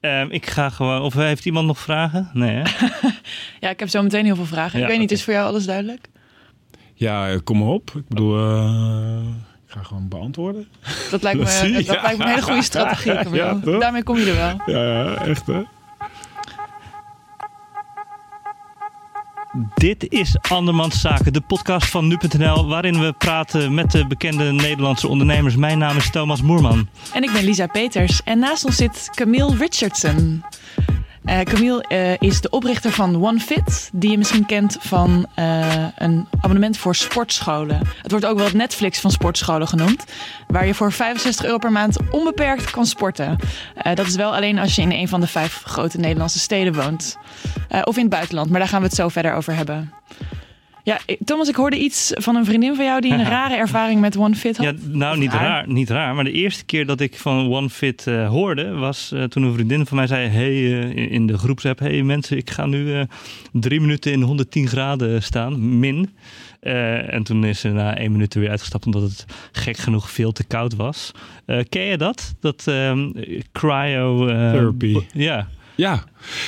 Ehm, 0.00 0.26
ik 0.30 0.46
ga 0.46 0.70
gewoon. 0.70 1.02
Of 1.02 1.14
heeft 1.14 1.44
iemand 1.46 1.66
nog 1.66 1.78
vragen? 1.78 2.30
Nee, 2.32 2.56
hè? 2.56 2.62
Ja, 3.60 3.68
ik 3.70 3.78
heb 3.80 3.88
zo 3.88 4.02
meteen 4.02 4.24
heel 4.24 4.36
veel 4.36 4.44
vragen. 4.46 4.78
Ja, 4.78 4.84
ik 4.84 4.90
weet 4.90 5.00
niet, 5.00 5.10
is 5.10 5.24
voor 5.24 5.32
jou 5.32 5.46
alles 5.46 5.66
duidelijk? 5.66 6.08
Ja, 6.94 7.38
kom 7.44 7.58
maar 7.58 7.68
op. 7.68 7.90
Ik 7.94 8.08
bedoel, 8.08 8.38
eh, 8.38 9.20
ik 9.66 9.72
ga 9.72 9.82
gewoon 9.82 10.08
beantwoorden. 10.08 10.68
Dat 11.10 11.22
lijkt 11.22 11.38
me, 11.62 11.72
Dat 11.72 12.02
lijkt 12.02 12.18
me 12.18 12.24
een 12.24 12.30
hele 12.30 12.42
goede 12.42 12.62
strategie. 12.72 13.34
Ja? 13.34 13.54
Daarmee 13.54 14.02
kom 14.02 14.16
je 14.18 14.30
er 14.30 14.36
wel. 14.36 14.74
Ja, 14.74 15.04
ja 15.04 15.14
echt 15.14 15.46
hè. 15.46 15.62
Dit 19.74 20.12
is 20.12 20.36
Andermans 20.48 21.00
Zaken, 21.00 21.32
de 21.32 21.40
podcast 21.40 21.90
van 21.90 22.06
nu.nl, 22.06 22.68
waarin 22.68 23.00
we 23.00 23.12
praten 23.12 23.74
met 23.74 23.90
de 23.90 24.06
bekende 24.06 24.52
Nederlandse 24.52 25.08
ondernemers. 25.08 25.56
Mijn 25.56 25.78
naam 25.78 25.96
is 25.96 26.10
Thomas 26.10 26.42
Moerman. 26.42 26.88
En 27.12 27.22
ik 27.22 27.32
ben 27.32 27.44
Lisa 27.44 27.66
Peters. 27.66 28.22
En 28.24 28.38
naast 28.38 28.64
ons 28.64 28.76
zit 28.76 29.10
Camille 29.14 29.56
Richardson. 29.56 30.44
Eh, 31.24 31.40
Camille 31.40 31.82
eh, 31.82 32.28
is 32.28 32.40
de 32.40 32.50
oprichter 32.50 32.92
van 32.92 33.24
OneFit, 33.24 33.90
die 33.92 34.10
je 34.10 34.18
misschien 34.18 34.46
kent 34.46 34.76
van 34.80 35.26
eh, 35.34 35.86
een 35.96 36.26
abonnement 36.40 36.76
voor 36.76 36.94
sportscholen. 36.94 37.80
Het 38.02 38.10
wordt 38.10 38.26
ook 38.26 38.36
wel 38.36 38.46
het 38.46 38.54
Netflix 38.54 39.00
van 39.00 39.10
sportscholen 39.10 39.68
genoemd, 39.68 40.04
waar 40.46 40.66
je 40.66 40.74
voor 40.74 40.92
65 40.92 41.44
euro 41.44 41.58
per 41.58 41.72
maand 41.72 42.10
onbeperkt 42.10 42.70
kan 42.70 42.86
sporten. 42.86 43.36
Dat 43.94 44.06
is 44.06 44.16
wel 44.16 44.34
alleen 44.34 44.58
als 44.58 44.76
je 44.76 44.82
in 44.82 44.92
een 44.92 45.08
van 45.08 45.20
de 45.20 45.26
vijf 45.26 45.62
grote 45.64 45.98
Nederlandse 45.98 46.38
steden 46.38 46.74
woont. 46.74 47.16
Of 47.84 47.96
in 47.96 48.02
het 48.02 48.10
buitenland, 48.10 48.50
maar 48.50 48.58
daar 48.60 48.68
gaan 48.68 48.80
we 48.80 48.86
het 48.86 48.96
zo 48.96 49.08
verder 49.08 49.34
over 49.34 49.54
hebben. 49.54 49.92
Ja, 50.84 50.98
ik- 51.06 51.18
Thomas, 51.24 51.48
ik 51.48 51.54
hoorde 51.54 51.78
iets 51.78 52.10
van 52.14 52.36
een 52.36 52.44
vriendin 52.44 52.74
van 52.74 52.84
jou 52.84 53.00
die 53.00 53.12
een 53.12 53.24
rare 53.38 53.54
ervaring 53.54 54.00
met 54.00 54.16
OneFit 54.16 54.56
had. 54.56 54.66
Ja, 54.66 54.72
nou, 54.88 55.18
niet 55.18 55.32
Raar. 55.32 55.42
raar, 55.42 55.68
niet 55.68 55.90
raar. 55.90 56.14
Maar 56.14 56.24
de 56.24 56.32
eerste 56.32 56.64
keer 56.64 56.86
dat 56.86 57.00
ik 57.00 57.16
van 57.16 57.48
OneFit 57.52 58.06
eh 58.06 58.28
hoorde, 58.28 58.70
was 58.70 59.12
eh, 59.12 59.22
toen 59.24 59.42
een 59.42 59.52
vriendin 59.54 59.86
van 59.86 59.96
mij 59.96 60.06
zei: 60.06 60.28
Hey, 60.28 60.80
eh, 60.82 61.12
in- 61.12 61.26
de 61.26 61.38
groepsapp: 61.38 61.78
Hey 61.78 62.02
mensen, 62.02 62.36
ik 62.36 62.50
ga 62.50 62.66
nu 62.66 62.94
eh, 62.94 63.02
drie 63.52 63.80
minuten 63.80 64.12
in 64.12 64.22
110 64.22 64.66
graden 64.68 65.22
staan, 65.22 65.78
min. 65.78 66.10
Eh, 66.60 67.14
en 67.14 67.22
toen 67.22 67.44
is 67.44 67.60
ze 67.60 67.68
na 67.68 67.96
één 67.96 68.12
minuut 68.12 68.34
er 68.34 68.40
weer 68.40 68.50
uitgestapt 68.50 68.86
omdat 68.86 69.02
het 69.02 69.24
gek 69.52 69.76
genoeg 69.76 70.10
veel 70.10 70.32
te 70.32 70.44
koud 70.44 70.74
was. 70.76 71.10
Eh, 71.46 71.58
ken 71.68 71.82
je 71.82 71.96
dat? 71.96 72.34
Dat 72.40 72.62
ehm, 72.66 73.10
cryo. 73.52 74.26
eh, 74.28 74.50
Therapy. 74.52 74.96
Ja. 75.14 75.46
Ja. 75.74 76.04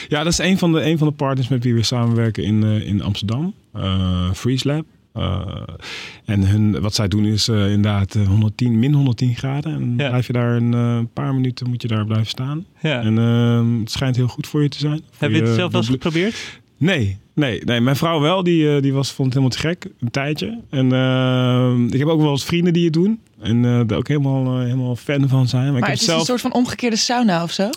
ja, 0.09 0.23
dat 0.23 0.33
is 0.33 0.39
een 0.39 0.59
van 0.59 0.73
de, 0.73 0.84
een 0.84 0.99
van 0.99 1.06
de 1.09 1.12
partners 1.15 1.49
met 1.49 1.65
wie 1.65 1.75
we 1.75 1.83
samenwerken 1.83 2.43
in, 2.45 2.62
eh, 2.62 2.87
in 2.87 3.03
Amsterdam. 3.03 3.55
Eh 3.73 4.31
Freeze 4.33 4.69
Lab. 4.69 4.84
Eh, 5.12 5.47
en 6.25 6.47
hun, 6.47 6.81
wat 6.81 6.95
zij 6.95 7.09
doen 7.09 7.25
is 7.25 7.48
eh, 7.48 7.56
inderdaad 7.73 8.15
eh, 8.15 8.27
110, 8.27 8.78
min 8.78 8.92
110 8.95 9.34
graden. 9.34 9.73
En 9.73 9.78
dan 9.78 9.95
Ja. 9.97 10.09
blijf 10.09 10.27
je 10.27 10.33
daar 10.33 10.56
een 10.56 10.75
eh, 10.75 10.98
paar 11.12 11.34
minuten 11.34 11.69
moet 11.69 11.83
je 11.83 11.89
daar 11.89 12.05
blijven 12.05 12.27
staan. 12.27 12.67
ja. 12.81 13.00
En 13.00 13.19
ehm, 13.19 13.78
het 13.81 13.91
schijnt 13.91 14.17
heel 14.17 14.28
goed 14.28 14.47
voor 14.47 14.62
je 14.62 14.69
te 14.69 14.78
zijn. 14.78 15.00
Heb 15.19 15.31
je 15.31 15.41
het 15.43 15.55
zelf 15.55 15.73
wel 15.73 15.81
eens 15.81 15.91
geprobeerd? 15.91 16.61
Nee, 16.77 17.17
nee, 17.34 17.65
nee. 17.65 17.81
Mijn 17.81 17.97
vrouw 17.97 18.20
wel. 18.20 18.43
Die, 18.43 18.75
eh, 18.77 18.83
die 18.83 18.93
was, 18.93 19.12
vond 19.12 19.34
het 19.34 19.43
helemaal 19.43 19.59
te 19.61 19.69
gek. 19.69 19.87
Een 20.00 20.11
tijdje. 20.11 20.61
En 20.70 20.93
ehm, 20.93 21.87
ik 21.87 21.98
heb 21.98 22.09
ook 22.09 22.20
wel 22.20 22.31
eens 22.31 22.45
vrienden 22.45 22.73
die 22.73 22.84
het 22.84 22.93
doen. 22.93 23.20
En 23.41 23.65
eh 23.65 23.81
daar 23.87 23.98
ook 23.98 24.09
helemaal, 24.09 24.59
eh, 24.59 24.65
helemaal 24.65 24.97
fan 24.97 25.28
van 25.28 25.48
zijn. 25.48 25.65
Maar, 25.67 25.75
ik 25.75 25.81
maar 25.81 25.91
het 25.91 25.98
is 26.00 26.05
zelf... 26.06 26.20
een 26.20 26.27
soort 26.27 26.41
van 26.41 26.53
omgekeerde 26.53 26.97
sauna 26.97 27.43
of 27.43 27.53
zo? 27.53 27.69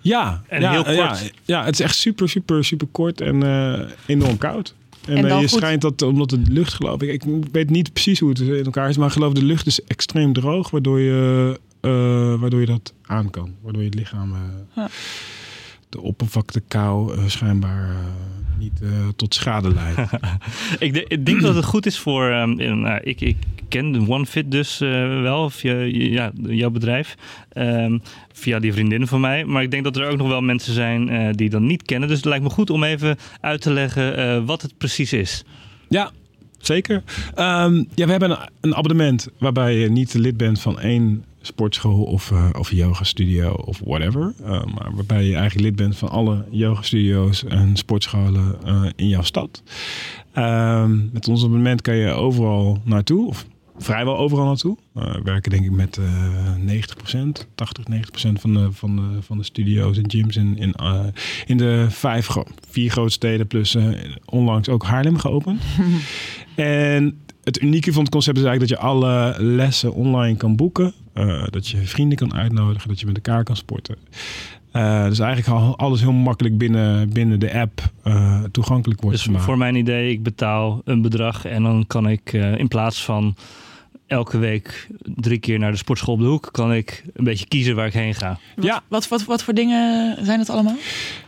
Ja, 0.00 0.42
En 0.48 0.60
ja, 0.60 0.70
heel 0.70 0.82
kort. 0.82 0.96
Ja, 0.96 1.18
ja, 1.44 1.64
het 1.64 1.74
is 1.74 1.80
echt 1.80 1.96
super, 1.96 2.28
super, 2.28 2.64
super 2.64 2.86
kort 2.92 3.20
en 3.20 3.42
eh, 3.42 3.80
enorm 4.06 4.38
koud. 4.38 4.74
En, 5.06 5.16
En 5.16 5.24
eh, 5.24 5.30
dan 5.30 5.40
je 5.40 5.48
goed- 5.48 5.58
schijnt 5.58 5.80
dat, 5.82 6.02
omdat 6.02 6.30
de 6.30 6.40
lucht 6.48 6.72
geloof 6.74 7.02
ik, 7.02 7.08
ik 7.24 7.44
weet 7.52 7.70
niet 7.70 7.92
precies 7.92 8.20
hoe 8.20 8.28
het 8.28 8.40
in 8.40 8.64
elkaar 8.64 8.88
is, 8.88 8.96
maar 8.96 9.10
geloof 9.10 9.32
de 9.32 9.44
lucht 9.44 9.66
is 9.66 9.82
extreem 9.84 10.32
droog, 10.32 10.70
waardoor 10.70 11.00
je, 11.00 11.60
eh, 11.80 12.40
waardoor 12.40 12.60
je 12.60 12.66
dat 12.66 12.92
aan 13.02 13.30
kan. 13.30 13.54
Waardoor 13.62 13.82
je 13.82 13.88
het 13.88 13.98
lichaam 13.98 14.32
eh, 14.32 14.38
Ja. 14.76 14.88
de 15.88 16.00
oppervlakte 16.00 16.60
kou 16.68 17.28
schijnbaar 17.30 17.96
niet 18.58 18.80
eh, 18.82 18.88
tot 19.16 19.34
schade 19.34 19.74
leidt. 19.74 19.98
Ik, 20.78 20.92
de- 20.94 21.04
ik 21.08 21.26
denk 21.26 21.40
dat 21.40 21.54
het 21.54 21.64
goed 21.64 21.86
is 21.86 21.98
voor. 21.98 22.28
ehm, 22.30 22.86
ik, 23.02 23.20
ik 23.20 23.36
de 23.82 24.04
OneFit 24.08 24.50
dus 24.50 24.80
eh, 24.80 25.20
wel 25.20 25.50
via 25.50 25.80
ja, 25.82 26.32
jouw 26.42 26.70
bedrijf. 26.70 27.14
ehm, 27.52 27.98
via 28.32 28.58
die 28.58 28.72
vriendin 28.72 29.06
van 29.06 29.20
mij. 29.20 29.44
Maar 29.44 29.62
ik 29.62 29.70
denk 29.70 29.84
dat 29.84 29.96
er 29.96 30.08
ook 30.08 30.16
nog 30.16 30.28
wel 30.28 30.40
mensen 30.40 30.74
zijn 30.74 31.08
eh, 31.08 31.28
die 31.32 31.50
dat 31.50 31.60
niet 31.60 31.82
kennen. 31.82 32.08
Dus 32.08 32.16
het 32.16 32.26
lijkt 32.26 32.44
me 32.44 32.50
goed 32.50 32.70
om 32.70 32.84
even 32.84 33.16
uit 33.40 33.60
te 33.60 33.72
leggen 33.72 34.16
eh, 34.16 34.44
wat 34.44 34.62
het 34.62 34.78
precies 34.78 35.12
is. 35.12 35.44
Ja, 35.88 36.10
zeker. 36.58 37.02
Ehm, 37.34 37.84
ja, 37.94 38.04
we 38.04 38.10
hebben 38.10 38.38
een, 38.60 38.74
abonnement 38.74 39.28
waarbij 39.38 39.76
je 39.78 39.90
niet 39.90 40.14
lid 40.14 40.36
bent 40.36 40.60
van 40.60 40.80
één 40.80 41.24
sportschool 41.40 42.02
of, 42.02 42.32
of 42.58 42.70
yoga 42.70 43.04
studio 43.04 43.52
of 43.52 43.80
whatever. 43.84 44.34
Eh, 44.42 44.50
maar 44.50 44.94
waarbij 44.94 45.24
je 45.24 45.34
eigenlijk 45.34 45.66
lid 45.66 45.76
bent 45.76 45.96
van 45.96 46.08
alle 46.08 46.44
yoga 46.50 46.82
studio's 46.82 47.44
en 47.44 47.76
sportscholen 47.76 48.56
in 48.96 49.08
jouw 49.08 49.22
stad. 49.22 49.62
Ehm, 50.32 51.12
met 51.12 51.28
ons 51.28 51.44
abonnement 51.44 51.82
kan 51.82 51.96
je 51.96 52.10
overal 52.10 52.80
naartoe, 52.84 53.28
of 53.28 53.46
vrijwel 53.76 54.18
overal 54.18 54.44
naartoe. 54.44 54.76
We 54.92 55.20
werken 55.24 55.50
denk 55.50 55.64
ik 55.64 55.70
met 55.70 55.98
eh 55.98 56.34
90%, 56.56 57.46
80, 57.54 57.84
90% 57.84 58.40
van 58.40 58.54
de, 58.54 58.72
van, 58.72 58.96
de, 58.96 59.22
van 59.22 59.38
de 59.38 59.44
studio's 59.44 59.98
en 59.98 60.10
gyms 60.10 60.36
in, 60.36 60.58
in, 60.58 60.72
eh, 60.72 61.00
in 61.46 61.56
de 61.56 61.86
vijf, 61.90 62.28
vier 62.68 62.90
grote 62.90 63.12
steden. 63.12 63.46
Plus 63.46 63.74
eh, 63.74 63.88
onlangs 64.24 64.68
ook 64.68 64.84
Haarlem 64.84 65.18
geopend. 65.18 65.62
en 66.54 67.18
het 67.44 67.62
unieke 67.62 67.92
van 67.92 68.02
het 68.02 68.12
concept 68.12 68.38
is 68.38 68.44
eigenlijk 68.44 68.72
dat 68.72 68.80
je 68.80 68.88
alle 68.88 69.34
lessen 69.38 69.94
online 69.94 70.36
kan 70.36 70.56
boeken. 70.56 70.92
Eh, 71.12 71.44
dat 71.50 71.68
je 71.68 71.76
vrienden 71.76 72.18
kan 72.18 72.34
uitnodigen, 72.34 72.88
dat 72.88 73.00
je 73.00 73.06
met 73.06 73.16
elkaar 73.16 73.44
kan 73.44 73.56
sporten. 73.56 73.96
Eh, 74.74 75.04
dus 75.04 75.18
eigenlijk 75.18 75.48
al- 75.62 75.78
alles 75.78 76.00
heel 76.00 76.12
makkelijk 76.12 76.58
binnen, 76.58 77.12
binnen 77.12 77.40
de 77.40 77.52
app 77.54 77.80
eh, 78.02 78.42
toegankelijk 78.52 79.00
wordt 79.00 79.16
Dus 79.16 79.26
gemaakt. 79.26 79.44
voor 79.44 79.58
mijn 79.58 79.74
idee, 79.74 80.10
ik 80.10 80.22
betaal 80.22 80.80
een 80.84 81.02
bedrag 81.02 81.44
en 81.44 81.62
dan 81.62 81.84
kan 81.86 82.08
ik 82.08 82.32
eh, 82.32 82.58
in 82.58 82.68
plaats 82.68 83.04
van 83.04 83.34
elke 84.06 84.38
week 84.38 84.88
drie 85.02 85.38
keer 85.38 85.58
naar 85.58 85.70
de 85.70 85.76
sportschool 85.76 86.14
op 86.14 86.20
de 86.20 86.26
hoek, 86.26 86.48
kan 86.52 86.72
ik 86.72 87.04
een 87.14 87.24
beetje 87.24 87.46
kiezen 87.46 87.74
waar 87.76 87.86
ik 87.86 87.92
heen 87.92 88.14
ga. 88.14 88.38
Wat, 88.56 88.64
Ja. 88.64 88.82
wat, 88.88 89.08
wat, 89.08 89.24
wat 89.24 89.42
voor 89.42 89.54
dingen 89.54 90.16
zijn 90.24 90.38
het 90.38 90.50
allemaal? 90.50 90.76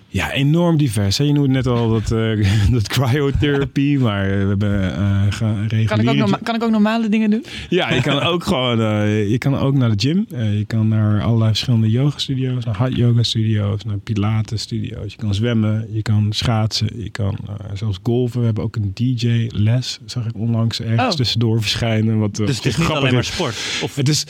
Ja, 0.08 0.32
enorm 0.32 0.76
divers. 0.76 1.18
Hè? 1.18 1.24
Je 1.24 1.32
noemde 1.32 1.48
net 1.48 1.66
al 1.66 1.88
dat, 1.90 2.10
eh 2.12 2.52
dat 2.72 2.88
cryotherapie, 2.88 3.98
maar 3.98 4.24
eh, 4.24 4.30
we 4.42 4.46
hebben 4.48 4.96
eh 4.96 5.22
ge- 5.30 5.84
Kan 5.86 6.00
ik, 6.00 6.08
ook 6.08 6.14
norma- 6.16 6.38
kan 6.42 6.54
ik 6.54 6.62
ook 6.62 6.70
normale 6.70 7.08
dingen 7.08 7.30
doen? 7.30 7.44
Ja, 7.68 7.92
je 7.92 8.00
kan 8.00 8.20
ook 8.22 8.44
gewoon, 8.50 8.80
eh, 8.80 9.30
je 9.30 9.38
kan 9.38 9.56
ook 9.58 9.74
naar 9.74 9.96
de 9.96 10.08
gym. 10.08 10.26
Eh, 10.30 10.58
je 10.58 10.64
kan 10.64 10.88
naar 10.88 11.22
allerlei 11.22 11.48
verschillende 11.50 11.90
yoga 11.90 12.18
studio's, 12.18 12.64
naar 12.64 12.76
hot 12.78 12.96
yoga 12.96 13.22
studio's, 13.22 13.84
naar 13.84 13.98
pilates 13.98 14.60
studio's. 14.62 15.12
Je 15.12 15.18
kan 15.18 15.34
zwemmen, 15.34 15.86
je 15.92 16.02
kan 16.02 16.26
schaatsen, 16.30 16.88
je 17.02 17.10
kan 17.10 17.38
eh, 17.48 17.54
zelfs 17.74 17.98
golven. 18.02 18.38
We 18.40 18.46
hebben 18.46 18.64
ook 18.64 18.76
een 18.76 18.90
DJ 18.94 19.46
les, 19.52 19.98
zag 20.04 20.26
ik 20.26 20.34
onlangs 20.36 20.80
ergens 20.80 21.02
Oh. 21.10 21.10
tussendoor 21.16 21.60
verschijnen. 21.60 22.18
Wat, 22.18 22.36
Dus 22.36 22.56
het 22.56 22.58
is 22.58 22.64
niet 22.64 22.74
grappig 22.74 22.96
alleen 22.96 23.14
maar 23.14 23.24
sport. 23.24 23.54
Of, 23.82 23.94
Het 23.96 24.08
is, 24.08 24.26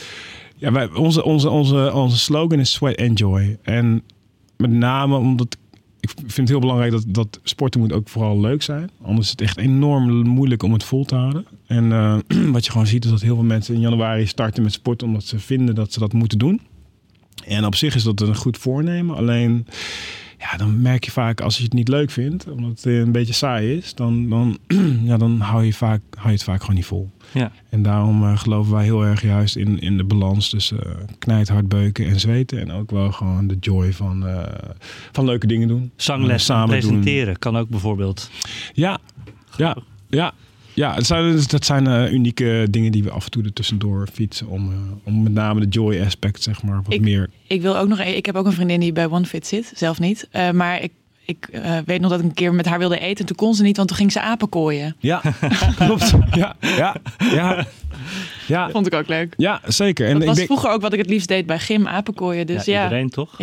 ja, 0.56 0.72
wij, 0.72 0.88
onze, 0.94 1.24
onze, 1.24 1.48
onze, 1.50 1.92
onze 1.92 2.18
slogan 2.18 2.58
is 2.58 2.72
sweat 2.72 2.96
and 3.00 3.18
joy. 3.18 3.58
En 3.62 4.02
met 4.56 4.70
name 4.70 5.16
omdat 5.16 5.56
ik 6.10 6.18
vind 6.18 6.36
het 6.36 6.48
heel 6.48 6.60
belangrijk 6.60 6.90
dat, 6.90 7.04
dat 7.06 7.40
sporten 7.42 7.80
moet 7.80 7.92
ook 7.92 8.08
vooral 8.08 8.40
leuk 8.40 8.62
zijn. 8.62 8.90
Anders 9.02 9.26
is 9.26 9.30
het 9.30 9.40
echt 9.40 9.58
enorm 9.58 10.26
moeilijk 10.26 10.62
om 10.62 10.72
het 10.72 10.84
vol 10.84 11.04
te 11.04 11.14
houden. 11.14 11.46
En 11.66 11.92
eh, 11.92 12.16
wat 12.52 12.64
je 12.64 12.70
gewoon 12.70 12.86
ziet 12.86 13.04
is 13.04 13.10
dat 13.10 13.20
heel 13.20 13.34
veel 13.34 13.44
mensen 13.44 13.74
in 13.74 13.80
januari 13.80 14.26
starten 14.26 14.62
met 14.62 14.72
sporten 14.72 15.06
omdat 15.06 15.24
ze 15.24 15.38
vinden 15.38 15.74
dat 15.74 15.92
ze 15.92 15.98
dat 15.98 16.12
moeten 16.12 16.38
doen. 16.38 16.60
En 17.44 17.64
op 17.64 17.74
zich 17.74 17.94
is 17.94 18.02
dat 18.02 18.20
een 18.20 18.36
goed 18.36 18.58
voornemen. 18.58 19.16
Alleen 19.16 19.66
ja, 20.38 20.56
dan 20.56 20.82
merk 20.82 21.04
je 21.04 21.10
vaak 21.10 21.40
als 21.40 21.56
je 21.56 21.62
het 21.62 21.72
niet 21.72 21.88
leuk 21.88 22.10
vindt, 22.10 22.50
omdat 22.50 22.70
het 22.70 22.84
een 22.84 23.12
beetje 23.12 23.32
saai 23.32 23.76
is, 23.76 23.94
dan, 23.94 24.28
dan, 24.28 24.58
ja, 25.08 25.16
dan 25.16 25.40
hou, 25.40 25.64
je 25.64 25.72
vaak, 25.74 26.00
hou 26.14 26.26
je 26.26 26.32
het 26.34 26.44
vaak 26.44 26.60
gewoon 26.60 26.76
niet 26.76 26.86
vol. 26.86 27.10
ja. 27.32 27.52
En 27.70 27.82
daarom 27.82 28.22
eh, 28.24 28.38
geloven 28.38 28.72
wij 28.72 28.84
heel 28.84 29.04
erg 29.04 29.22
juist 29.22 29.56
in, 29.56 29.80
in 29.80 29.96
de 29.96 30.04
balans 30.04 30.48
tussen 30.48 30.78
uh, 30.86 30.92
knijthard 31.18 31.68
beuken 31.68 32.06
en 32.06 32.20
zweten. 32.20 32.60
En 32.60 32.72
ook 32.72 32.90
wel 32.90 33.12
gewoon 33.12 33.46
de 33.46 33.56
joy 33.60 33.92
van, 33.92 34.26
eh, 34.26 34.42
van 35.12 35.24
leuke 35.24 35.46
dingen 35.46 35.68
doen. 35.68 35.90
Zangles 35.96 36.32
Eh, 36.32 36.38
samen 36.38 36.68
presenteren 36.68 37.38
kan 37.38 37.56
ook 37.56 37.68
bijvoorbeeld. 37.68 38.30
Ja, 38.72 38.98
ja, 39.56 39.76
ja. 40.08 40.32
Ja, 40.76 40.94
het 40.94 41.06
zijn, 41.06 41.32
dus- 41.32 41.46
dat 41.46 41.64
zijn 41.64 41.86
eh, 41.86 42.12
unieke 42.12 42.66
dingen 42.70 42.92
die 42.92 43.02
we 43.02 43.10
af 43.10 43.24
en 43.24 43.30
toe 43.30 43.42
er 43.44 43.52
tussendoor 43.52 44.08
fietsen. 44.12 44.46
Om, 44.48 44.72
eh, 44.72 44.76
om 45.04 45.22
met 45.22 45.32
name 45.32 45.60
de 45.60 45.66
joy 45.68 46.00
aspect, 46.04 46.42
zeg 46.42 46.62
maar, 46.62 46.82
wat 46.82 46.92
Ik- 46.92 47.00
meer. 47.00 47.30
Ik 47.46 47.62
wil 47.62 47.76
ook 47.76 47.88
nog. 47.88 47.98
e- 48.00 48.16
Ik 48.16 48.26
heb 48.26 48.34
ook 48.36 48.46
een 48.46 48.52
vriendin 48.52 48.80
die 48.80 48.92
bij 48.92 49.06
OneFit 49.06 49.46
zit, 49.46 49.72
zelf 49.74 50.00
niet. 50.00 50.28
Eh, 50.30 50.50
maar 50.50 50.82
ik, 50.82 50.92
ik 51.24 51.48
eh, 51.52 51.76
weet 51.86 52.00
nog 52.00 52.10
dat 52.10 52.18
ik 52.20 52.24
een 52.24 52.34
keer 52.34 52.54
met 52.54 52.66
haar 52.66 52.78
wilde 52.78 52.98
eten. 52.98 53.20
En 53.20 53.26
toen 53.26 53.36
kon 53.36 53.54
ze 53.54 53.62
niet, 53.62 53.76
want 53.76 53.88
toen 53.88 53.96
ging 53.96 54.12
ze 54.12 54.20
apen 54.20 54.48
kooien. 54.48 54.96
Ja, 54.98 55.22
klopt. 55.78 56.12
Ja, 56.34 56.56
ja, 56.60 56.96
ja. 57.32 57.66
Ja, 58.46 58.70
Vond 58.70 58.86
ik 58.86 58.94
ook 58.94 59.08
leuk. 59.08 59.34
ja 59.36 59.60
zeker. 59.66 60.06
En 60.06 60.12
dat 60.12 60.20
ik 60.22 60.26
was 60.28 60.36
denk, 60.36 60.48
vroeger 60.48 60.70
ook 60.70 60.80
wat 60.80 60.92
ik 60.92 60.98
het 60.98 61.08
liefst 61.10 61.28
deed 61.28 61.46
bij 61.46 61.58
gym, 61.58 61.86
apenkooien. 61.88 62.46
Dus 62.46 62.64
ja, 62.64 62.72
ja, 62.72 62.78
ja. 62.78 62.84
iedereen 62.84 63.10
toch? 63.10 63.36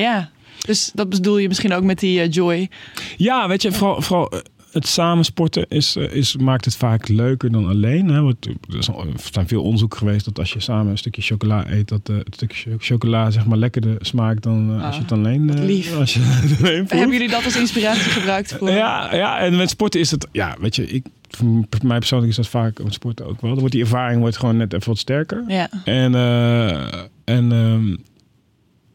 Dus 0.66 0.92
dat 0.94 1.10
bedoel 1.10 1.38
je 1.38 1.48
misschien 1.48 1.74
ook 1.74 1.84
met 1.84 2.00
die 2.00 2.30
joy. 2.30 2.70
Ja, 3.18 3.48
weet 3.48 3.62
je, 3.62 3.72
vooral, 3.72 4.02
vooral 4.02 4.32
het 4.74 4.88
samensporten 4.88 5.66
is, 5.70 5.96
eh, 5.96 6.12
is, 6.16 6.36
maakt 6.38 6.66
het 6.66 6.76
vaak 6.76 7.08
leuker 7.08 7.52
dan 7.52 7.68
alleen. 7.68 8.08
Hè? 8.10 8.22
Want 8.22 8.46
er 8.46 8.54
al- 8.94 9.02
er 9.08 9.08
zijn 9.32 9.48
veel 9.48 9.64
onderzoeken 9.64 9.98
geweest 9.98 10.26
dat 10.26 10.40
als 10.40 10.54
je 10.54 10.60
samen 10.60 10.92
een 10.92 10.98
stukje 10.98 11.22
chocola 11.22 11.70
eet, 11.70 11.88
dat 11.88 12.10
eh, 12.10 12.16
het 12.16 12.36
stukje 12.36 12.70
cho- 12.72 12.78
chocola 12.80 13.32
zeg 13.32 13.46
maar 13.46 13.58
lekkerder 13.58 13.96
smaakt 14.00 14.44
dan 14.44 14.78
eh, 14.80 14.86
als 14.86 14.96
je 14.96 15.02
het 15.02 15.12
alleen, 15.12 15.50
eh, 15.58 15.64
lief. 15.64 15.96
als 15.96 16.14
je 16.14 16.20
het 16.24 16.60
alleen. 16.60 16.86
Hebben 16.88 17.12
jullie 17.12 17.30
dat 17.30 17.46
als 17.46 17.58
inspiratie 17.58 18.12
gebruikt 18.12 18.54
voor? 18.54 18.70
Ja, 18.70 19.16
ja, 19.16 19.40
en 19.40 19.56
met 19.56 19.70
sporten 19.70 20.00
is 20.00 20.12
het, 20.12 20.28
ja, 20.32 20.56
weet 20.60 20.76
je, 20.76 20.88
ik, 20.88 21.06
voor 21.30 21.66
mij 21.84 21.98
persoonlijk 21.98 22.30
is 22.32 22.36
dat 22.38 22.48
vaak 22.48 22.84
met 22.84 22.94
sporten 22.94 23.26
ook 23.26 23.42
wel. 23.42 23.50
Dan 23.50 23.60
wordt 23.60 23.74
die 23.74 23.84
ervaring 23.84 24.20
wordt 24.22 24.38
gewoon 24.38 24.58
net 24.58 24.74
even 24.74 24.88
wat 24.88 24.98
sterker. 24.98 25.44
Ja. 25.48 25.70
En, 25.86 26.16
eh, 26.16 26.94
en 27.24 27.52
ehm, 27.52 27.96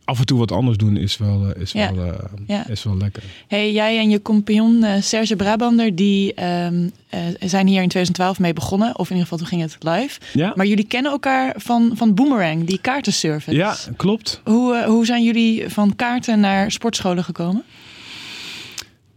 af 0.09 0.19
en 0.19 0.27
toe 0.27 0.39
wat 0.39 0.53
anders 0.53 0.77
doen 0.77 0.97
is 0.97 1.17
wel, 1.17 1.47
eh, 1.55 1.63
is 1.63 1.73
Ja. 1.73 1.95
wel, 1.95 2.05
eh, 2.13 2.19
Ja. 2.47 2.69
is 2.69 2.83
wel 2.83 2.97
lekker. 2.97 3.23
Hey, 3.49 3.73
jij 3.73 3.99
en 3.99 4.11
je 4.11 4.23
compagnon 4.23 4.83
eh, 4.85 5.03
Serge 5.03 5.37
Brabander, 5.37 5.95
die 5.95 6.35
ehm, 6.35 6.89
eh, 7.09 7.21
zijn 7.41 7.67
hier 7.67 7.83
in 7.83 7.89
2012 7.89 8.39
mee 8.39 8.53
begonnen. 8.53 8.89
Of 8.99 9.11
in 9.11 9.17
ieder 9.17 9.23
geval, 9.23 9.39
toen 9.39 9.47
ging 9.47 9.61
het 9.63 9.77
live. 9.81 10.21
Ja, 10.33 10.53
Maar 10.57 10.67
jullie 10.67 10.85
kennen 10.87 11.13
elkaar 11.13 11.55
van, 11.57 11.91
van 11.95 12.15
Boomerang, 12.15 12.65
die 12.67 12.79
kaartenservice. 12.81 13.57
ja 13.57 13.77
klopt. 13.97 14.41
Hoe, 14.45 14.85
hoe 14.87 15.07
zijn 15.07 15.25
jullie 15.25 15.69
van 15.69 15.97
kaarten 15.97 16.41
naar 16.41 16.71
sportscholen 16.71 17.25
gekomen? 17.25 17.63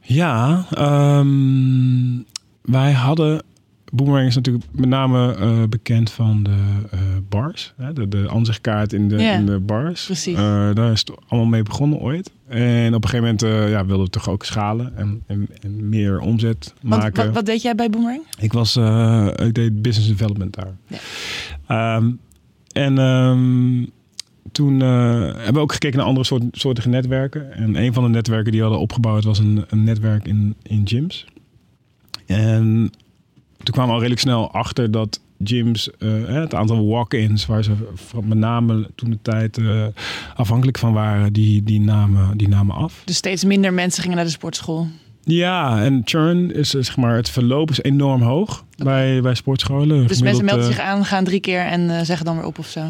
Ja, 0.01 0.65
ehm, 0.71 2.17
wij 2.61 2.91
hadden. 2.91 3.41
Boomerang 3.93 4.27
is 4.27 4.35
natuurlijk 4.35 4.65
met 4.71 4.89
name 4.89 5.35
eh, 5.35 5.63
bekend 5.69 6.11
van 6.11 6.43
de 6.43 6.57
eh, 6.91 6.99
bars. 7.29 7.73
Hè? 7.77 7.93
De, 7.93 8.07
de 8.07 8.29
aanzichtkaart 8.29 8.93
in 8.93 9.07
de, 9.07 9.23
in 9.23 9.45
de 9.45 9.59
bars. 9.59 10.05
precies. 10.05 10.35
Eh, 10.35 10.73
daar 10.73 10.91
is 10.91 10.99
het 10.99 11.11
allemaal 11.27 11.49
mee 11.49 11.63
begonnen 11.63 11.99
ooit. 11.99 12.31
En 12.47 12.93
op 12.93 13.03
een 13.03 13.09
gegeven 13.09 13.37
moment 13.37 13.69
ja, 13.71 13.85
wilden 13.85 14.05
we 14.05 14.11
toch 14.11 14.29
ook 14.29 14.45
schalen 14.45 14.97
en, 14.97 15.23
en, 15.27 15.47
en 15.61 15.89
meer 15.89 16.19
omzet 16.19 16.73
Want, 16.81 17.01
maken. 17.01 17.25
wat, 17.25 17.33
wat 17.33 17.45
deed 17.45 17.61
jij 17.61 17.75
bij 17.75 17.89
Boomerang? 17.89 18.21
Ik, 18.39 18.53
was, 18.53 18.75
ik 19.35 19.53
deed 19.53 19.81
business 19.81 20.09
development 20.09 20.55
daar. 20.55 20.75
Ehm, 21.67 22.11
en 22.71 22.97
ehm, 22.97 23.85
toen 24.51 24.79
hebben 24.79 25.53
we 25.53 25.59
ook 25.59 25.73
gekeken 25.73 25.97
naar 25.97 26.07
andere 26.07 26.25
soort, 26.25 26.43
soortige 26.51 26.89
netwerken. 26.89 27.53
En 27.53 27.75
een 27.75 27.93
van 27.93 28.03
de 28.03 28.09
netwerken 28.09 28.51
die 28.51 28.61
we 28.61 28.67
hadden 28.67 28.83
opgebouwd 28.83 29.23
was 29.23 29.39
een, 29.39 29.65
een 29.69 29.83
netwerk 29.83 30.27
in, 30.27 30.55
in 30.63 30.87
gyms. 30.87 31.25
En 32.25 32.91
toen 33.63 33.73
kwamen 33.73 33.87
we 33.87 33.93
al 33.93 33.99
redelijk 33.99 34.21
snel 34.21 34.51
achter 34.51 34.91
dat 34.91 35.19
gyms, 35.43 35.89
eh, 35.97 36.09
het 36.25 36.55
aantal 36.55 36.87
walk-ins, 36.87 37.45
waar 37.45 37.63
ze 37.63 37.71
met 38.23 38.37
name 38.37 38.89
toen 38.95 39.09
de 39.09 39.17
tijd 39.21 39.57
eh, 39.57 39.85
afhankelijk 40.35 40.77
van 40.77 40.93
waren, 40.93 41.33
die, 41.33 41.63
die, 41.63 41.79
namen, 41.79 42.37
die 42.37 42.47
namen 42.47 42.75
af. 42.75 43.01
Dus 43.05 43.15
steeds 43.15 43.43
minder 43.43 43.73
mensen 43.73 44.01
gingen 44.01 44.17
naar 44.17 44.25
de 44.25 44.31
sportschool. 44.31 44.87
Ja, 45.23 45.83
en 45.83 46.01
churn 46.05 46.53
is 46.53 46.75
eh, 46.75 46.83
zeg 46.83 46.97
maar, 46.97 47.15
het 47.15 47.29
verloop 47.29 47.69
is 47.69 47.81
enorm 47.81 48.21
hoog 48.21 48.65
bij, 48.77 49.21
bij 49.21 49.35
sportscholen. 49.35 50.07
Dus 50.07 50.21
mensen 50.21 50.45
melden 50.45 50.65
zich 50.65 50.79
aan, 50.79 51.05
gaan 51.05 51.23
drie 51.23 51.39
keer 51.39 51.61
en 51.61 52.05
zeggen 52.05 52.25
dan 52.25 52.35
weer 52.35 52.45
op 52.45 52.59
of 52.59 52.67
zo. 52.67 52.81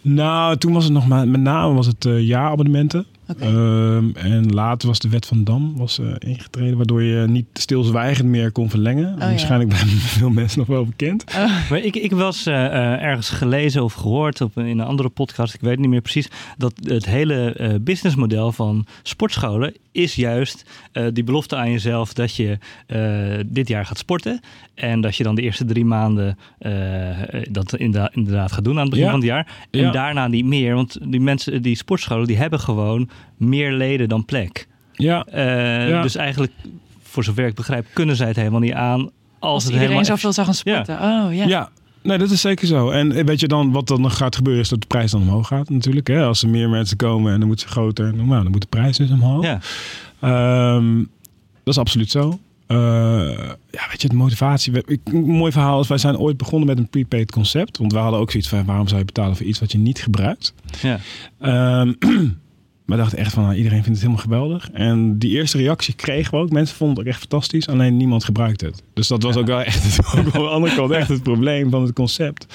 Nou, 0.00 0.56
toen 0.56 0.72
was 0.72 0.84
het 0.84 0.92
nog 0.92 1.06
maar, 1.06 1.28
met 1.28 1.40
name 1.40 1.74
was 1.74 1.86
het 1.86 2.06
jaarabonnementen. 2.08 3.06
Ehm, 3.38 4.10
en 4.14 4.52
later 4.52 4.88
was 4.88 4.98
de 4.98 5.08
wet 5.08 5.26
van 5.26 5.44
Dam 5.44 5.76
was, 5.76 5.98
eh, 5.98 6.06
ingetreden, 6.18 6.76
waardoor 6.76 7.02
je 7.02 7.26
niet 7.26 7.46
stilzwijgend 7.52 8.28
meer 8.28 8.52
kon 8.52 8.70
verlengen. 8.70 9.12
Oh, 9.12 9.18
ja. 9.18 9.26
Waarschijnlijk 9.28 9.70
bij 9.74 9.78
veel 9.78 10.30
mensen 10.30 10.58
nog 10.58 10.68
wel 10.68 10.84
bekend. 10.86 11.24
Maar 11.70 11.78
ik, 11.78 11.96
ik 11.96 12.12
was 12.12 12.46
eh, 12.46 12.64
eh, 12.66 13.02
ergens 13.02 13.30
gelezen 13.30 13.84
of 13.84 13.92
gehoord 13.92 14.40
op, 14.40 14.58
in 14.58 14.66
een 14.66 14.80
andere 14.80 15.08
podcast, 15.08 15.54
ik 15.54 15.60
weet 15.60 15.70
het 15.70 15.80
niet 15.80 15.88
meer 15.88 16.00
precies, 16.00 16.28
dat 16.56 16.72
het 16.82 17.06
hele 17.06 17.52
eh, 17.52 17.74
businessmodel 17.80 18.52
van 18.52 18.86
sportscholen 19.02 19.74
is 19.92 20.14
juist 20.14 20.64
eh, 20.92 21.04
die 21.12 21.24
belofte 21.24 21.56
aan 21.56 21.70
jezelf 21.70 22.12
dat 22.12 22.34
je 22.36 22.58
eh, 22.86 22.98
dit 23.46 23.68
jaar 23.68 23.86
gaat 23.86 23.98
sporten. 23.98 24.40
En 24.74 25.00
dat 25.00 25.16
je 25.16 25.22
dan 25.24 25.34
de 25.34 25.42
eerste 25.42 25.64
drie 25.64 25.84
maanden 25.84 26.38
dat 27.50 27.76
inderdaad, 27.76 28.14
inderdaad 28.14 28.52
gaat 28.52 28.64
doen 28.64 28.74
aan 28.74 28.80
het 28.80 28.90
begin 28.90 29.04
Ja. 29.04 29.10
van 29.10 29.20
het 29.20 29.28
jaar. 29.28 29.46
En 29.70 29.80
Ja. 29.80 29.90
daarna 29.90 30.26
niet 30.28 30.44
meer, 30.44 30.74
want 30.74 30.98
die 31.10 31.20
mensen, 31.20 31.62
die 31.62 31.76
sportscholen, 31.76 32.26
die 32.26 32.36
hebben 32.36 32.60
gewoon 32.60 33.08
meer 33.36 33.72
leden 33.72 34.08
dan 34.08 34.24
plek. 34.24 34.66
Ja, 34.92 35.24
Eh, 35.24 35.88
Ja. 35.88 36.02
Dus 36.02 36.14
eigenlijk, 36.16 36.52
voor 37.02 37.24
zover 37.24 37.46
ik 37.46 37.54
begrijp, 37.54 37.86
kunnen 37.92 38.16
zij 38.16 38.26
het 38.26 38.36
helemaal 38.36 38.60
niet 38.60 38.72
aan. 38.72 39.00
Als, 39.00 39.10
Als 39.38 39.62
het 39.64 39.72
iedereen 39.72 39.88
helemaal 39.94 40.16
zoveel 40.16 40.32
zou 40.32 40.46
gaan 40.46 40.54
sporten. 40.54 40.94
Oh 40.94 41.34
ja. 41.34 41.46
ja. 41.46 41.70
Nee, 42.02 42.18
dat 42.18 42.30
is 42.30 42.40
zeker 42.40 42.66
zo. 42.66 42.90
En 42.90 43.12
eh, 43.12 43.24
weet 43.24 43.40
je 43.40 43.48
dan, 43.48 43.72
wat 43.72 43.88
dan 43.88 44.00
nog 44.00 44.16
gaat 44.16 44.36
gebeuren, 44.36 44.62
is 44.62 44.68
dat 44.68 44.80
de 44.80 44.86
prijs 44.86 45.10
dan 45.10 45.20
omhoog 45.20 45.46
gaat 45.46 45.68
natuurlijk. 45.70 46.06
Hè? 46.06 46.22
Als 46.24 46.42
er 46.42 46.48
meer 46.48 46.68
mensen 46.68 46.96
komen 46.96 47.32
en 47.32 47.38
dan 47.38 47.48
moet 47.48 47.60
ze 47.60 47.68
groter, 47.68 48.14
nou, 48.14 48.28
dan 48.42 48.50
moet 48.50 48.60
de 48.60 48.66
prijs 48.68 48.96
dus 48.96 49.10
omhoog. 49.10 49.44
Ja. 49.44 49.58
Ehm, 50.20 50.96
dat 51.64 51.74
is 51.74 51.78
absoluut 51.78 52.10
zo. 52.10 52.38
Eh, 52.66 52.76
ja, 53.70 53.86
weet 53.90 54.02
je, 54.02 54.08
de 54.08 54.14
motivatie. 54.14 54.72
we- 54.72 54.82
ik- 54.86 55.00
Een 55.04 55.24
mooi 55.24 55.52
verhaal 55.52 55.80
is, 55.80 55.88
wij 55.88 55.98
zijn 55.98 56.18
ooit 56.18 56.36
begonnen 56.36 56.68
met 56.68 56.78
een 56.78 56.88
prepaid 56.88 57.30
concept. 57.32 57.78
Want 57.78 57.92
we 57.92 57.98
hadden 57.98 58.20
ook 58.20 58.30
zoiets 58.30 58.48
van, 58.48 58.64
waarom 58.64 58.86
zou 58.88 58.98
je 58.98 59.04
betalen 59.06 59.36
voor 59.36 59.46
iets 59.46 59.58
wat 59.60 59.72
je 59.72 59.78
niet 59.78 60.02
gebruikt? 60.02 60.54
Ja. 60.82 60.98
Ehm 61.40 61.92
we 62.88 62.96
dachten 62.96 63.18
echt 63.18 63.32
van, 63.32 63.42
nou, 63.42 63.56
iedereen 63.56 63.82
vindt 63.82 64.00
het 64.00 64.06
helemaal 64.06 64.22
geweldig. 64.22 64.70
En 64.70 65.18
die 65.18 65.30
eerste 65.30 65.58
reactie 65.58 65.94
kregen 65.94 66.30
we 66.30 66.36
ook. 66.36 66.50
Mensen 66.50 66.76
vonden 66.76 66.96
het 66.96 67.06
ook 67.06 67.12
echt 67.12 67.20
fantastisch, 67.20 67.68
alleen 67.68 67.96
niemand 67.96 68.24
gebruikt 68.24 68.60
het. 68.60 68.82
Dus 68.94 69.08
dat 69.08 69.22
was 69.22 69.36
ook 69.36 69.46
wel 69.46 69.62
echt, 69.62 69.98
ook 70.18 70.28
wel 70.28 70.42
aan 70.42 70.48
de 70.48 70.48
andere 70.48 70.74
kant 70.74 70.90
echt 70.90 71.08
het 71.08 71.22
probleem 71.22 71.70
van 71.70 71.82
het 71.82 71.92
concept. 71.92 72.46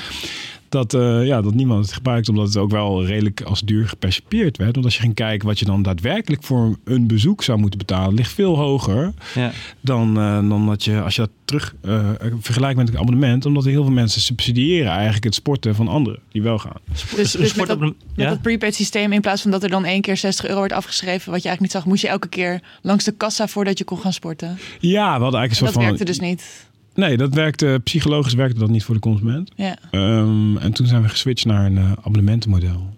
Dat, 0.74 0.94
eh, 0.94 1.26
ja, 1.26 1.42
dat 1.42 1.54
niemand 1.54 1.86
het 1.86 1.94
gebruikt, 1.94 2.30
omdat 2.30 2.48
het 2.48 2.58
ook 2.58 2.72
wel 2.72 3.06
redelijk 3.06 3.42
als 3.42 3.62
duur 3.62 3.88
gepercipieerd 3.88 4.58
werd. 4.58 4.74
Want 4.74 4.86
als 4.86 4.96
je 4.96 5.02
ging 5.02 5.14
kijken 5.14 5.48
wat 5.48 5.60
je 5.60 5.66
dan 5.66 5.82
daadwerkelijk 5.82 6.44
voor 6.44 6.78
een 6.84 7.08
bezoek 7.08 7.44
zou 7.44 7.60
moeten 7.60 7.78
betalen, 7.80 8.14
ligt 8.14 8.32
veel 8.32 8.58
hoger 8.58 9.14
Ja. 9.36 9.52
dan, 9.82 10.18
eh, 10.18 10.50
dan 10.50 10.66
dat 10.66 10.84
je, 10.84 11.02
als 11.02 11.16
je 11.16 11.22
dat 11.22 11.30
terug 11.46 11.76
eh, 11.82 12.10
vergelijkt 12.40 12.78
met 12.78 12.90
een 12.90 12.98
abonnement. 12.98 13.46
Omdat 13.46 13.64
heel 13.66 13.84
veel 13.84 13.94
mensen 13.94 14.22
subsidiëren 14.22 14.92
eigenlijk 14.92 15.24
het 15.24 15.36
sporten 15.36 15.76
van 15.76 15.88
anderen 15.88 16.20
die 16.32 16.42
wel 16.42 16.58
gaan. 16.60 16.78
Dus, 16.92 17.02
dus 17.16 17.34
met, 17.34 17.42
dat, 17.42 17.50
Sportabonnement- 17.50 18.04
met 18.16 18.26
ja? 18.26 18.30
dat 18.32 18.42
prepaid 18.42 18.76
systeem, 18.76 19.12
in 19.14 19.22
plaats 19.22 19.42
van 19.42 19.52
dat 19.52 19.64
er 19.64 19.70
dan 19.70 19.86
één 19.86 20.02
keer 20.02 20.18
60 20.18 20.46
euro 20.46 20.58
wordt 20.58 20.74
afgeschreven, 20.74 21.32
wat 21.32 21.42
je 21.42 21.48
eigenlijk 21.50 21.60
niet 21.62 21.72
zag, 21.72 21.86
moest 21.86 22.02
je 22.02 22.08
elke 22.08 22.28
keer 22.28 22.62
langs 22.82 23.04
de 23.04 23.12
kassa 23.12 23.48
voordat 23.48 23.78
je 23.78 23.84
kon 23.84 23.98
gaan 24.00 24.14
sporten. 24.14 24.58
Ja, 24.80 25.16
we 25.18 25.24
hadden 25.24 25.40
eigenlijk 25.40 25.50
een 25.50 25.56
soort 25.56 25.66
Dat 25.74 25.74
van. 25.74 25.84
werkte 25.84 26.06
dus 26.06 26.20
niet. 26.20 26.66
Nee, 26.96 27.18
dat 27.18 27.34
werkte 27.34 27.82
psychologisch 27.84 28.34
werkte 28.34 28.60
dat 28.60 28.70
niet 28.70 28.84
voor 28.84 28.96
de 28.96 29.02
consument. 29.02 29.52
Ja. 29.56 29.78
Ehm, 29.92 30.58
en 30.58 30.74
toen 30.74 30.88
zijn 30.88 31.02
we 31.02 31.10
geswitcht 31.10 31.46
naar 31.46 31.66
een 31.66 31.78
eh, 31.78 31.92
abonnementenmodel. 31.92 32.90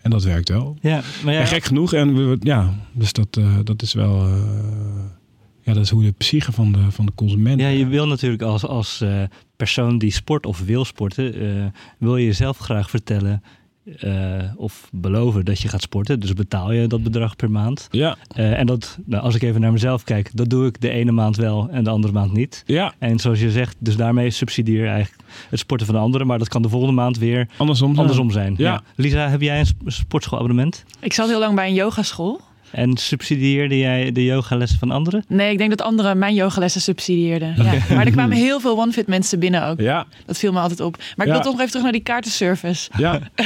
En 0.00 0.10
dat 0.10 0.24
werkt 0.24 0.48
wel. 0.48 0.76
Ja, 0.80 1.00
maar 1.24 1.34
ja, 1.34 1.40
En 1.40 1.46
gek 1.46 1.64
genoeg. 1.64 1.92
En 1.92 2.14
we, 2.14 2.36
ja, 2.40 2.74
dus 2.92 3.12
dat, 3.12 3.36
eh, 3.36 3.56
dat 3.64 3.82
is 3.82 3.92
wel. 3.94 4.26
eh, 4.26 4.32
ja, 5.62 5.72
dat 5.72 5.84
is 5.84 5.90
hoe 5.90 6.02
de 6.02 6.12
psyche 6.12 6.52
van 6.52 6.72
de, 6.72 6.90
van 6.90 7.06
de 7.06 7.12
consument. 7.14 7.60
ja, 7.60 7.68
je 7.68 7.86
wil 7.86 8.06
natuurlijk 8.06 8.42
als, 8.42 8.64
als 8.66 9.00
eh, 9.00 9.22
persoon 9.56 9.98
die 9.98 10.12
sport 10.12 10.46
of 10.46 10.60
wil 10.64 10.84
sporten, 10.84 11.34
eh, 11.34 11.64
wil 11.98 12.16
je 12.16 12.24
jezelf 12.26 12.58
graag 12.58 12.90
vertellen 12.90 13.42
eh, 13.98 14.42
of 14.56 14.88
beloven 14.92 15.44
dat 15.44 15.60
je 15.60 15.68
gaat 15.68 15.82
sporten. 15.82 16.20
Dus 16.20 16.32
betaal 16.32 16.72
je 16.72 16.86
dat 16.86 17.02
bedrag 17.02 17.36
per 17.36 17.50
maand. 17.50 17.88
Ja, 17.90 18.16
Eh, 18.34 18.58
en 18.58 18.66
dat, 18.66 18.98
nou, 19.06 19.22
als 19.22 19.34
ik 19.34 19.42
even 19.42 19.60
naar 19.60 19.72
mezelf 19.72 20.04
kijk, 20.04 20.30
dat 20.34 20.50
doe 20.50 20.66
ik 20.66 20.80
de 20.80 20.90
ene 20.90 21.12
maand 21.12 21.36
wel 21.36 21.68
en 21.70 21.84
de 21.84 21.90
andere 21.90 22.12
maand 22.12 22.32
niet. 22.32 22.62
ja, 22.66 22.92
En 22.98 23.18
zoals 23.18 23.40
je 23.40 23.50
zegt, 23.50 23.76
dus 23.78 23.96
daarmee 23.96 24.30
subsidieer 24.30 24.82
je 24.82 24.88
eigenlijk 24.90 25.22
het 25.50 25.58
sporten 25.58 25.86
van 25.86 25.94
de 25.94 26.00
anderen. 26.00 26.26
Maar 26.26 26.38
dat 26.38 26.48
kan 26.48 26.62
de 26.62 26.68
volgende 26.68 26.94
maand 26.94 27.18
weer 27.18 27.48
andersom. 27.56 27.88
zijn. 27.88 27.98
andersom 28.00 28.30
zijn. 28.30 28.54
Ja. 28.56 28.82
Lisa, 28.96 29.28
heb 29.28 29.40
jij 29.40 29.58
een 29.60 29.66
sp- 29.66 29.82
sportschoolabonnement? 29.86 30.84
Ik 31.00 31.12
zat 31.12 31.28
heel 31.28 31.38
lang 31.38 31.54
bij 31.54 31.68
een 31.68 31.74
yogaschool. 31.74 32.40
En 32.70 32.96
subsidieerde 32.96 33.78
jij 33.78 34.12
de 34.12 34.24
yogalessen 34.24 34.78
van 34.78 34.90
anderen? 34.90 35.24
Nee, 35.28 35.52
ik 35.52 35.58
denk 35.58 35.70
dat 35.70 35.82
anderen 35.82 36.18
mijn 36.18 36.34
yogalessen 36.34 36.80
subsidieerden. 36.80 37.54
Ja. 37.56 37.94
Maar 37.94 38.06
er 38.06 38.12
kwamen 38.12 38.36
heel 38.46 38.60
veel 38.60 38.78
OneFit 38.78 39.06
mensen 39.06 39.38
binnen 39.38 39.66
ook. 39.66 39.80
Ja, 39.80 40.06
Dat 40.26 40.38
viel 40.38 40.52
me 40.52 40.60
altijd 40.60 40.80
op. 40.80 40.96
Maar 41.16 41.26
ik 41.26 41.32
wil 41.32 41.40
toch 41.42 41.50
nog 41.52 41.58
even 41.60 41.68
terug 41.68 41.82
naar 41.82 41.92
die 41.92 42.02
kaartenservice. 42.02 42.90
ja. 42.96 43.20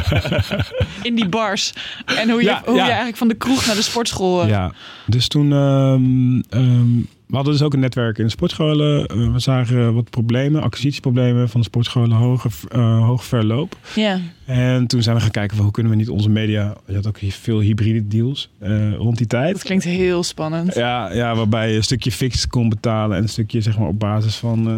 In 1.02 1.14
die 1.14 1.28
bars. 1.28 1.72
En 2.04 2.30
hoe 2.30 2.42
je, 2.42 2.56
hoe 2.64 2.74
je 2.74 2.80
eigenlijk 2.80 3.16
van 3.16 3.28
de 3.28 3.34
kroeg 3.34 3.66
naar 3.66 3.74
de 3.76 3.82
sportschool... 3.82 4.42
eh, 4.42 4.48
Ja, 4.48 4.72
dus 5.06 5.28
toen. 5.28 5.52
ehm, 5.52 6.40
ehm, 6.60 6.88
we 7.30 7.36
hadden 7.36 7.52
dus 7.52 7.62
ook 7.62 7.72
een 7.72 7.80
netwerk 7.80 8.18
in 8.18 8.24
de 8.24 8.30
sportscholen. 8.30 9.06
Eh, 9.06 9.32
we 9.32 9.38
zagen 9.38 9.94
wat 9.94 10.10
problemen, 10.10 10.62
acquisitieproblemen 10.62 11.48
van 11.48 11.60
de 11.60 11.66
sportscholen, 11.66 12.16
hoge, 12.16 12.48
eh, 12.68 13.06
hoog 13.06 13.24
verloop. 13.24 13.76
ja. 13.94 14.18
En 14.46 14.86
toen 14.86 15.02
zijn 15.02 15.16
we 15.16 15.22
gaan 15.22 15.30
kijken 15.30 15.54
van 15.56 15.64
hoe 15.64 15.74
kunnen 15.74 15.92
we 15.92 15.98
niet 15.98 16.08
onze 16.08 16.28
media. 16.30 16.74
Je 16.86 16.94
had 16.94 17.06
ook 17.06 17.18
veel 17.28 17.60
hybride 17.60 18.06
deals 18.08 18.50
eh, 18.58 18.94
rond 18.94 19.16
die 19.16 19.26
Dat 19.26 19.40
tijd. 19.40 19.62
klinkt 19.62 19.84
heel 19.84 20.22
spannend. 20.22 20.74
Ja, 20.74 21.12
ja, 21.12 21.34
waarbij 21.34 21.70
je 21.70 21.76
een 21.76 21.82
stukje 21.82 22.12
fix 22.12 22.46
kon 22.46 22.68
betalen 22.68 23.16
en 23.16 23.22
een 23.22 23.28
stukje 23.28 23.60
zeg 23.60 23.78
maar 23.78 23.88
op 23.88 23.98
basis 23.98 24.36
van 24.36 24.68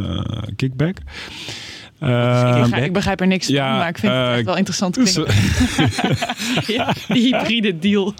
kickback. 0.57 0.97
ik, 0.99 1.05
Ehm, 2.09 2.61
begrijp, 2.61 2.85
ik 2.85 2.93
begrijp 2.93 3.21
er 3.21 3.27
niks 3.27 3.47
van, 3.47 3.55
ja, 3.55 3.77
maar 3.77 3.89
ik 3.89 3.99
vind 3.99 4.13
het 4.13 4.27
echt 4.37 4.45
wel 4.45 4.57
interessant 4.57 4.95
dus- 5.05 5.13
klinken. 5.13 5.35
Ja, 6.75 6.93
die 7.09 7.23
hybride 7.37 7.79
deal. 7.79 8.15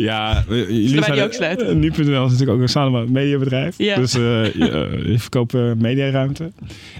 Ja, 0.00 0.44
we- 0.48 0.56
jullie 0.56 1.02
zijn 1.04 1.20
ook 1.20 1.32
sluiten? 1.32 1.68
eh, 1.68 1.74
Nu.nl 1.74 2.24
is 2.24 2.30
natuurlijk 2.30 2.50
ook 2.50 2.60
een 2.60 2.68
samen 2.68 3.12
mediabedrijf. 3.12 3.74
Ja. 3.78 3.96
Dus 3.96 4.14
eh, 4.14 4.20
je, 4.54 4.70
eh, 5.00 5.10
je 5.10 5.18
verkoopt 5.18 5.52
mediaruimte. 5.76 6.52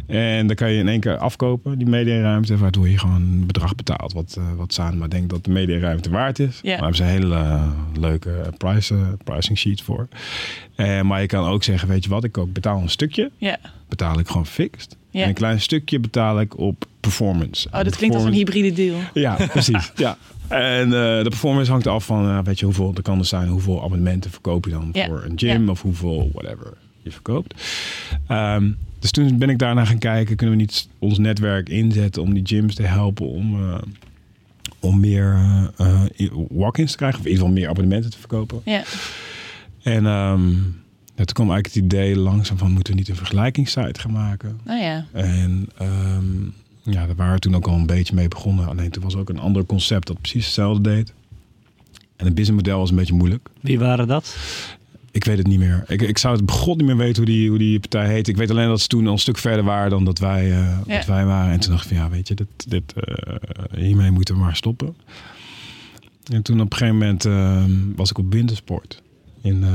En 0.07 0.47
dan 0.47 0.57
kan 0.57 0.73
je 0.73 0.79
in 0.79 0.89
één 0.89 1.01
keer 1.01 1.17
afkopen, 1.17 1.79
die 1.79 1.87
mediaruimte. 1.89 2.57
Waardoor 2.57 2.89
je 2.89 2.99
gewoon 2.99 3.15
een 3.23 3.47
bedrag 3.47 3.75
betaalt 3.75 4.13
wat, 4.13 4.35
eh 4.39 4.45
wat 4.57 4.73
Sanema 4.73 5.07
denkt 5.09 5.31
dat 5.31 5.45
de 5.45 5.51
mediaruimte 5.51 6.11
waard 6.11 6.39
is. 6.39 6.59
Ja. 6.63 6.71
Daar 6.71 6.79
hebben 6.79 6.97
ze 6.97 7.03
een 7.03 7.09
hele 7.09 7.35
eh, 7.35 7.69
leuke 8.01 8.31
price, 8.59 8.95
eh, 8.95 9.01
pricing 9.25 9.59
sheet 9.59 9.81
voor. 9.83 10.09
Eh, 10.75 11.01
maar 11.01 11.21
je 11.21 11.27
kan 11.27 11.49
ook 11.49 11.63
zeggen, 11.65 11.89
weet 11.89 12.05
je 12.05 12.11
wat, 12.11 12.25
ik 12.25 12.39
ook 12.39 12.53
betaal 12.53 12.81
een 12.81 12.89
stukje. 12.91 13.31
Ja. 13.37 13.59
Betaal 13.89 14.19
ik 14.19 14.27
gewoon 14.27 14.47
fixed. 14.47 14.97
Ja. 15.11 15.23
En 15.23 15.29
een 15.29 15.35
klein 15.35 15.61
stukje 15.61 16.01
betaal 16.01 16.41
ik 16.41 16.59
op 16.59 16.85
performance. 17.01 17.69
Oh, 17.73 17.83
dat 17.83 17.97
klinkt 17.97 18.17
als 18.17 18.25
een 18.25 18.33
hybride 18.33 18.73
deal. 18.73 18.97
Ja, 19.15 19.37
precies. 19.51 19.93
ja. 19.97 20.17
En 20.49 20.85
eh, 20.85 21.23
de 21.23 21.27
performance 21.29 21.71
hangt 21.71 21.87
af 21.87 22.05
van, 22.05 22.29
eh, 22.29 22.39
weet 22.45 22.59
je, 22.59 22.65
hoeveel 22.65 22.93
er 22.95 23.03
kan 23.03 23.19
er 23.19 23.25
zijn, 23.25 23.49
hoeveel 23.49 23.85
abonnementen 23.85 24.31
verkoop 24.31 24.65
je 24.65 24.71
dan 24.71 24.91
voor 24.93 25.25
een 25.25 25.39
gym 25.39 25.69
of 25.69 25.83
hoeveel 25.83 26.31
whatever 26.33 26.73
je 27.03 27.11
verkoopt. 27.11 27.55
Ehm, 28.27 28.71
dus 28.99 29.11
toen 29.11 29.39
ben 29.39 29.51
ik 29.51 29.59
daarna 29.59 29.85
gaan 29.85 29.99
kijken, 29.99 30.37
kunnen 30.37 30.57
we 30.57 30.61
niet 30.61 30.89
ons 30.99 31.19
netwerk 31.19 31.69
inzetten 31.69 32.23
om 32.23 32.35
die 32.35 32.47
gyms 32.47 32.75
te 32.75 32.83
helpen 32.83 33.29
om, 33.29 33.71
eh, 33.71 33.79
om 34.81 35.01
meer 35.01 35.39
walk-ins 36.49 36.91
te 36.91 36.97
krijgen 36.97 37.19
of 37.19 37.25
in 37.25 37.31
ieder 37.31 37.45
geval 37.45 37.61
meer 37.61 37.69
abonnementen 37.69 38.11
te 38.11 38.19
verkopen. 38.19 38.61
En 39.83 40.07
ehm, 40.07 40.49
ja, 41.17 41.25
toen 41.25 41.35
kwam 41.35 41.51
eigenlijk 41.51 41.75
het 41.75 41.85
idee 41.85 42.17
langzaam 42.17 42.59
van, 42.59 42.71
moeten 42.71 42.93
we 42.93 42.99
niet 42.99 43.09
een 43.09 43.17
vergelijkingssite 43.17 44.01
gaan 44.01 44.13
maken? 44.13 44.61
Ja. 44.67 45.07
En 45.13 45.69
ehm, 45.77 46.49
ja, 46.91 47.07
daar 47.07 47.17
waren 47.17 47.35
we 47.35 47.39
toen 47.39 47.55
ook 47.57 47.67
al 47.67 47.75
een 47.75 47.87
beetje 47.87 48.15
mee 48.15 48.29
begonnen. 48.29 48.69
Alleen 48.69 48.91
toen 48.91 49.03
was 49.03 49.17
ook 49.17 49.29
een 49.29 49.39
ander 49.39 49.67
concept 49.67 50.07
dat 50.07 50.21
precies 50.21 50.45
hetzelfde 50.45 50.83
deed. 50.83 51.13
En 52.17 52.25
het 52.27 52.35
businessmodel 52.35 52.79
was 52.79 52.91
een 52.91 52.97
beetje 52.97 53.15
moeilijk. 53.15 53.49
Wie 53.61 53.79
waren 53.79 54.07
dat? 54.09 54.37
Ik 55.11 55.25
weet 55.25 55.39
het 55.39 55.47
niet 55.47 55.59
meer. 55.59 55.85
Ik, 55.87 56.03
ik 56.03 56.19
zou 56.19 56.37
het 56.37 56.47
begot 56.47 56.77
niet 56.77 56.87
meer 56.87 56.97
weten 56.97 57.17
hoe 57.17 57.33
die, 57.33 57.49
hoe 57.49 57.59
die 57.59 57.81
partij 57.81 58.09
heet. 58.09 58.29
Ik 58.29 58.37
weet 58.37 58.51
alleen 58.51 58.69
dat 58.69 58.81
ze 58.81 58.87
toen 58.89 59.07
al 59.07 59.13
een 59.13 59.19
stuk 59.19 59.39
verder 59.39 59.65
waren 59.65 59.91
dan 59.91 60.05
dat 60.05 60.19
wij, 60.19 60.43
eh, 60.51 60.79
Ja. 60.87 60.97
dat 60.97 61.07
wij 61.07 61.25
waren. 61.25 61.53
En 61.53 61.61
toen 61.61 61.71
dacht 61.71 61.85
ik 61.85 61.97
van 61.97 62.05
ja, 62.05 62.11
weet 62.11 62.29
je, 62.29 62.35
dit, 62.35 62.47
dit, 62.69 62.93
eh, 62.93 63.35
hiermee 63.81 64.11
moeten 64.11 64.35
we 64.35 64.41
maar 64.41 64.57
stoppen. 64.57 64.97
En 66.33 66.43
toen 66.43 66.61
op 66.61 66.73
een 66.73 66.79
gegeven 66.79 66.99
moment 66.99 67.25
ehm, 67.25 67.71
was 67.97 68.11
ik 68.11 68.19
op 68.19 68.33
wintersport 68.33 69.03
in, 69.43 69.63
eh, 69.65 69.71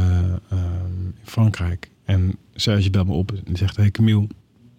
ehm, 0.50 1.06
in 1.06 1.16
Frankrijk. 1.24 1.90
En 2.06 2.36
Serge 2.56 2.90
belt 2.90 3.08
me 3.08 3.14
op 3.14 3.32
en 3.32 3.42
die 3.46 3.58
zegt, 3.58 3.76
hey 3.78 3.92
Camille, 3.92 4.28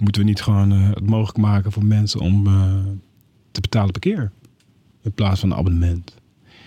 moeten 0.03 0.23
we 0.23 0.29
niet 0.29 0.43
gewoon 0.43 0.73
eh, 0.73 0.89
het 0.89 1.07
mogelijk 1.07 1.39
maken 1.39 1.73
voor 1.73 1.85
mensen 1.85 2.21
om 2.21 2.47
eh, 2.47 2.73
te 3.53 3.61
betalen 3.61 3.91
per 3.93 4.01
keer? 4.01 4.31
In 5.03 5.13
plaats 5.13 5.41
van 5.41 5.51
een 5.51 5.57
abonnement. 5.59 6.15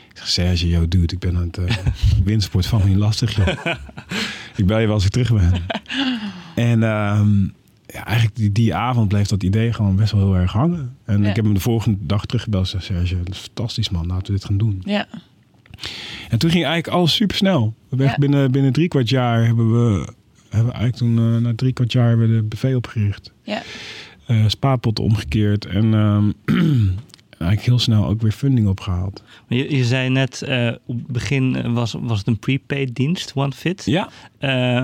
Ik 0.09 0.17
zeg, 0.17 0.27
Serge, 0.27 0.67
yo 0.67 0.87
dude, 0.87 1.13
ik 1.13 1.19
ben 1.19 1.35
aan 1.35 1.41
het 1.51 1.57
uh, 1.57 1.65
wintersport 2.23 2.65
van 2.65 2.87
niet 2.87 2.95
lastig, 2.97 3.35
joh. 3.35 3.47
ik 4.55 4.65
bel 4.65 4.79
je 4.79 4.85
wel 4.85 4.95
als 4.95 5.05
ik 5.05 5.11
terug 5.11 5.31
ben. 5.33 5.51
en 6.55 6.83
ehm, 6.83 7.41
ja, 7.85 8.05
eigenlijk 8.05 8.35
die, 8.35 8.51
die 8.51 8.75
avond 8.75 9.07
bleef 9.07 9.27
dat 9.27 9.43
idee 9.43 9.73
gewoon 9.73 9.95
best 9.95 10.11
wel 10.11 10.21
heel 10.21 10.35
erg 10.35 10.51
hangen. 10.51 10.95
En 11.05 11.21
Ja. 11.23 11.29
ik 11.29 11.35
heb 11.35 11.45
hem 11.45 11.53
de 11.53 11.59
volgende 11.59 11.97
dag 12.01 12.25
teruggebeld 12.25 12.73
en 12.73 12.81
zei, 12.81 13.05
Serge, 13.05 13.23
dat 13.23 13.33
is 13.33 13.39
fantastisch 13.39 13.89
man, 13.89 14.05
laten 14.07 14.25
we 14.25 14.31
dit 14.31 14.45
gaan 14.45 14.57
doen. 14.57 14.81
Ja. 14.85 15.07
En 16.29 16.37
toen 16.39 16.49
ging 16.49 16.65
eigenlijk 16.65 16.95
alles 16.97 17.15
super 17.15 17.35
snel. 17.35 17.73
We 17.89 18.03
Ja. 18.03 18.15
binnen, 18.19 18.51
binnen 18.51 18.73
drie 18.73 18.87
kwart 18.87 19.09
jaar 19.09 19.45
hebben 19.45 19.71
we, 19.71 20.13
hebben 20.55 20.73
we 20.73 20.79
eigenlijk 20.79 21.15
toen 21.15 21.33
eh, 21.35 21.41
na 21.41 21.53
drie 21.55 21.73
kwart 21.73 21.91
jaar 21.91 22.07
hebben 22.07 22.27
we 22.27 22.35
de 22.35 22.55
BV 22.55 22.73
opgericht. 22.75 23.31
Ja. 23.43 23.61
Eh 24.25 24.43
spaarpotten 24.47 25.03
omgekeerd 25.03 25.65
en 25.65 25.93
ehm, 25.93 26.31
eigenlijk 27.29 27.61
heel 27.61 27.79
snel 27.79 28.05
ook 28.07 28.21
weer 28.21 28.31
funding 28.31 28.67
opgehaald. 28.67 29.23
Maar 29.47 29.57
Je, 29.57 29.75
je 29.75 29.85
zei 29.85 30.09
net, 30.09 30.41
eh, 30.41 30.71
op 30.85 30.97
het 30.97 31.07
begin 31.07 31.73
was, 31.73 31.95
was 31.99 32.17
het 32.17 32.27
een 32.27 32.39
prepaid 32.39 32.95
dienst, 32.95 33.31
OneFit. 33.35 33.85
Ja, 33.85 34.09
Eh, 34.37 34.83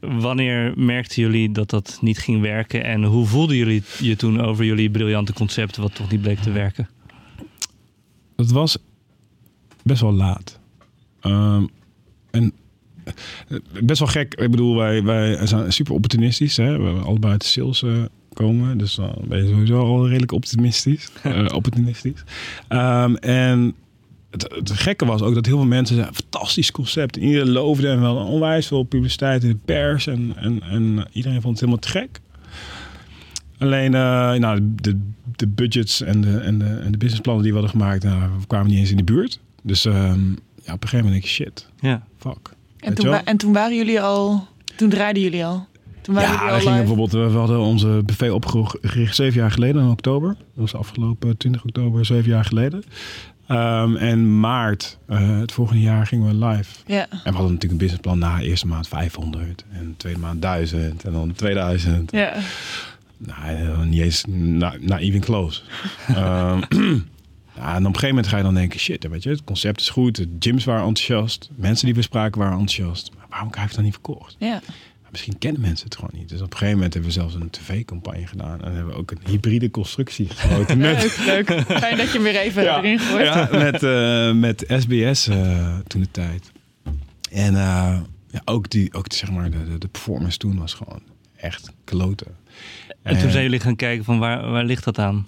wanneer 0.00 0.72
merkten 0.76 1.22
jullie 1.22 1.52
dat 1.52 1.70
dat 1.70 1.98
niet 2.00 2.18
ging 2.18 2.40
werken? 2.40 2.84
En 2.84 3.04
hoe 3.04 3.26
voelden 3.26 3.56
jullie 3.56 3.82
je 3.98 4.16
toen 4.16 4.40
over 4.40 4.64
jullie 4.64 4.90
briljante 4.90 5.32
concept, 5.32 5.76
wat 5.76 5.94
toch 5.94 6.10
niet 6.10 6.20
bleek 6.20 6.38
te 6.38 6.50
werken? 6.50 6.88
dat 8.36 8.50
was 8.50 8.78
best 9.82 10.00
wel 10.00 10.12
laat. 10.12 10.60
Ehm, 11.20 11.66
en 12.30 12.52
best 13.82 13.98
wel 13.98 14.08
gek. 14.08 14.34
Ik 14.34 14.50
bedoel, 14.50 14.76
wij, 14.76 15.02
wij 15.02 15.46
zijn 15.46 15.72
super 15.72 15.94
opportunistisch. 15.94 16.56
Hè? 16.56 16.78
We 16.78 16.84
hebben 16.84 17.04
allebei 17.04 17.32
uit 17.32 17.40
de 17.40 17.46
sales 17.46 17.82
eh, 17.82 18.02
komen. 18.32 18.78
Dus 18.78 18.94
dan 18.94 19.14
ben 19.28 19.42
je 19.42 19.48
sowieso 19.48 19.80
al 19.80 20.06
redelijk 20.08 20.32
optimistisch. 20.32 21.08
eh, 21.22 21.46
opportunistisch. 21.54 22.24
Ehm, 22.68 23.14
en 23.14 23.74
het, 24.30 24.46
het 24.54 24.70
gekke 24.70 25.04
was 25.06 25.22
ook 25.22 25.34
dat 25.34 25.46
heel 25.46 25.56
veel 25.56 25.66
mensen 25.66 25.96
zeiden, 25.96 26.16
fantastisch 26.16 26.70
concept. 26.70 27.16
En 27.16 27.22
iedereen 27.22 27.50
loofde 27.50 27.88
en 27.88 28.00
wel 28.00 28.16
onwijs 28.16 28.66
veel 28.66 28.82
publiciteit 28.82 29.42
in 29.42 29.48
de 29.48 29.58
pers. 29.64 30.06
En, 30.06 30.32
en, 30.36 30.62
en 30.62 31.06
iedereen 31.12 31.40
vond 31.40 31.60
het 31.60 31.60
helemaal 31.60 31.78
te 31.80 31.88
gek. 31.88 32.20
Alleen 33.58 33.94
eh, 33.94 34.32
nou, 34.34 34.58
de, 34.80 34.98
de 35.36 35.46
budgets 35.46 36.00
en 36.02 36.20
de, 36.20 36.38
en, 36.38 36.58
de, 36.58 36.64
en 36.64 36.92
de 36.92 36.98
businessplannen 36.98 37.42
die 37.44 37.52
we 37.52 37.58
hadden 37.58 37.80
gemaakt, 37.80 38.02
nou, 38.04 38.20
we 38.40 38.46
kwamen 38.46 38.66
niet 38.70 38.78
eens 38.78 38.90
in 38.90 38.96
de 38.96 39.04
buurt. 39.04 39.40
Dus 39.62 39.84
ehm, 39.84 40.28
ja, 40.64 40.72
op 40.72 40.82
een 40.82 40.88
gegeven 40.88 41.04
moment 41.04 41.12
denk 41.12 41.24
ik, 41.24 41.30
shit, 41.30 41.66
Ja. 41.80 42.06
fuck. 42.18 42.54
En 42.86 42.94
toen, 42.94 43.04
je 43.04 43.10
wel? 43.10 43.20
wa- 43.20 43.24
en 43.30 43.36
toen 43.36 43.52
waren 43.52 43.76
jullie 43.76 44.00
al... 44.00 44.46
Toen 44.76 44.88
draaiden 44.88 45.22
jullie 45.22 45.44
al. 45.44 45.66
Toen 46.00 46.14
waren 46.14 46.30
Ja, 46.30 46.34
jullie 46.36 46.48
we 46.48 46.52
al 46.54 46.60
gingen 46.60 46.78
live. 46.78 46.94
bijvoorbeeld, 46.94 47.32
we 47.32 47.38
hadden 47.38 47.58
onze 47.60 48.02
BV 48.04 48.30
opgericht 48.32 49.14
zeven 49.16 49.40
jaar 49.40 49.50
geleden 49.50 49.82
in 49.82 49.88
oktober. 49.90 50.28
Dat 50.28 50.36
was 50.54 50.74
afgelopen 50.74 51.36
20 51.36 51.64
oktober, 51.64 52.04
zeven 52.04 52.30
jaar 52.30 52.44
geleden. 52.44 52.82
Ehm, 53.46 53.96
en 53.96 54.40
maart, 54.40 54.98
eh, 55.06 55.38
het 55.38 55.52
volgende 55.52 55.82
jaar, 55.82 56.06
gingen 56.06 56.38
we 56.38 56.46
live. 56.46 56.70
Ja. 56.86 57.00
En 57.10 57.18
we 57.22 57.30
hadden 57.30 57.42
natuurlijk 57.52 57.72
een 57.72 57.76
businessplan 57.78 58.18
na 58.18 58.40
eerste 58.40 58.66
maand 58.66 58.88
500 58.88 59.64
en 59.72 59.94
tweede 59.96 60.18
maand 60.18 60.42
1000 60.42 61.04
en 61.04 61.12
dan 61.12 61.32
2000. 61.32 62.12
Ja. 62.12 62.32
Nou, 63.18 63.40
eh, 63.56 63.82
niet 63.82 64.00
eens 64.00 64.24
not 64.78 64.98
even 64.98 65.20
close. 65.20 65.60
Ehm, 66.14 66.60
ja, 67.56 67.68
en 67.74 67.78
op 67.78 67.84
een 67.84 67.84
gegeven 67.84 68.08
moment 68.08 68.26
ga 68.26 68.36
je 68.36 68.42
dan 68.42 68.54
denken, 68.54 68.80
shit, 68.80 69.08
weet 69.08 69.22
je, 69.22 69.28
het 69.30 69.44
concept 69.44 69.80
is 69.80 69.88
goed, 69.88 70.16
de 70.16 70.28
gyms 70.38 70.64
waren 70.64 70.86
enthousiast, 70.86 71.50
mensen 71.56 71.86
die 71.86 71.94
we 71.94 72.02
spraken 72.02 72.40
waren 72.40 72.58
enthousiast. 72.58 73.10
Maar 73.16 73.26
waarom 73.30 73.50
krijg 73.50 73.62
je 73.70 73.74
het 73.76 73.82
dan 73.82 73.84
niet 73.84 73.92
verkocht? 74.02 74.36
Ja. 74.38 74.60
Misschien 75.10 75.38
kennen 75.38 75.60
mensen 75.60 75.84
het 75.84 75.94
gewoon 75.94 76.10
niet. 76.14 76.28
Dus 76.28 76.40
op 76.40 76.46
een 76.52 76.52
gegeven 76.52 76.74
moment 76.74 76.92
hebben 76.94 77.12
we 77.12 77.18
zelfs 77.18 77.34
een 77.34 77.50
tv-campagne 77.50 78.26
gedaan. 78.26 78.62
En 78.64 78.74
hebben 78.74 78.92
we 78.92 78.98
ook 78.98 79.10
een 79.10 79.18
hybride 79.26 79.70
constructie 79.70 80.28
gesloten. 80.28 80.78
Met, 80.78 81.18
Leuk, 81.26 81.48
leuk. 81.48 81.62
Fijn 81.78 81.96
dat 81.96 82.06
je 82.06 82.12
hem 82.12 82.22
weer 82.22 82.36
even 82.36 82.76
erin 82.76 82.98
gooit. 82.98 83.26
ja, 83.26 83.48
met, 83.52 83.82
eh, 83.82 84.32
met 84.32 84.64
SBS 84.82 85.28
eh, 85.28 85.78
toen 85.86 86.00
de 86.00 86.10
tijd. 86.10 86.50
En 87.30 87.54
eh, 87.54 87.98
ja, 88.30 88.40
ook, 88.44 88.70
die, 88.70 88.92
ook 88.94 89.12
zeg 89.12 89.30
maar, 89.30 89.50
de, 89.50 89.68
de, 89.68 89.78
de 89.78 89.88
performance 89.88 90.38
toen 90.38 90.58
was 90.58 90.74
gewoon 90.74 91.02
echt 91.36 91.72
kloten. 91.84 92.36
En 93.02 93.14
toen 93.16 93.24
Eh, 93.26 93.30
zijn 93.30 93.42
jullie 93.42 93.60
gaan 93.60 93.76
kijken 93.76 94.04
van 94.04 94.18
waar, 94.18 94.50
waar 94.50 94.64
ligt 94.64 94.84
dat 94.84 94.98
aan? 94.98 95.22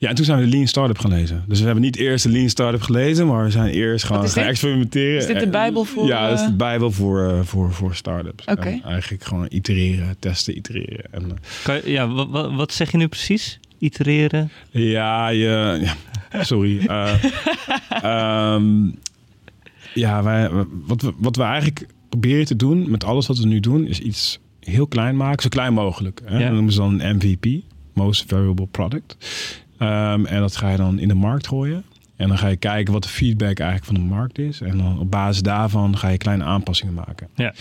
Ja, 0.00 0.08
en 0.08 0.14
toen 0.14 0.24
zijn 0.24 0.38
we 0.38 0.44
de 0.44 0.50
Lean 0.50 0.66
Startup 0.66 0.98
gaan 0.98 1.10
lezen. 1.10 1.44
Dus 1.48 1.58
we 1.58 1.64
hebben 1.64 1.82
niet 1.82 1.96
eerst 1.96 2.24
de 2.24 2.30
Lean 2.30 2.48
Startup 2.48 2.82
gelezen, 2.82 3.26
maar 3.26 3.44
we 3.44 3.50
zijn 3.50 3.68
eerst 3.68 4.04
gewoon 4.04 4.28
gaan 4.28 4.34
dit? 4.42 4.50
experimenteren. 4.50 5.16
Is 5.16 5.26
dit 5.26 5.40
de 5.40 5.48
Bijbel 5.48 5.84
voor, 5.84 6.06
Ja, 6.06 6.28
dat 6.28 6.38
is 6.38 6.44
de 6.44 6.50
eh, 6.50 6.56
Bijbel 6.56 6.90
voor, 6.90 7.28
eh, 7.28 7.40
voor, 7.42 7.72
voor 7.72 7.94
startups. 7.94 8.44
Oké. 8.44 8.80
Eigenlijk 8.84 9.24
gewoon 9.24 9.46
itereren, 9.48 10.16
testen, 10.18 10.56
itereren. 10.56 11.04
En, 11.10 11.22
eh, 11.22 11.36
Kan 11.62 11.74
je- 11.74 11.90
ja, 11.90 12.08
wat, 12.08 12.52
wat, 12.54 12.72
zeg 12.72 12.90
je 12.90 12.96
nu 12.96 13.08
precies? 13.08 13.58
Itereren? 13.78 14.50
Ja, 14.70 15.28
je, 15.28 15.86
ja 16.32 16.44
sorry. 16.44 16.86
Eh, 16.86 17.24
ehm, 18.02 18.88
ja, 19.94 20.22
wij, 20.22 20.50
wat, 20.86 21.02
we, 21.02 21.12
wat 21.16 21.36
we 21.36 21.42
eigenlijk 21.42 21.86
proberen 22.08 22.44
te 22.44 22.56
doen 22.56 22.90
met 22.90 23.04
alles 23.04 23.26
wat 23.26 23.38
we 23.38 23.46
nu 23.46 23.60
doen, 23.60 23.86
is 23.86 23.98
iets 23.98 24.38
heel 24.60 24.86
klein 24.86 25.16
maken, 25.16 25.42
zo 25.42 25.48
klein 25.48 25.72
mogelijk. 25.72 26.20
Hè? 26.24 26.38
Ja. 26.38 26.44
Dat 26.44 26.52
noemen 26.52 26.72
ze 26.72 26.78
dan 26.78 27.00
een 27.00 27.16
MVP, 27.16 27.62
Most 27.94 28.24
Valuable 28.28 28.66
Product. 28.66 29.16
Ehm, 29.80 30.24
en 30.24 30.40
dat 30.40 30.56
ga 30.56 30.70
je 30.70 30.76
dan 30.76 30.98
in 30.98 31.08
de 31.08 31.14
markt 31.14 31.46
gooien. 31.46 31.84
En 32.16 32.28
dan 32.28 32.38
ga 32.38 32.46
je 32.48 32.56
kijken 32.56 32.92
wat 32.92 33.02
de 33.02 33.08
feedback 33.08 33.58
eigenlijk 33.58 33.84
van 33.84 33.94
de 33.94 34.14
markt 34.14 34.38
is. 34.38 34.60
En 34.60 34.78
dan 34.78 34.98
op 34.98 35.10
basis 35.10 35.42
daarvan 35.42 35.98
ga 35.98 36.08
je 36.08 36.18
kleine 36.18 36.44
aanpassingen 36.44 36.94
maken. 36.94 37.28
Ja. 37.34 37.54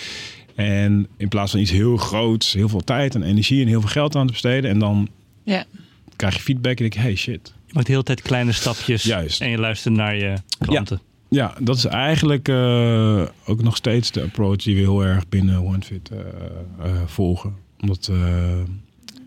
En 0.55 1.07
in 1.17 1.27
plaats 1.27 1.51
van 1.51 1.59
iets 1.59 1.71
heel 1.71 1.97
groots, 1.97 2.53
heel 2.53 2.69
veel 2.69 2.83
tijd 2.83 3.15
en 3.15 3.23
energie 3.23 3.61
en 3.61 3.67
heel 3.67 3.79
veel 3.79 3.89
geld 3.89 4.15
aan 4.15 4.25
te 4.25 4.31
besteden. 4.31 4.69
En 4.71 4.79
dan 4.79 5.07
Ja. 5.43 5.63
krijg 6.15 6.35
je 6.35 6.41
feedback 6.41 6.71
en 6.71 6.77
denk 6.77 6.93
je, 6.93 6.99
hey 6.99 7.15
shit, 7.15 7.53
Je 7.67 7.73
maakt 7.73 7.85
de 7.85 7.91
hele 7.91 8.03
tijd 8.03 8.21
kleine 8.21 8.51
stapjes. 8.51 9.03
Juist. 9.03 9.41
En 9.41 9.49
je 9.49 9.57
luistert 9.57 9.93
naar 9.95 10.15
je 10.15 10.33
klanten. 10.59 10.99
Ja, 11.29 11.53
dat 11.59 11.75
is 11.77 11.85
eigenlijk 11.85 12.47
eh, 12.47 13.21
ook 13.45 13.63
nog 13.63 13.75
steeds 13.75 14.11
de 14.11 14.21
approach 14.23 14.57
die 14.57 14.75
we 14.75 14.81
heel 14.81 15.01
erg 15.05 15.29
binnen 15.29 15.61
OneFit 15.63 16.09
eh 16.09 16.17
eh, 16.85 16.91
volgen. 17.05 17.55
Omdat, 17.81 18.07
eh, 18.11 18.53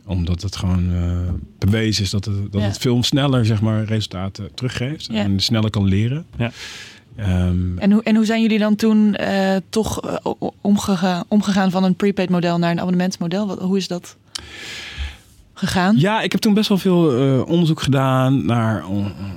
omdat 0.06 0.42
het 0.42 0.56
gewoon 0.56 0.92
eh, 0.94 1.18
bewezen 1.58 2.04
is 2.04 2.10
dat, 2.10 2.24
het, 2.24 2.52
dat 2.52 2.60
Ja. 2.60 2.66
het 2.66 2.78
veel 2.78 3.02
sneller 3.02 3.46
zeg 3.46 3.60
maar, 3.60 3.84
resultaten 3.84 4.54
teruggeeft. 4.54 5.06
Ja. 5.12 5.22
En 5.22 5.40
sneller 5.40 5.70
kan 5.70 5.84
leren. 5.84 6.24
Ja. 6.38 6.50
Ehm, 7.16 7.78
En 7.78 7.92
hoe, 7.92 8.02
en 8.02 8.16
hoe 8.16 8.24
zijn 8.24 8.42
jullie 8.42 8.58
dan 8.58 8.76
toen 8.76 9.14
eh, 9.14 9.56
toch 9.68 10.00
eh, 10.00 10.32
omgegaan, 10.60 11.24
omgegaan 11.28 11.70
van 11.70 11.84
een 11.84 11.94
prepaid 11.94 12.30
model 12.30 12.58
naar 12.58 12.70
een 12.70 12.78
abonnementsmodel? 12.80 13.46
Wat, 13.46 13.58
hoe 13.58 13.76
is 13.76 13.88
dat 13.88 14.16
gegaan? 15.54 15.96
ja, 15.98 16.22
ik 16.22 16.32
heb 16.32 16.40
toen 16.40 16.54
best 16.54 16.68
wel 16.68 16.78
veel 16.78 17.16
eh, 17.18 17.48
onderzoek 17.48 17.82
gedaan 17.82 18.46
naar 18.46 18.84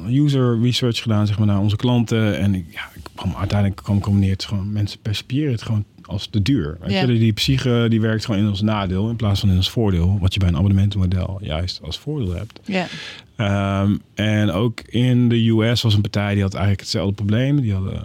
user 0.09 0.59
research 0.61 1.01
gedaan, 1.01 1.27
zeg 1.27 1.37
maar, 1.37 1.47
naar 1.47 1.59
onze 1.59 1.75
klanten. 1.75 2.39
En 2.39 2.55
ik, 2.55 2.65
ja, 2.69 2.81
ik 2.93 3.01
kwam 3.15 3.35
uiteindelijk 3.35 3.81
kwam, 3.83 4.19
neer, 4.19 4.31
het 4.31 4.45
gewoon, 4.45 4.71
mensen 4.71 4.99
percipiëren 4.99 5.51
het 5.51 5.61
gewoon 5.61 5.85
als 6.07 6.27
te 6.27 6.41
duur. 6.41 6.77
Weet 6.81 6.91
Ja. 6.91 7.01
je, 7.01 7.07
die 7.19 7.33
psyche 7.33 7.85
die 7.89 8.01
werkt 8.01 8.25
gewoon 8.25 8.41
in 8.41 8.47
ons 8.47 8.61
nadeel 8.61 9.09
in 9.09 9.15
plaats 9.15 9.39
van 9.39 9.49
in 9.49 9.55
ons 9.55 9.69
voordeel. 9.69 10.17
Wat 10.21 10.33
je 10.33 10.39
bij 10.39 10.47
een 10.49 10.55
abonnementenmodel 10.55 11.39
juist 11.41 11.79
als 11.83 11.99
voordeel 11.99 12.33
hebt. 12.35 12.59
Ja. 12.65 12.87
Ehm, 13.35 13.95
en 14.13 14.51
ook 14.51 14.81
in 14.81 15.29
de 15.29 15.49
US 15.49 15.81
was 15.81 15.93
een 15.93 16.01
partij 16.01 16.33
die 16.33 16.41
had 16.43 16.53
eigenlijk 16.53 16.81
hetzelfde 16.81 17.13
probleem. 17.13 17.61
Die 17.61 17.73
hadden, 17.73 17.93
eh, 17.93 17.99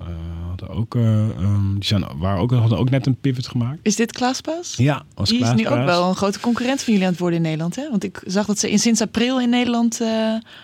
eh, 0.00 0.06
hadden 0.48 0.68
ook, 0.68 0.94
eh, 0.94 1.28
ehm, 1.28 1.74
die 1.74 1.84
zijn, 1.84 2.04
waren 2.16 2.40
ook, 2.40 2.50
hadden 2.52 2.78
ook 2.78 2.90
net 2.90 3.06
een 3.06 3.16
pivot 3.20 3.46
gemaakt. 3.48 3.78
Is 3.82 3.96
dit 3.96 4.12
Klaaspaas? 4.12 4.74
Ja, 4.76 5.02
als 5.14 5.28
Die 5.28 5.40
is 5.42 5.54
nu 5.54 5.68
ook 5.68 5.84
wel 5.84 6.08
een 6.08 6.14
grote 6.14 6.40
concurrent 6.40 6.82
van 6.82 6.92
jullie 6.92 7.06
aan 7.06 7.12
het 7.12 7.20
worden 7.20 7.38
in 7.38 7.44
Nederland. 7.44 7.76
Hè? 7.76 7.90
Want 7.90 8.04
ik 8.04 8.22
zag 8.24 8.46
dat 8.46 8.58
ze 8.58 8.70
in, 8.70 8.78
sinds 8.78 9.00
april 9.00 9.40
in 9.40 9.48
Nederland 9.48 10.00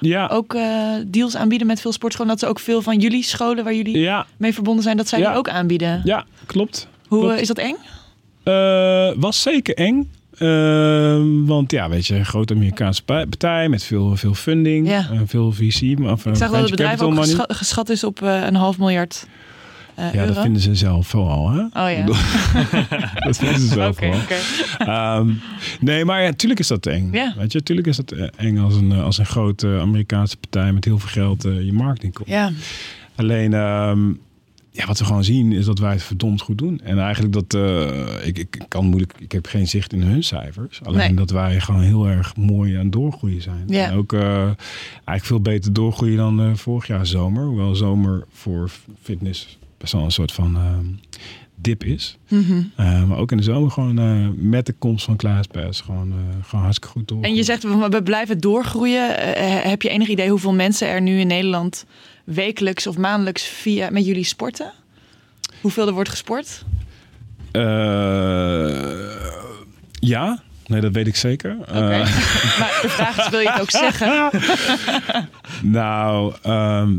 Ja, 0.00 0.26
ook 0.28 0.56
deals 1.06 1.36
aanbieden 1.36 1.66
met 1.66 1.80
veel 1.80 1.92
sportscholen. 1.92 2.30
Dat 2.30 2.40
ze 2.40 2.46
ook 2.46 2.60
veel 2.60 2.82
van 2.82 2.98
jullie 2.98 3.22
scholen 3.22 3.64
waar 3.64 3.74
jullie 3.74 3.98
ja, 3.98 4.26
mee 4.36 4.54
verbonden 4.54 4.82
zijn, 4.82 4.96
dat 4.96 5.08
zij 5.08 5.18
Ja. 5.18 5.28
die 5.28 5.38
ook 5.38 5.48
aanbieden. 5.48 6.00
ja, 6.04 6.24
klopt. 6.46 6.88
Hoe 7.08 7.20
klopt. 7.20 7.40
is 7.40 7.48
dat 7.48 7.58
eng? 7.58 7.76
Was 9.20 9.42
zeker 9.42 9.74
eng. 9.74 10.10
Ehm, 10.42 11.44
want 11.44 11.70
ja, 11.72 11.88
weet 11.88 12.06
je, 12.06 12.14
een 12.16 12.24
grote 12.26 12.54
Amerikaanse 12.54 13.02
pa- 13.04 13.24
partij 13.26 13.68
met 13.68 13.82
veel, 13.84 14.16
veel 14.16 14.34
funding, 14.34 14.88
Ja. 14.88 15.08
en 15.10 15.28
veel 15.28 15.52
VC. 15.52 15.98
Of, 16.00 16.26
Ik 16.26 16.36
zag 16.36 16.50
dat 16.50 16.60
het 16.60 16.70
bedrijf 16.70 17.00
ook 17.00 17.14
gescha- 17.16 17.44
geschat 17.48 17.88
is 17.88 18.04
op 18.04 18.22
eh, 18.22 18.42
een 18.46 18.54
half 18.54 18.78
miljard 18.78 19.26
eh, 19.94 20.12
Ja, 20.12 20.20
euro. 20.20 20.32
dat 20.34 20.42
vinden 20.42 20.62
ze 20.62 20.74
zelf 20.74 21.06
vooral, 21.06 21.50
hè? 21.50 21.60
Oh 21.60 21.90
ja. 21.96 22.04
Dat 23.26 23.36
vinden 23.36 23.60
ze 23.60 23.66
zelf 23.66 23.96
Oké, 23.96 24.06
vooral. 24.06 24.20
oké. 24.22 24.34
Ehm, 24.90 25.30
nee, 25.80 26.04
maar 26.04 26.20
ja, 26.22 26.26
natuurlijk 26.28 26.60
is 26.60 26.66
dat 26.68 26.86
eng. 26.86 27.08
Ja. 27.12 27.34
Weet 27.38 27.52
je, 27.52 27.58
natuurlijk 27.58 27.86
is 27.86 27.96
dat 27.96 28.12
eh, 28.12 28.26
eng 28.36 28.58
als 28.58 28.74
een, 28.74 28.92
eh, 28.92 29.04
als 29.04 29.18
een 29.18 29.26
grote 29.26 29.78
Amerikaanse 29.80 30.36
partij 30.36 30.72
met 30.72 30.84
heel 30.84 30.98
veel 30.98 31.08
geld 31.22 31.44
eh, 31.44 31.64
je 31.64 31.72
marketing 31.72 32.12
komt. 32.14 32.28
Ja, 32.28 32.50
Alleen, 33.16 33.54
ehm, 33.54 34.00
ja, 34.74 34.86
wat 34.86 34.98
we 34.98 35.04
gewoon 35.04 35.24
zien 35.24 35.52
is 35.52 35.64
dat 35.64 35.78
wij 35.78 35.92
het 35.92 36.02
verdomd 36.02 36.40
goed 36.40 36.58
doen. 36.58 36.80
En 36.84 36.98
eigenlijk 36.98 37.32
dat, 37.32 37.54
eh, 37.54 38.26
ik, 38.26 38.38
ik 38.38 38.64
kan 38.68 38.84
moeilijk, 38.86 39.12
ik 39.18 39.32
heb 39.32 39.46
geen 39.46 39.68
zicht 39.68 39.92
in 39.92 40.02
hun 40.02 40.22
cijfers. 40.24 40.80
Alleen 40.82 40.98
Nee. 40.98 41.14
dat 41.14 41.30
wij 41.30 41.60
gewoon 41.60 41.80
heel 41.82 42.08
erg 42.08 42.36
mooi 42.36 42.74
aan 42.74 42.82
het 42.82 42.92
doorgroeien 42.92 43.42
zijn. 43.42 43.64
Ja. 43.66 43.86
En 43.90 43.96
ook 43.96 44.12
eh, 44.12 44.42
eigenlijk 44.94 45.24
veel 45.24 45.40
beter 45.40 45.72
doorgroeien 45.72 46.16
dan 46.16 46.40
eh, 46.40 46.54
vorig 46.54 46.86
jaar 46.86 47.06
zomer. 47.06 47.44
Hoewel 47.44 47.74
zomer 47.74 48.24
voor 48.32 48.70
fitness 49.02 49.58
best 49.78 49.92
wel 49.92 50.04
een 50.04 50.10
soort 50.10 50.32
van 50.32 50.56
ehm, 50.56 50.84
dip 51.56 51.84
is. 51.84 52.16
Mhm. 52.28 52.62
Eh, 52.76 53.04
maar 53.04 53.18
ook 53.18 53.30
in 53.30 53.36
de 53.36 53.42
zomer 53.42 53.70
gewoon 53.70 54.34
met 54.48 54.66
de 54.66 54.72
komst 54.72 55.04
van 55.04 55.16
ClassPass 55.16 55.80
gewoon, 55.80 56.10
eh, 56.12 56.44
gewoon 56.44 56.62
hartstikke 56.64 56.98
goed 56.98 57.08
door. 57.08 57.22
En 57.22 57.34
je 57.34 57.42
zegt, 57.42 57.62
we 57.62 57.88
we 57.90 58.02
blijven 58.02 58.38
doorgroeien. 58.38 59.14
Heb 59.68 59.82
je 59.82 59.88
enig 59.88 60.08
idee 60.08 60.30
hoeveel 60.30 60.52
mensen 60.54 60.88
er 60.88 61.02
nu 61.02 61.18
in 61.20 61.26
Nederland 61.26 61.84
wekelijks 62.24 62.86
of 62.86 62.96
maandelijks 62.96 63.42
via 63.42 63.90
met 63.90 64.06
jullie 64.06 64.24
sporten? 64.24 64.72
Hoeveel 65.60 65.86
er 65.86 65.92
wordt 65.92 66.08
gesport? 66.10 66.64
Eh, 67.52 69.10
ja, 69.92 70.42
nee, 70.66 70.80
dat 70.80 70.92
weet 70.92 71.06
ik 71.06 71.16
zeker. 71.16 71.56
Eh, 71.66 71.74
maar 72.58 72.78
de 72.82 72.88
vraag 72.88 73.18
is, 73.18 73.28
wil 73.28 73.40
je 73.40 73.50
het 73.50 73.60
ook 73.60 73.70
zeggen? 73.70 74.30
nou, 75.78 76.34
ehm, 76.42 76.98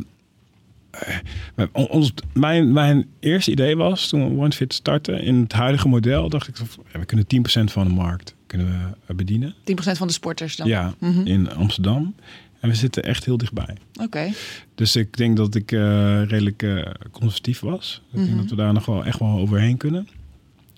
eh, 1.56 1.66
on- 1.72 1.88
ons, 1.88 2.14
mijn, 2.34 2.74
mijn 2.74 3.06
eerste 3.20 3.52
idee 3.52 3.78
was 3.78 4.08
toen 4.10 4.30
we 4.36 4.42
OneFit 4.42 4.74
startten 4.74 5.22
in 5.22 5.36
het 5.42 5.52
huidige 5.54 5.88
model, 5.88 6.30
dacht 6.30 6.48
ik, 6.48 6.56
we 6.92 7.06
kunnen 7.06 7.26
10% 7.26 7.72
van 7.72 7.88
de 7.88 7.94
markt 7.94 8.36
kunnen 8.48 8.96
we 9.06 9.14
bedienen. 9.14 9.54
10% 9.64 9.74
van 9.98 10.08
de 10.08 10.14
sporters 10.14 10.56
dan? 10.56 10.68
Ja, 10.68 10.94
Mhm. 11.00 11.26
in 11.28 11.54
Amsterdam. 11.54 12.16
En 12.64 12.70
we 12.70 12.76
zitten 12.76 13.04
echt 13.04 13.26
heel 13.26 13.38
dichtbij. 13.38 13.78
Oké. 14.02 14.32
Dus 14.76 14.96
ik 14.96 15.18
denk 15.18 15.38
dat 15.38 15.56
ik 15.56 15.72
eh, 15.72 15.80
redelijk 16.28 16.64
eh, 16.64 16.92
conservatief 17.12 17.60
was. 17.60 18.02
Ik 18.12 18.18
Mhm. 18.20 18.26
denk 18.26 18.38
dat 18.38 18.50
we 18.50 18.56
daar 18.56 18.74
nog 18.74 18.86
wel 18.86 19.06
echt 19.06 19.20
wel 19.20 19.38
overheen 19.40 19.78
kunnen. 19.78 20.08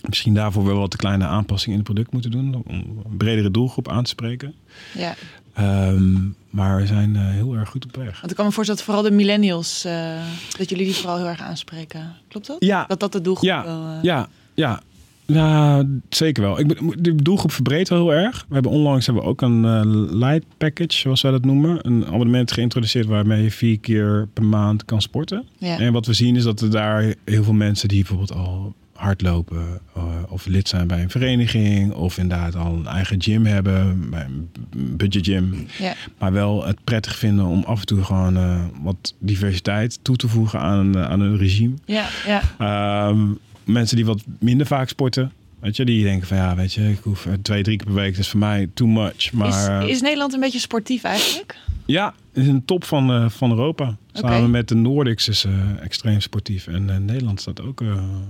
Misschien 0.08 0.34
daarvoor 0.34 0.66
wel 0.66 0.78
wat 0.80 0.92
de 0.92 0.98
kleine 0.98 1.26
aanpassingen 1.26 1.78
in 1.80 1.84
het 1.84 1.94
product 1.94 2.12
moeten 2.14 2.32
doen. 2.32 2.56
Om 2.56 2.64
een 2.68 3.18
bredere 3.18 3.52
doelgroep 3.52 3.90
aan 3.90 4.04
te 4.04 4.10
spreken. 4.10 4.54
Ja. 4.98 5.16
Ehm, 5.54 6.14
maar 6.50 6.78
we 6.78 6.86
zijn 6.88 7.16
eh, 7.16 7.22
heel 7.30 7.54
erg 7.56 7.70
goed 7.70 7.86
op 7.86 7.96
weg. 7.96 8.20
Want 8.20 8.32
ik 8.32 8.38
kan 8.38 8.46
me 8.46 8.52
voorstellen 8.52 8.84
dat 8.86 8.90
vooral 8.94 9.10
de 9.10 9.16
millennials, 9.16 9.82
dat 10.58 10.70
jullie 10.70 10.86
die 10.86 10.96
vooral 10.96 11.18
heel 11.18 11.28
erg 11.28 11.42
aanspreken. 11.42 12.16
Klopt 12.28 12.48
dat? 12.48 12.58
Ja, 12.60 12.86
Dat 12.88 13.00
dat 13.00 13.12
de 13.12 13.22
doelgroep 13.22 13.46
Ja, 13.50 13.64
wel... 13.64 14.00
ja, 14.02 14.28
ja. 14.54 14.82
Ja, 15.26 15.84
zeker 16.10 16.44
wel. 16.44 16.60
Ik 16.60 16.68
ben, 16.68 17.04
de 17.04 17.16
doelgroep 17.16 17.52
verbreedt 17.52 17.90
wel 17.90 18.00
heel 18.00 18.14
erg. 18.14 18.46
We 18.48 18.54
hebben 18.54 18.72
onlangs 18.72 19.06
hebben 19.06 19.24
we 19.24 19.30
ook 19.30 19.42
een 19.42 19.66
eh, 19.66 19.82
light 20.20 20.46
package, 20.58 20.98
zoals 20.98 21.22
wij 21.22 21.32
dat 21.32 21.46
noemen. 21.46 21.80
Een 21.82 22.06
abonnement 22.06 22.52
geïntroduceerd 22.52 23.06
waarmee 23.06 23.44
je 23.44 23.52
vier 23.52 23.80
keer 23.80 24.28
per 24.34 24.44
maand 24.44 24.86
kan 24.86 25.02
sporten. 25.02 25.46
ja. 25.58 25.80
En 25.80 25.94
wat 25.94 26.06
we 26.06 26.14
zien 26.14 26.36
is 26.36 26.44
dat 26.44 26.62
er 26.62 26.72
daar 26.72 27.14
heel 27.26 27.44
veel 27.44 27.54
mensen 27.54 27.88
die 27.88 28.00
bijvoorbeeld 28.00 28.34
al 28.34 28.76
hardlopen 28.96 29.80
eh, 29.96 30.04
of 30.30 30.46
lid 30.46 30.68
zijn 30.68 30.88
bij 30.88 31.02
een 31.02 31.10
vereniging 31.10 31.94
of 31.94 32.18
inderdaad 32.18 32.56
al 32.56 32.74
een 32.74 32.88
eigen 32.88 33.22
gym 33.22 33.46
hebben, 33.46 34.10
bij 34.10 34.26
een 34.26 34.50
budget 34.98 35.26
gym, 35.26 35.68
ja. 35.78 35.94
maar 36.18 36.32
wel 36.32 36.66
het 36.66 36.84
prettig 36.84 37.18
vinden 37.18 37.46
om 37.46 37.64
af 37.64 37.80
en 37.80 37.86
toe 37.86 38.04
gewoon 38.04 38.38
eh, 38.38 38.62
wat 38.82 39.14
diversiteit 39.20 40.00
toe 40.02 40.16
te 40.16 40.28
voegen 40.28 40.60
aan, 40.60 40.98
aan 40.98 41.20
een 41.20 41.38
regime. 41.38 41.74
Ja, 41.86 42.08
ja. 42.26 42.42
Ehm, 42.58 43.28
mensen 43.66 43.96
die 43.96 44.06
wat 44.06 44.24
minder 44.40 44.68
vaak 44.68 44.90
sporten, 44.90 45.32
weet 45.60 45.76
je, 45.76 45.86
die 45.86 46.04
denken 46.04 46.28
van 46.28 46.38
ja, 46.38 46.56
weet 46.56 46.74
je, 46.74 46.90
ik 46.90 47.00
hoef 47.02 47.26
eh, 47.26 47.34
twee, 47.42 47.64
drie 47.64 47.78
keer 47.78 47.86
per 47.86 47.96
week, 47.96 48.12
dat 48.12 48.20
is 48.20 48.30
voor 48.30 48.40
mij 48.40 48.70
too 48.74 48.88
much. 48.88 49.32
Maar 49.34 49.80
eh, 49.80 49.88
is, 49.88 49.92
is 49.92 50.02
Nederland 50.02 50.34
een 50.34 50.40
beetje 50.40 50.60
sportief 50.60 51.04
eigenlijk? 51.04 51.58
ja, 51.86 52.14
is 52.36 52.48
een 52.48 52.66
top 52.66 52.84
van, 52.84 53.12
eh, 53.12 53.30
van 53.30 53.50
Europa. 53.50 53.98
Samen 54.14 54.52
met 54.52 54.68
de 54.68 54.76
Nordics 54.76 55.28
is 55.30 55.44
eh, 55.46 55.52
extreem 55.84 56.20
sportief. 56.22 56.68
En 56.68 56.90
eh, 56.90 56.98
Nederland 56.98 57.42
staat 57.42 57.62
ook. 57.62 57.82
eh, 57.82 57.88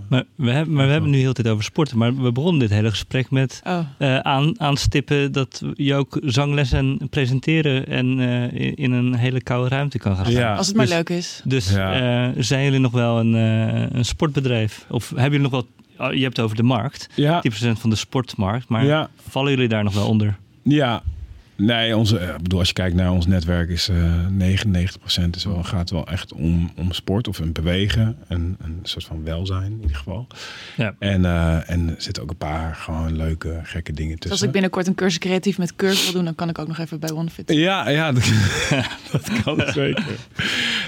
Maar 0.09 0.23
we, 0.35 0.51
hebben, 0.51 0.73
maar 0.73 0.85
we 0.85 0.91
hebben 0.91 1.09
nu 1.09 1.17
heel 1.17 1.33
de 1.33 1.41
tijd 1.41 1.53
over 1.53 1.63
sporten. 1.63 1.97
Maar 1.97 2.15
we 2.21 2.31
begonnen 2.31 2.59
dit 2.59 2.69
hele 2.69 2.89
gesprek 2.89 3.31
met 3.31 3.61
Oh, 3.67 3.79
eh, 3.97 4.17
aan, 4.19 4.59
aanstippen 4.59 5.31
dat 5.31 5.61
je 5.73 5.93
ook 5.95 6.19
zangles 6.23 6.71
en 6.71 6.99
presenteren 7.09 7.87
en 7.87 8.19
eh, 8.19 8.61
in, 8.61 8.75
in 8.75 8.91
een 8.91 9.15
hele 9.15 9.41
koude 9.41 9.69
ruimte 9.69 9.97
kan 9.97 10.15
gaan. 10.15 10.31
Ja, 10.31 10.55
als 10.55 10.67
het 10.67 10.75
maar 10.75 10.85
dus- 10.85 10.95
leuk 10.95 11.09
is. 11.09 11.41
Dus 11.43 11.69
Ja. 11.71 12.27
eh, 12.29 12.35
zijn 12.43 12.63
jullie 12.63 12.79
nog 12.79 12.91
wel 12.91 13.19
een, 13.19 13.35
eh, 13.35 13.97
een 13.97 14.05
sportbedrijf? 14.05 14.85
Of 14.89 15.09
hebben 15.09 15.23
jullie 15.31 15.39
nog 15.39 15.51
wel... 15.51 15.67
oh, 16.07 16.13
Je 16.13 16.21
hebt 16.23 16.35
het 16.35 16.45
over 16.45 16.57
de 16.57 16.63
markt, 16.63 17.07
10% 17.09 17.13
ja, 17.15 17.41
van 17.75 17.89
de 17.89 17.95
sportmarkt. 17.95 18.67
Maar 18.67 18.85
ja, 18.85 19.09
vallen 19.29 19.51
jullie 19.51 19.67
daar 19.67 19.83
nog 19.83 19.93
wel 19.93 20.07
onder? 20.07 20.37
ja. 20.63 21.03
Nee, 21.57 21.97
onze, 21.97 22.17
eh, 22.17 22.29
ik 22.35 22.41
bedoel, 22.41 22.59
als 22.59 22.67
je 22.67 22.73
kijkt 22.73 22.95
naar 22.95 23.11
ons 23.11 23.27
netwerk, 23.27 23.69
is 23.69 23.89
eh 23.89 24.27
99% 24.27 25.35
is 25.35 25.43
wel, 25.45 25.63
gaat 25.63 25.89
wel 25.89 26.07
echt 26.07 26.33
om, 26.33 26.71
om 26.77 26.91
sport 26.91 27.27
of 27.27 27.39
een 27.39 27.51
bewegen. 27.51 28.17
En 28.27 28.57
een 28.61 28.79
soort 28.83 29.05
van 29.05 29.23
welzijn 29.23 29.71
in 29.71 29.81
ieder 29.81 29.95
geval. 29.95 30.27
Ja. 30.77 30.95
En, 30.99 31.25
eh, 31.25 31.69
en 31.69 31.89
er 31.89 31.95
zitten 31.97 32.23
ook 32.23 32.29
een 32.29 32.37
paar 32.37 32.75
gewoon 32.75 33.15
leuke, 33.15 33.59
gekke 33.63 33.93
dingen 33.93 34.11
Dus 34.11 34.19
tussen. 34.19 34.31
als 34.31 34.41
ik 34.41 34.51
binnenkort 34.51 34.87
een 34.87 34.95
cursus 34.95 35.19
creatief 35.19 35.57
met 35.57 35.75
curve 35.75 36.03
wil 36.03 36.13
doen, 36.13 36.25
dan 36.25 36.35
kan 36.35 36.49
ik 36.49 36.59
ook 36.59 36.67
nog 36.67 36.77
even 36.77 36.99
bij 36.99 37.11
OneFit. 37.11 37.51
Ja, 37.53 37.89
ja, 37.89 38.11
dat, 38.11 38.31
dat 39.11 39.41
kan 39.43 39.61
zeker. 39.73 40.05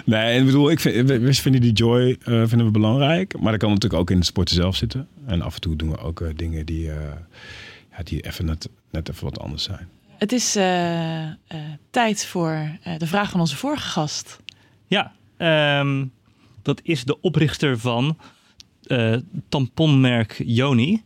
Nee, 0.06 0.34
en 0.34 0.40
ik 0.40 0.46
bedoel, 0.46 0.72
ik 0.72 0.80
vind, 0.80 1.08
we, 1.10 1.20
we 1.20 1.34
vinden 1.34 1.62
die 1.62 1.74
joy 1.74 2.18
eh, 2.24 2.42
vinden 2.46 2.66
we 2.66 2.72
belangrijk. 2.72 3.40
Maar 3.40 3.52
dat 3.52 3.62
kan 3.62 3.70
natuurlijk 3.70 4.02
ook 4.02 4.10
in 4.12 4.20
de 4.20 4.26
sporten 4.26 4.56
zelf 4.56 4.76
zitten. 4.76 5.08
En 5.26 5.42
af 5.42 5.56
en 5.56 5.62
toe 5.62 5.76
doen 5.76 5.90
we 5.90 5.98
ook 5.98 6.22
eh, 6.22 6.28
dingen 6.36 6.66
die, 6.66 6.92
eh, 6.92 6.96
ja, 7.98 8.04
die 8.04 8.22
even 8.22 8.46
net, 8.46 8.70
net 8.92 9.10
even 9.10 9.24
wat 9.24 9.40
anders 9.40 9.64
zijn. 9.64 9.88
Het 10.18 10.32
is 10.32 10.56
eh, 10.56 11.24
eh, 11.28 11.34
tijd 11.90 12.26
voor 12.26 12.70
eh, 12.84 12.98
de 12.98 13.08
vraag 13.08 13.30
van 13.30 13.40
onze 13.40 13.56
vorige 13.56 13.90
gast. 13.90 14.40
Ja, 14.88 15.14
ehm, 15.38 16.06
dat 16.62 16.80
is 16.84 17.04
de 17.04 17.22
oprichter 17.22 17.80
van 17.80 18.18
tamponmerk 19.50 20.42
Joni. 20.46 21.04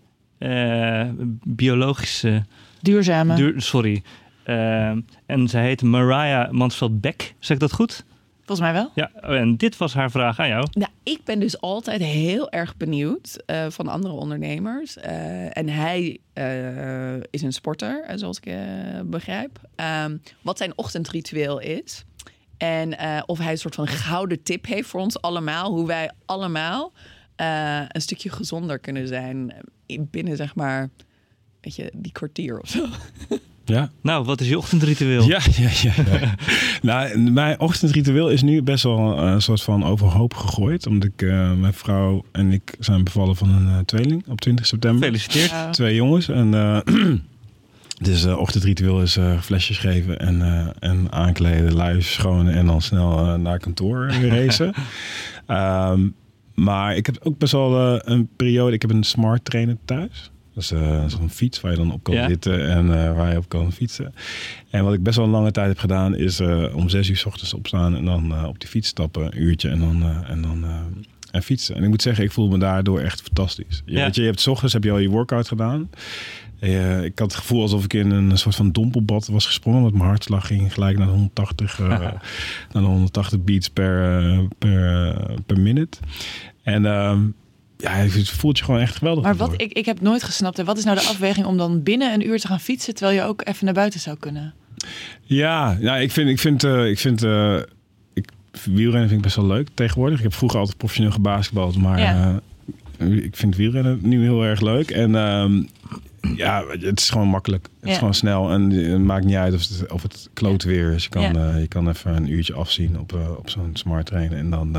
Biologische... 1.44 2.46
Duurzame. 2.82 3.36
duur- 3.36 3.62
sorry. 3.62 4.04
Ehm, 4.44 5.02
en 5.26 5.48
zij 5.48 5.64
heet 5.64 5.82
Mariah 5.82 6.52
Mansveld-Beck. 6.52 7.34
Zeg 7.40 7.56
ik 7.56 7.62
dat 7.62 7.74
goed? 7.74 8.06
Volgens 8.46 8.60
mij 8.60 8.74
wel. 8.74 8.92
Ja, 8.96 9.12
en 9.14 9.58
dit 9.58 9.78
was 9.78 9.94
haar 9.94 10.12
vraag 10.12 10.40
aan 10.40 10.48
jou. 10.48 10.68
Nou, 10.72 10.92
ik 11.04 11.24
ben 11.24 11.40
dus 11.40 11.62
altijd 11.62 12.02
heel 12.02 12.50
erg 12.52 12.78
benieuwd 12.78 13.44
eh, 13.46 13.66
van 13.70 13.88
andere 13.88 14.14
ondernemers. 14.14 14.98
Eh, 14.98 15.58
en 15.58 15.70
hij 15.70 16.18
eh, 16.34 17.16
is 17.18 17.42
een 17.42 17.54
sporter, 17.54 18.06
zoals 18.16 18.38
ik 18.38 18.46
eh, 18.46 18.56
begrijp. 19.06 19.60
Ehm, 19.76 20.18
wat 20.42 20.58
zijn 20.58 20.78
ochtendritueel 20.78 21.60
is. 21.60 22.04
En 22.58 22.98
eh, 22.98 23.22
of 23.26 23.38
hij 23.38 23.52
een 23.52 23.58
soort 23.58 23.76
van 23.76 23.88
gouden 23.88 24.44
tip 24.44 24.66
heeft 24.66 24.90
voor 24.90 25.00
ons 25.02 25.22
allemaal. 25.22 25.72
Hoe 25.72 25.88
wij 25.88 26.12
allemaal 26.26 26.92
eh, 27.36 27.82
een 27.88 28.02
stukje 28.02 28.30
gezonder 28.30 28.80
kunnen 28.80 29.08
zijn 29.08 29.54
in- 29.86 30.08
binnen, 30.12 30.38
zeg 30.38 30.56
maar, 30.56 30.90
weet 31.62 31.76
je, 31.76 31.92
die 31.96 32.12
kwartier 32.12 32.60
of 32.60 32.68
zo. 32.70 32.86
Ja, 33.72 33.92
Nou, 34.02 34.26
wat 34.26 34.42
is 34.42 34.48
je 34.48 34.58
ochtendritueel? 34.58 35.24
ja, 35.28 35.40
ja. 35.58 35.70
ja, 35.82 35.94
ja. 36.20 36.36
nou, 36.82 37.18
mijn 37.20 37.60
ochtendritueel 37.60 38.30
is 38.30 38.42
nu 38.42 38.62
best 38.62 38.84
wel 38.84 39.18
eh, 39.18 39.32
een 39.32 39.42
soort 39.42 39.62
van 39.62 39.86
overhoop 39.86 40.34
gegooid. 40.34 40.88
Omdat 40.88 41.10
ik, 41.14 41.22
eh, 41.22 41.54
mijn 41.54 41.74
vrouw 41.74 42.26
en 42.32 42.52
ik 42.52 42.76
zijn 42.80 43.04
bevallen 43.04 43.36
van 43.36 43.50
een 43.50 43.68
eh, 43.68 43.78
tweeling 43.86 44.28
op 44.28 44.42
20 44.42 44.66
september. 44.66 45.00
Gefeliciteerd. 45.00 45.50
Ja. 45.50 45.70
Twee 45.70 45.96
jongens. 45.96 46.30
En, 46.30 46.54
eh, 46.54 46.80
dus 48.10 48.26
eh 48.26 48.38
ochtendritueel 48.38 49.02
is 49.02 49.18
eh, 49.18 49.40
flesjes 49.42 49.78
geven 49.78 50.20
en, 50.20 50.42
eh, 50.42 50.68
en 50.90 51.12
aankleden, 51.12 51.74
luis 51.74 52.14
schonen 52.14 52.54
en 52.54 52.66
dan 52.66 52.82
snel 52.82 53.38
naar 53.38 53.60
kantoor 53.60 54.12
racen. 54.12 54.74
Ehm, 55.48 56.08
maar 56.56 56.96
ik 56.96 57.06
heb 57.06 57.18
ook 57.24 57.38
best 57.38 57.52
wel 57.52 57.96
eh, 57.96 58.14
een 58.14 58.30
periode. 58.36 58.74
Ik 58.74 58.82
heb 58.82 58.92
een 58.92 59.04
smart 59.04 59.46
trainer 59.46 59.78
thuis. 59.86 60.32
Dat 60.54 60.64
is 60.64 60.72
eh, 60.72 61.06
zo'n 61.08 61.30
fiets 61.30 61.62
waar 61.62 61.72
je 61.72 61.78
dan 61.78 61.92
op 61.92 62.04
kan 62.04 62.14
Ja. 62.16 62.28
zitten 62.28 62.70
en 62.70 63.04
eh, 63.06 63.16
waar 63.16 63.32
je 63.32 63.38
op 63.38 63.50
kan 63.50 63.72
fietsen. 63.72 64.14
En 64.70 64.84
wat 64.84 64.94
ik 64.94 65.04
best 65.04 65.16
wel 65.16 65.26
een 65.26 65.32
lange 65.32 65.52
tijd 65.52 65.68
heb 65.68 65.78
gedaan, 65.80 66.16
is 66.16 66.40
eh, 66.40 66.76
om 66.76 66.90
zes 66.90 67.10
uur 67.10 67.18
's 67.18 67.26
ochtends 67.26 67.54
opstaan 67.54 67.96
en 67.96 68.06
dan 68.06 68.32
eh, 68.34 68.44
op 68.48 68.60
die 68.60 68.70
fiets 68.70 68.88
stappen, 68.88 69.26
een 69.26 69.42
uurtje 69.42 69.70
en 69.70 69.80
dan, 69.80 70.04
en 70.28 70.42
dan 70.42 70.66
en 71.32 71.44
fietsen. 71.44 71.76
En 71.76 71.84
ik 71.84 71.90
moet 71.90 72.02
zeggen, 72.02 72.24
ik 72.24 72.32
voel 72.32 72.48
me 72.50 72.58
daardoor 72.58 73.00
echt 73.00 73.22
fantastisch. 73.22 73.82
Je, 73.86 73.92
Ja. 73.94 74.04
weet 74.06 74.16
je, 74.16 74.22
je 74.22 74.28
hebt 74.28 74.40
's 74.42 74.48
ochtends 74.48 74.74
heb 74.74 74.84
je 74.84 74.92
al 74.92 74.98
je 74.98 75.10
workout 75.10 75.48
gedaan. 75.48 75.90
Ik 77.04 77.20
had 77.20 77.32
het 77.32 77.36
gevoel 77.36 77.62
alsof 77.62 77.84
ik 77.84 77.94
in 77.94 78.12
een 78.12 78.38
soort 78.38 78.56
van 78.56 78.72
dompelbad 78.72 79.28
was 79.28 79.46
gesprongen. 79.46 79.82
Want 79.82 79.94
mijn 79.94 80.06
hartslag 80.06 80.48
ging 80.48 80.74
gelijk 80.74 80.98
naar 80.98 81.06
de 81.08 81.14
180, 81.14 81.80
eh, 81.80 81.88
naar 81.90 82.20
de 82.72 82.80
180 82.80 83.44
beats 83.44 83.70
per, 83.70 84.48
per, 84.58 85.16
per 85.46 85.60
minute. 85.60 85.98
En 86.64 86.86
ehm, 86.86 87.20
ja, 87.82 87.90
het 87.92 88.30
voelt 88.30 88.58
je 88.58 88.64
gewoon 88.64 88.80
echt 88.80 88.96
geweldig. 88.96 89.24
Maar 89.24 89.36
wat 89.36 89.54
ik, 89.62 89.72
ik 89.72 89.86
heb 89.86 90.02
nooit 90.02 90.24
gesnapt. 90.24 90.58
hè, 90.58 90.64
Wat 90.64 90.78
is 90.78 90.84
nou 90.84 90.98
de 90.98 91.04
afweging 91.08 91.46
om 91.46 91.58
dan 91.58 91.84
binnen 91.84 92.14
een 92.14 92.28
uur 92.28 92.40
te 92.40 92.48
gaan 92.48 92.60
fietsen 92.60 92.94
terwijl 92.96 93.18
je 93.18 93.24
ook 93.24 93.42
even 93.48 93.66
naar 93.66 93.74
buiten 93.74 94.00
zou 94.00 94.18
kunnen? 94.20 94.54
Ja, 95.24 95.78
ja 95.80 95.98
ik 95.98 96.12
vind, 96.12 96.30
ik 96.30 96.40
vind, 96.40 96.64
eh, 96.64 96.90
ik 96.90 97.00
vind 97.00 97.24
eh, 97.24 97.58
ik, 98.14 98.30
wielrennen 98.64 99.08
vind 99.10 99.20
ik 99.20 99.22
best 99.22 99.36
wel 99.36 99.48
leuk 99.48 99.68
tegenwoordig. 99.74 100.18
Ik 100.18 100.24
heb 100.24 100.34
vroeger 100.34 100.60
altijd 100.60 100.78
professioneel 100.78 101.12
gebasketbald, 101.14 101.78
maar 101.78 102.00
Ja. 102.00 102.42
eh, 102.98 103.16
ik 103.24 103.36
vind 103.36 103.56
wielrennen 103.56 104.00
nu 104.02 104.22
heel 104.24 104.44
erg 104.44 104.62
leuk. 104.62 104.92
En 104.92 105.16
ehm, 105.16 105.64
ja, 106.36 106.64
het 106.80 107.00
is 107.00 107.10
gewoon 107.10 107.28
makkelijk. 107.28 107.64
Het 107.80 107.86
Ja. 107.88 107.92
is 107.92 107.98
gewoon 107.98 108.14
snel 108.14 108.52
en 108.52 108.70
het 108.70 109.02
maakt 109.02 109.26
niet 109.26 109.36
uit 109.36 109.54
of 109.54 109.68
het, 109.68 109.92
of 109.92 110.02
het 110.02 110.30
kloot 110.34 110.64
weer 110.64 110.92
is. 110.94 111.04
Je 111.04 111.10
kan, 111.10 111.22
Ja. 111.34 111.56
je 111.58 111.68
kan 111.68 111.90
even 111.90 112.16
een 112.16 112.32
uurtje 112.32 112.54
afzien 112.54 113.00
op, 113.00 113.14
op 113.38 113.50
zo'n 113.50 113.70
smart 113.74 114.06
trainer 114.06 114.38
en 114.38 114.50
dan, 114.50 114.78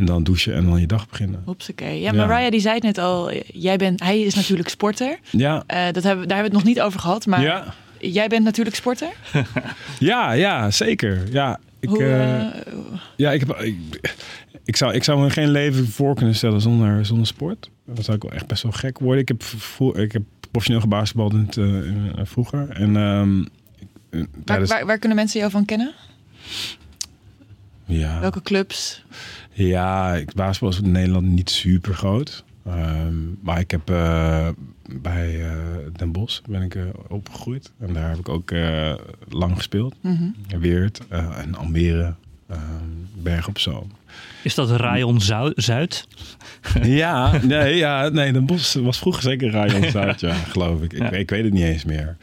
en 0.00 0.06
dan 0.06 0.22
douchen 0.24 0.54
en 0.54 0.64
dan 0.64 0.80
je 0.80 0.86
dag 0.86 1.08
beginnen. 1.08 1.42
Hopsakee. 1.44 2.00
Ja, 2.00 2.12
Ja. 2.12 2.26
Mariah 2.26 2.50
die 2.50 2.60
zei 2.60 2.74
het 2.74 2.82
net 2.82 2.98
al. 2.98 3.32
Jij 3.46 3.76
bent, 3.76 4.02
hij 4.02 4.20
is 4.20 4.34
natuurlijk 4.34 4.68
sporter. 4.68 5.18
Ja, 5.30 5.62
Eh, 5.66 5.84
dat 5.92 6.02
hebben, 6.02 6.28
daar 6.28 6.36
hebben 6.36 6.36
we 6.36 6.42
het 6.42 6.52
nog 6.52 6.64
niet 6.64 6.80
over 6.80 7.00
gehad. 7.00 7.26
Maar 7.26 7.42
ja. 7.42 7.74
jij 7.98 8.28
bent 8.28 8.44
natuurlijk 8.44 8.76
sporter. 8.76 9.08
ja, 9.98 10.32
ja, 10.32 10.70
zeker. 10.70 11.32
Ja, 11.32 11.60
ik, 11.80 11.88
Hoe, 11.88 12.02
eh, 12.04 12.40
eh, 12.40 12.54
Ja, 13.16 13.32
ik, 13.32 13.40
heb, 13.40 13.56
ik, 13.60 13.76
ik, 14.64 14.76
zou, 14.76 14.94
ik 14.94 15.04
zou 15.04 15.20
me 15.20 15.30
geen 15.30 15.50
leven 15.50 15.88
voor 15.88 16.14
kunnen 16.14 16.34
stellen 16.34 16.60
zonder, 16.60 17.06
zonder 17.06 17.26
sport. 17.26 17.70
Dat 17.86 18.04
zou 18.04 18.16
ik 18.16 18.22
wel 18.22 18.32
echt 18.32 18.46
best 18.46 18.62
wel 18.62 18.72
gek 18.72 18.98
worden. 18.98 19.20
Ik 19.22 19.28
heb, 19.28 19.42
ik 19.96 20.12
heb 20.12 20.22
professioneel 20.40 20.80
gebasketbald 20.82 21.32
in 21.32 21.48
het, 21.50 22.28
vroeger. 22.28 22.68
En 22.70 22.96
ehm, 22.96 23.40
ik- 23.40 23.48
eh, 24.10 24.20
waar, 24.44 24.66
waar, 24.66 24.86
waar 24.86 24.98
kunnen 24.98 25.16
mensen 25.18 25.38
jou 25.40 25.50
van 25.52 25.64
kennen? 25.64 25.92
ja, 27.86 28.20
Welke 28.20 28.42
clubs? 28.42 29.04
Ja, 29.52 30.14
ik, 30.14 30.34
basketbal 30.34 30.68
is 30.70 30.80
in 30.80 30.90
Nederland 30.92 31.26
niet 31.26 31.50
super 31.50 31.94
groot. 31.94 32.44
Ehm, 32.66 33.14
maar 33.42 33.58
ik 33.58 33.70
heb 33.70 33.90
eh, 33.90 34.48
bij 35.00 35.40
eh, 35.44 35.52
Den 35.96 36.12
Bosch 36.12 36.40
ben 36.48 36.62
ik 36.62 36.74
eh, 36.74 36.82
opgegroeid. 37.08 37.72
En 37.80 37.92
daar 37.92 38.08
heb 38.08 38.18
ik 38.18 38.28
ook 38.28 38.50
eh, 38.50 38.92
lang 39.28 39.56
gespeeld. 39.56 39.94
Mhm. 40.00 40.24
Weert 40.60 41.00
eh, 41.08 41.38
en 41.38 41.54
Almere, 41.54 42.14
ehm, 42.48 42.60
Berg 43.22 43.48
op 43.48 43.58
Zoom. 43.58 43.90
Is 44.42 44.54
dat 44.54 44.70
Rayon 44.70 45.20
Zou- 45.20 45.52
Zuid? 45.56 46.06
Ja, 46.82 47.40
nee, 47.42 47.76
ja, 47.76 48.08
nee, 48.08 48.32
Den 48.32 48.46
Bosch 48.46 48.74
was 48.74 48.98
vroeger 48.98 49.22
zeker 49.22 49.50
Rayon 49.50 49.90
Zuid, 49.90 50.20
ja, 50.20 50.34
geloof 50.34 50.82
ik. 50.82 50.92
Ik, 50.92 50.98
Ja. 50.98 51.10
ik 51.10 51.30
weet 51.30 51.44
het 51.44 51.52
niet 51.52 51.62
eens 51.64 51.84
meer. 51.84 52.16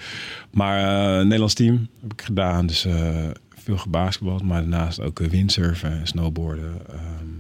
Maar 0.52 0.80
eh 0.80 1.24
Nederlands 1.24 1.54
team 1.54 1.88
heb 2.02 2.14
ik 2.14 2.22
gedaan, 2.22 2.68
dus 2.68 2.86
eh, 2.86 3.26
veel 3.68 3.78
gebasketbald, 3.78 4.44
maar 4.44 4.60
daarnaast 4.62 5.00
ook 5.02 5.20
eh, 5.20 5.28
windsurfen 5.28 5.92
en 6.00 6.08
snowboarden. 6.08 6.82
ehm, 6.90 7.36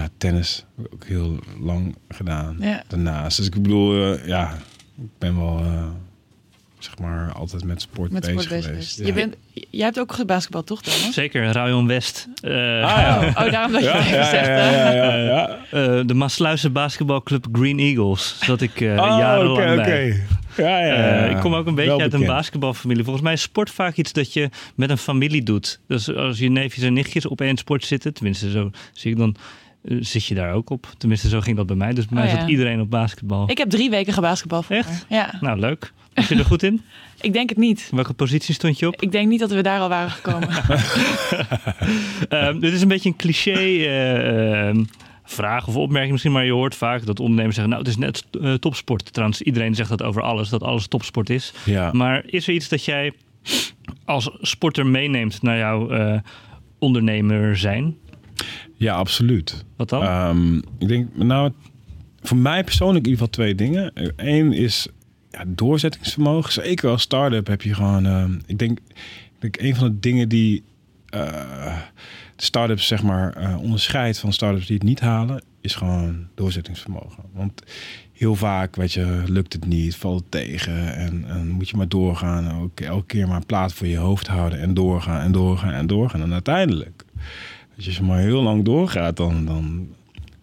ja, 0.00 0.08
tennis 0.18 0.64
heb 0.76 0.86
ik 0.86 0.92
ook 0.94 1.04
heel 1.04 1.38
lang 1.60 1.96
gedaan. 2.08 2.56
Ja. 2.60 2.82
Daarnaast, 2.88 3.36
dus 3.36 3.46
ik 3.46 3.62
bedoel, 3.62 4.14
eh, 4.14 4.26
ja, 4.26 4.54
ik 4.98 5.08
ben 5.18 5.36
wel, 5.38 5.58
eh, 5.58 5.84
zeg 6.78 6.98
maar, 6.98 7.32
altijd 7.32 7.64
met 7.64 7.80
sport 7.82 8.10
Met 8.12 8.20
bezig 8.20 8.42
sport 8.42 8.54
bezig 8.54 8.70
geweest. 8.70 8.98
Je 8.98 9.12
bent, 9.12 9.34
jij 9.70 9.84
hebt 9.84 9.98
ook 9.98 10.12
gebasketbald, 10.12 10.66
toch 10.66 10.82
Thomas? 10.82 11.14
Zeker, 11.14 11.44
Rayon 11.52 11.86
West. 11.86 12.28
Eh, 12.42 12.50
Ah, 12.52 12.56
ja. 13.00 13.28
Oh, 13.28 13.50
daarom 13.52 13.72
dat 13.72 13.82
je 13.82 13.88
het 13.88 14.04
ja, 14.04 14.10
even 14.12 14.24
zegt. 14.24 14.46
ja, 14.46 14.52
hè? 14.52 14.90
ja, 14.94 15.14
ja, 15.16 15.16
ja. 15.16 15.58
eh, 15.70 16.06
de 16.06 16.14
Maasluisse 16.14 16.70
basketbalclub 16.70 17.46
Green 17.52 17.78
Eagles. 17.78 18.36
Zat 18.40 18.60
ik 18.60 18.80
eh, 18.80 18.88
Oh, 18.90 18.96
jarenlang 19.18 19.58
oké, 19.58 19.72
oké. 19.72 19.82
bij. 19.82 20.22
Ja, 20.56 20.84
ja, 20.86 20.94
Eh, 20.94 21.30
ja. 21.30 21.36
ik 21.36 21.40
kom 21.40 21.54
ook 21.54 21.66
een 21.66 21.74
beetje 21.74 22.00
uit 22.00 22.12
een 22.12 22.26
basketbalfamilie. 22.26 23.02
Volgens 23.04 23.24
mij 23.24 23.32
is 23.32 23.42
sport 23.42 23.70
vaak 23.70 23.96
iets 23.96 24.12
dat 24.12 24.32
je 24.32 24.48
met 24.74 24.90
een 24.90 24.98
familie 24.98 25.42
doet. 25.42 25.80
Dus 25.88 26.14
als 26.14 26.38
je 26.38 26.48
neefjes 26.50 26.84
en 26.84 26.92
nichtjes 26.92 27.26
op 27.26 27.40
één 27.40 27.56
sport 27.56 27.84
zitten, 27.84 28.14
tenminste 28.14 28.50
zo 28.50 28.70
zie 28.92 29.10
ik 29.10 29.16
dan, 29.18 29.36
eh, 29.84 29.96
zit 30.00 30.24
je 30.26 30.34
daar 30.34 30.52
ook 30.52 30.70
op. 30.70 30.86
Tenminste 30.98 31.28
zo 31.28 31.40
ging 31.40 31.56
dat 31.56 31.66
bij 31.66 31.76
mij. 31.76 31.92
Dus 31.92 32.06
bij 32.06 32.14
mij 32.18 32.26
Oh, 32.28 32.32
ja. 32.34 32.40
zat 32.40 32.48
iedereen 32.48 32.80
op 32.80 32.90
basketbal. 32.90 33.50
Ik 33.50 33.58
heb 33.58 33.70
drie 33.70 33.90
weken 33.90 34.12
gebasketbal. 34.12 34.64
Echt? 34.68 35.06
Ja, 35.08 35.34
Nou, 35.40 35.58
leuk. 35.58 35.92
Was 36.14 36.28
je 36.28 36.34
er 36.36 36.44
goed 36.44 36.62
in? 36.62 36.82
ik 37.20 37.32
denk 37.32 37.48
het 37.48 37.58
niet. 37.58 37.88
Welke 37.94 38.12
positie 38.12 38.54
stond 38.54 38.78
je 38.78 38.86
op? 38.86 39.02
Ik 39.02 39.12
denk 39.12 39.28
niet 39.28 39.40
dat 39.40 39.50
we 39.50 39.62
daar 39.62 39.80
al 39.80 39.88
waren 39.88 40.10
gekomen. 40.10 40.48
Ehm, 42.28 42.58
dit 42.60 42.72
is 42.72 42.82
een 42.82 42.88
beetje 42.88 43.08
een 43.08 43.16
cliché 43.16 43.54
vraag 45.32 45.66
of 45.66 45.76
opmerking 45.76 46.12
misschien, 46.12 46.32
maar 46.32 46.44
je 46.44 46.52
hoort 46.52 46.74
vaak 46.74 47.06
dat 47.06 47.20
ondernemers 47.20 47.54
zeggen, 47.54 47.72
nou 47.72 47.84
het 47.84 47.92
is 47.92 47.98
net 47.98 48.24
eh, 48.40 48.54
topsport. 48.54 49.12
Trouwens, 49.12 49.42
iedereen 49.42 49.74
zegt 49.74 49.88
dat 49.88 50.02
over 50.02 50.22
alles, 50.22 50.48
dat 50.48 50.62
alles 50.62 50.86
topsport 50.86 51.30
is. 51.30 51.52
Ja. 51.64 51.92
Maar 51.92 52.22
is 52.26 52.48
er 52.48 52.54
iets 52.54 52.68
dat 52.68 52.84
jij 52.84 53.12
als 54.04 54.30
sporter 54.40 54.86
meeneemt 54.86 55.42
naar 55.42 55.58
jouw 55.58 55.90
eh, 55.90 56.18
ondernemer 56.78 57.56
zijn? 57.56 57.96
ja, 58.76 58.94
absoluut. 58.94 59.64
Wat 59.76 59.88
dan? 59.88 60.02
Ehm, 60.02 60.56
ik 60.56 60.88
denk, 60.88 61.16
nou, 61.16 61.52
voor 62.20 62.36
mij 62.36 62.64
persoonlijk 62.64 63.04
in 63.06 63.10
ieder 63.10 63.26
geval 63.26 63.44
twee 63.44 63.54
dingen. 63.54 63.92
Eén 64.16 64.52
is 64.52 64.86
ja, 65.30 65.44
doorzettingsvermogen. 65.46 66.52
Zeker 66.52 66.90
als 66.90 67.02
start-up 67.02 67.46
heb 67.46 67.62
je 67.62 67.74
gewoon... 67.74 68.06
ehm, 68.06 68.32
ik, 68.46 68.58
denk, 68.58 68.78
ik 68.78 69.40
denk 69.40 69.60
een 69.60 69.76
van 69.76 69.88
de 69.88 69.98
dingen 69.98 70.28
die 70.28 70.62
eh, 71.08 71.78
start-ups 72.44 72.86
zeg 72.86 73.02
maar 73.02 73.32
eh, 73.32 73.60
onderscheidt 73.60 74.18
van 74.18 74.32
start-ups 74.32 74.66
die 74.66 74.76
het 74.76 74.84
niet 74.84 75.00
halen... 75.00 75.42
is 75.60 75.74
gewoon 75.74 76.26
doorzettingsvermogen. 76.34 77.22
Want 77.32 77.62
heel 78.12 78.34
vaak, 78.34 78.76
weet 78.76 78.92
je, 78.92 79.22
lukt 79.26 79.52
het 79.52 79.66
niet, 79.66 79.96
valt 79.96 80.20
het 80.20 80.30
tegen... 80.30 80.94
en, 80.94 81.24
en 81.28 81.48
moet 81.48 81.68
je 81.68 81.76
maar 81.76 81.88
doorgaan. 81.88 82.62
Ook 82.62 82.80
elke 82.80 83.06
keer 83.06 83.28
maar 83.28 83.36
een 83.36 83.46
plaat 83.46 83.72
voor 83.72 83.86
je 83.86 83.96
hoofd 83.96 84.26
houden... 84.26 84.60
en 84.60 84.74
doorgaan 84.74 85.20
en 85.20 85.32
doorgaan 85.32 85.72
en 85.72 85.86
doorgaan. 85.86 86.22
En 86.22 86.32
uiteindelijk... 86.32 87.04
Als 87.76 87.96
je 87.96 88.02
maar 88.02 88.18
heel 88.18 88.42
lang 88.42 88.64
doorgaat, 88.64 89.16
dan, 89.16 89.44
dan, 89.44 89.88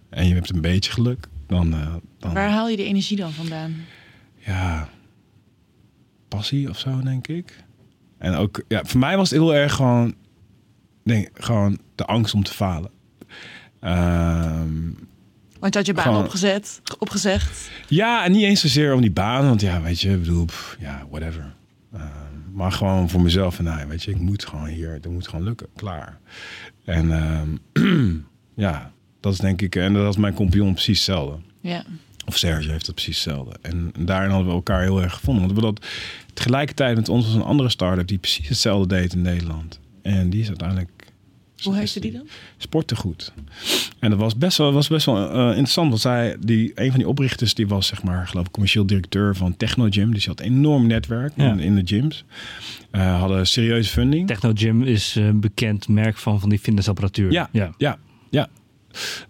en 0.10 0.28
je 0.28 0.34
hebt 0.34 0.50
een 0.50 0.62
beetje 0.62 0.92
geluk, 0.92 1.28
dan, 1.48 1.74
eh, 1.74 1.94
dan 2.20 2.34
Waar 2.34 2.50
haal 2.50 2.70
je 2.70 2.78
de 2.78 2.84
energie 2.84 3.18
dan 3.18 3.32
vandaan? 3.32 3.76
ja, 4.38 4.90
passie 6.28 6.70
of 6.70 6.80
zo, 6.80 7.02
denk 7.02 7.28
ik. 7.28 7.64
En 8.18 8.34
ook, 8.34 8.64
ja, 8.68 8.82
voor 8.86 9.00
mij 9.00 9.18
was 9.18 9.30
het 9.30 9.40
heel 9.40 9.56
erg 9.56 9.74
gewoon, 9.74 10.16
denk, 11.10 11.30
gewoon 11.34 11.80
de 11.96 12.06
angst 12.06 12.34
om 12.34 12.44
te 12.44 12.54
falen. 12.54 12.90
Ehm, 13.80 14.74
Want 15.60 15.74
je 15.74 15.80
had 15.80 15.86
je 15.88 15.94
baan 15.94 16.04
Gewoon- 16.04 16.24
opgezet, 16.24 16.82
opgezegd. 17.00 17.70
ja, 17.88 18.26
en 18.26 18.32
niet 18.32 18.44
eens 18.44 18.62
zozeer 18.62 18.94
om 18.94 19.02
die 19.02 19.12
baan, 19.12 19.46
want 19.46 19.62
ja, 19.62 19.82
weet 19.82 20.02
je, 20.02 20.12
ik 20.12 20.20
bedoel, 20.20 20.46
pff, 20.46 20.78
ja, 20.80 21.06
whatever. 21.10 21.54
Ehm, 21.94 22.04
maar 22.54 22.72
gewoon 22.72 23.10
voor 23.10 23.22
mezelf, 23.22 23.56
van, 23.56 23.66
nou, 23.66 23.88
weet 23.88 24.04
je, 24.04 24.12
ik 24.12 24.20
moet 24.20 24.46
gewoon 24.46 24.66
hier, 24.68 24.92
het 24.94 25.10
moet 25.10 25.28
gewoon 25.28 25.46
lukken, 25.46 25.68
klaar. 25.76 26.20
En 26.86 27.12
ehm, 27.12 27.50
ja, 28.66 28.92
dat 29.20 29.34
is 29.34 29.40
denk 29.40 29.62
ik, 29.62 29.76
en 29.76 29.94
dat 29.94 30.10
is 30.14 30.18
mijn 30.18 30.34
compagnon 30.34 30.74
precies 30.74 30.98
hetzelfde. 30.98 31.38
Ja. 31.62 31.84
Of 32.26 32.38
Serge 32.38 32.72
heeft 32.72 32.86
dat 32.86 32.96
precies 32.96 33.24
hetzelfde. 33.24 33.56
En 33.62 33.92
daarin 34.00 34.30
hadden 34.30 34.48
we 34.48 34.54
elkaar 34.54 34.82
heel 34.82 35.02
erg 35.02 35.14
gevonden. 35.14 35.44
Want 35.44 35.56
we 35.56 35.62
dat 35.62 35.86
tegelijkertijd 36.34 36.96
met 36.96 37.10
ons 37.10 37.26
was 37.26 37.34
een 37.36 37.42
andere 37.44 37.70
start-up 37.70 38.08
die 38.08 38.18
precies 38.18 38.48
hetzelfde 38.48 38.88
deed 38.96 39.14
in 39.14 39.22
Nederland. 39.22 39.79
En 40.02 40.30
die 40.30 40.42
is 40.42 40.48
uiteindelijk. 40.48 40.90
Hoe 41.64 41.76
heette 41.76 42.00
die 42.00 42.12
dan? 42.12 42.28
Sportegoed. 42.58 43.34
En 44.00 44.10
dat 44.10 44.20
was 44.20 44.38
best 44.38 44.58
wel, 44.58 44.72
was 44.74 44.88
best 44.88 45.06
wel 45.06 45.30
eh, 45.32 45.48
interessant. 45.48 45.90
Want 45.90 46.02
zij, 46.02 46.38
die, 46.40 46.72
een 46.76 46.90
van 46.90 46.98
die 47.00 47.08
oprichters, 47.08 47.54
die 47.54 47.68
was 47.68 47.88
zeg 47.88 48.04
maar, 48.04 48.28
geloof 48.28 48.46
ik, 48.46 48.52
commercieel 48.52 48.86
directeur 48.86 49.36
van 49.36 49.58
Techno 49.58 49.88
Gym. 49.90 50.12
Dus 50.14 50.20
die 50.20 50.30
had 50.30 50.40
een 50.40 50.46
enorm 50.46 50.88
netwerk 50.88 51.34
Ja. 51.36 51.52
in, 51.52 51.60
in 51.60 51.76
de 51.76 51.82
gyms. 51.86 52.24
Eh, 52.92 53.20
hadden 53.20 53.48
serieuze 53.48 53.90
funding. 53.92 54.28
Techno 54.28 54.52
Gym 54.56 54.84
is 54.84 55.16
eh, 55.16 55.26
een 55.26 55.40
bekend 55.40 55.88
merk 55.88 56.18
van, 56.18 56.40
van 56.40 56.50
die 56.50 56.60
fitnessapparatuur. 56.60 57.32
Ja. 57.32 57.50
ja. 57.52 57.74
Ja, 57.78 57.98
ja. 58.30 58.48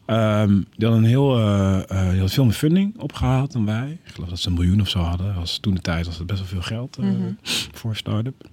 Ehm, 0.06 0.54
die 0.56 0.88
hadden 0.88 1.04
een 1.04 1.10
heel, 1.10 1.38
eh, 1.38 1.82
eh, 1.90 2.10
die 2.12 2.20
had 2.20 2.32
veel 2.34 2.44
meer 2.46 2.54
funding 2.54 2.98
opgehaald 3.00 3.52
dan 3.52 3.66
wij. 3.66 3.98
Ik 4.06 4.12
geloof 4.14 4.30
dat 4.30 4.40
ze 4.40 4.48
een 4.48 4.54
miljoen 4.54 4.82
of 4.82 4.90
zo 4.90 5.00
hadden. 5.00 5.36
Was, 5.36 5.58
toen 5.58 5.74
de 5.74 5.82
tijd 5.82 6.06
was 6.06 6.18
het 6.18 6.28
best 6.28 6.40
wel 6.40 6.48
veel 6.48 6.62
geld 6.62 6.98
eh, 6.98 7.06
Mhm. 7.06 7.32
voor 7.72 7.90
een 7.90 7.96
start-up. 7.96 8.48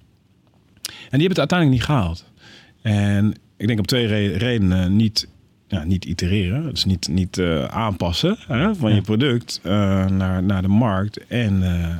En 1.10 1.18
die 1.18 1.28
hebben 1.28 1.28
het 1.28 1.52
uiteindelijk 1.52 1.78
niet 1.78 1.88
gehaald. 1.88 2.24
En 2.82 3.34
ik 3.56 3.66
denk 3.66 3.78
op 3.78 3.86
twee 3.86 4.06
re- 4.06 4.36
redenen 4.36 4.96
niet, 4.96 5.28
ja, 5.68 5.84
niet 5.84 6.04
itereren. 6.04 6.70
Dus 6.70 6.84
niet, 6.84 7.08
niet 7.08 7.38
eh, 7.38 7.64
aanpassen 7.64 8.36
hè, 8.46 8.74
van 8.74 8.88
Ja. 8.90 8.94
je 8.96 9.02
product 9.02 9.60
eh, 9.62 9.72
naar, 10.06 10.42
naar 10.42 10.62
de 10.62 10.68
markt. 10.68 11.26
En 11.26 11.62
eh, 11.62 11.96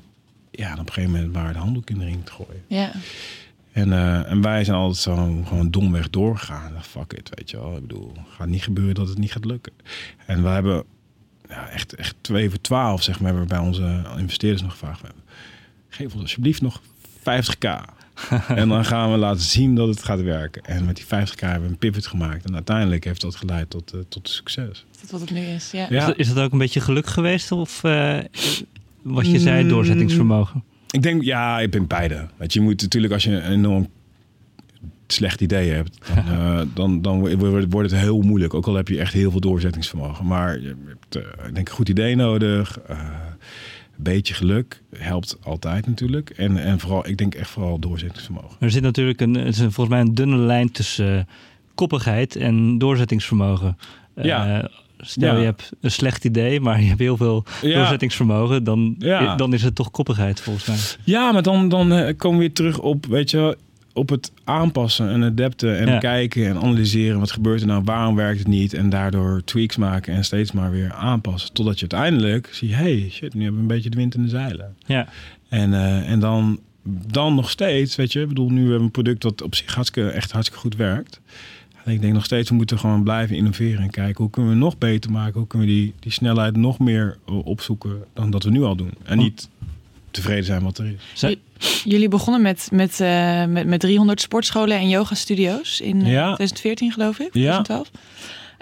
ja, 0.51 0.73
op 0.73 0.79
een 0.79 0.93
gegeven 0.93 1.11
moment 1.11 1.33
maar 1.33 1.53
de 1.53 1.59
handdoek 1.59 1.91
in 1.91 1.99
de 1.99 2.05
ring 2.05 2.25
te 2.25 2.33
gooien. 2.33 2.63
Ja. 2.67 2.91
En, 3.73 3.93
eh, 3.93 4.31
en 4.31 4.41
wij 4.43 4.65
zijn 4.65 4.77
altijd 4.77 4.99
zo 4.99 5.43
gewoon 5.47 5.71
domweg 5.71 6.11
doorgegaan. 6.11 6.73
Fuck 6.83 7.13
it, 7.13 7.31
weet 7.35 7.51
je 7.51 7.57
wel. 7.57 7.75
Ik 7.77 7.87
bedoel, 7.87 8.13
gaat 8.29 8.49
niet 8.49 8.63
gebeuren 8.63 8.95
dat 8.95 9.09
het 9.09 9.19
niet 9.19 9.33
gaat 9.33 9.45
lukken. 9.45 9.73
En 10.27 10.43
we 10.43 10.49
hebben 10.49 10.85
ja, 11.49 11.69
echt, 11.69 11.93
echt 11.95 12.15
twee 12.21 12.51
voor 12.51 12.61
twaalf, 12.61 13.03
zeg 13.03 13.21
maar, 13.21 13.33
hebben 13.33 13.49
we 13.49 13.55
bij 13.55 13.65
onze 13.67 14.03
investeerders 14.19 14.63
nog 14.63 14.71
gevraagd. 14.71 15.03
Geef 15.89 16.13
ons 16.13 16.23
alsjeblieft 16.23 16.63
nog 16.63 16.81
50k. 17.19 17.95
en 18.49 18.69
dan 18.69 18.85
gaan 18.85 19.11
we 19.11 19.17
laten 19.17 19.43
zien 19.43 19.75
dat 19.75 19.89
het 19.89 20.05
gaat 20.05 20.23
werken. 20.23 20.65
En 20.65 20.85
met 20.85 20.97
die 20.97 21.05
50k 21.05 21.39
hebben 21.39 21.63
we 21.63 21.69
een 21.69 21.79
pivot 21.79 22.07
gemaakt. 22.07 22.45
En 22.45 22.55
uiteindelijk 22.55 23.05
heeft 23.05 23.21
dat 23.21 23.37
geleid 23.37 23.71
tot, 23.71 23.95
uh, 23.95 24.01
tot 24.09 24.29
succes. 24.29 24.85
Is 24.95 25.01
dat 25.01 25.11
wat 25.11 25.21
het 25.21 25.31
nu 25.31 25.41
is? 25.41 25.71
Ja. 25.71 25.89
Is, 25.89 26.05
dat, 26.05 26.17
is 26.17 26.29
dat 26.29 26.45
ook 26.45 26.53
een 26.53 26.59
beetje 26.59 26.81
geluk 26.81 27.07
geweest? 27.07 27.53
Of 27.53 27.83
uh, 27.85 28.19
wat 29.03 29.31
je 29.31 29.39
zei, 29.39 29.69
doorzettingsvermogen? 29.69 30.63
Ik 30.91 31.03
denk, 31.03 31.23
ja, 31.23 31.61
ik 31.61 31.71
ben 31.71 31.87
beide. 31.87 32.27
Weet 32.37 32.53
je, 32.53 32.59
je 32.59 32.65
moet 32.65 32.83
natuurlijk 32.83 33.13
als 33.13 33.25
je 33.25 33.31
een 33.31 33.53
enorm 33.53 33.89
slecht 35.07 35.41
idee 35.41 35.71
hebt, 35.71 35.99
dan, 36.15 36.25
uh, 36.29 36.61
dan, 36.75 37.03
dan 37.03 37.39
wordt 37.69 37.91
het 37.91 38.01
heel 38.01 38.21
moeilijk. 38.21 38.55
Ook 38.55 38.67
al 38.67 38.75
heb 38.75 38.89
je 38.89 38.99
echt 38.99 39.13
heel 39.13 39.31
veel 39.31 39.41
doorzettingsvermogen. 39.41 40.27
Maar 40.27 40.61
je 40.61 40.75
hebt, 40.87 41.17
uh, 41.17 41.47
ik 41.47 41.55
denk, 41.55 41.69
een 41.69 41.75
goed 41.75 41.89
idee 41.89 42.15
nodig. 42.15 42.79
Uh, 42.91 42.99
een 43.97 44.03
beetje 44.03 44.35
geluk 44.35 44.83
helpt 44.97 45.39
altijd 45.43 45.87
natuurlijk. 45.87 46.31
En, 46.31 46.57
en 46.57 46.81
vooral, 46.81 47.09
ik 47.09 47.17
denk 47.17 47.35
echt 47.35 47.51
vooral 47.51 47.79
doorzettingsvermogen. 47.79 48.57
Er 48.61 48.71
zit 48.71 48.83
natuurlijk 48.83 49.21
een, 49.21 49.35
het 49.35 49.55
is 49.55 49.61
volgens 49.61 49.89
mij 49.89 50.01
een 50.01 50.15
dunne 50.15 50.37
lijn 50.37 50.71
tussen 50.71 51.29
koppigheid 51.75 52.37
en 52.37 52.79
doorzettingsvermogen. 52.79 53.79
Ja. 54.15 54.71
Stel 54.99 55.33
ja. 55.35 55.39
je 55.39 55.45
hebt 55.45 55.73
een 55.81 55.91
slecht 55.91 56.25
idee, 56.25 56.61
maar 56.61 56.81
je 56.81 56.87
hebt 56.87 57.01
heel 57.01 57.17
veel 57.17 57.45
ja. 57.63 57.79
doorzettingsvermogen, 57.79 58.65
dan, 58.65 58.95
ja. 58.99 59.37
dan 59.37 59.53
is 59.53 59.63
het 59.63 59.75
toch 59.75 59.91
koppigheid 59.91 60.41
volgens 60.41 60.67
mij. 60.67 60.77
Ja, 61.05 61.33
maar 61.33 61.43
dan, 61.43 61.69
dan 61.69 62.15
komen 62.17 62.39
we 62.39 62.45
weer 62.45 62.53
terug 62.53 62.79
op, 62.79 63.07
weet 63.07 63.31
je, 63.31 63.57
op 63.97 64.09
het 64.09 64.33
aanpassen 64.45 65.11
en 65.11 65.23
adapten 65.23 65.79
en 65.79 65.99
kijken 65.99 66.47
en 66.47 66.57
analyseren. 66.57 67.19
Wat 67.19 67.31
gebeurt 67.31 67.61
er 67.61 67.67
nou? 67.67 67.83
Waarom 67.85 68.15
werkt 68.15 68.39
het 68.39 68.49
niet? 68.49 68.75
En 68.75 68.89
daardoor 68.89 69.43
tweaks 69.45 69.77
maken 69.77 70.15
en 70.15 70.25
steeds 70.25 70.53
maar 70.53 70.71
weer 70.71 70.93
aanpassen. 70.93 71.53
Totdat 71.53 71.81
je 71.81 71.87
uiteindelijk 71.89 72.49
ziet, 72.53 72.75
hey, 72.75 73.09
shit, 73.11 73.35
nu 73.35 73.43
hebben 73.43 73.57
we 73.57 73.69
een 73.69 73.75
beetje 73.75 73.91
de 73.91 73.97
wind 73.97 74.15
in 74.15 74.23
de 74.23 74.29
zeilen. 74.29 74.77
Ja. 74.87 75.09
En, 75.49 75.71
uh, 75.71 76.11
en 76.11 76.21
dan, 76.21 76.61
dan 77.07 77.35
nog 77.35 77.51
steeds, 77.51 77.97
weet 77.97 78.13
je, 78.13 78.21
ik 78.21 78.29
bedoel, 78.29 78.51
nu 78.51 78.61
hebben 78.61 78.79
we 78.79 78.85
een 78.85 78.91
product 78.91 79.23
dat 79.23 79.43
op 79.43 79.55
zich 79.55 79.75
hartstikke, 79.75 80.11
echt 80.11 80.33
hartstikke 80.33 80.63
goed 80.63 80.77
werkt. 80.77 81.21
En 81.85 81.93
ik 81.93 82.01
denk 82.01 82.13
nog 82.13 82.25
steeds, 82.25 82.49
we 82.49 82.55
moeten 82.55 82.79
gewoon 82.79 83.03
blijven 83.03 83.37
innoveren 83.37 83.83
en 83.83 83.91
kijken 83.91 84.23
hoe 84.23 84.31
kunnen 84.31 84.53
we 84.53 84.59
nog 84.59 84.79
beter 84.79 85.11
maken. 85.11 85.39
Hoe 85.39 85.47
kunnen 85.47 85.69
we 85.69 85.75
die, 85.75 85.95
die 86.01 86.13
snelheid 86.13 86.57
nog 86.57 86.79
meer 86.79 87.17
opzoeken 87.25 88.05
dan 88.13 88.31
dat 88.31 88.43
we 88.43 88.51
nu 88.51 88.63
al 88.63 88.77
doen. 88.77 88.93
En 89.05 89.19
niet 89.19 89.49
tevreden 90.11 90.45
zijn 90.45 90.63
wat 90.63 90.79
er 90.79 90.87
is. 90.87 91.39
Jullie 91.85 92.09
begonnen 92.09 92.43
met, 92.43 92.69
met, 92.73 93.01
uh, 93.01 93.45
met, 93.45 93.67
met 93.67 93.81
300 93.81 94.21
sportscholen 94.21 94.79
en 94.79 94.89
yoga 94.89 95.15
studio's 95.15 95.81
in 95.81 95.97
uh, 95.97 96.13
ja. 96.13 96.35
2014 96.35 96.93
geloof 96.93 97.19
ik, 97.19 97.35
Ja. 97.35 97.63
2012. 97.63 97.91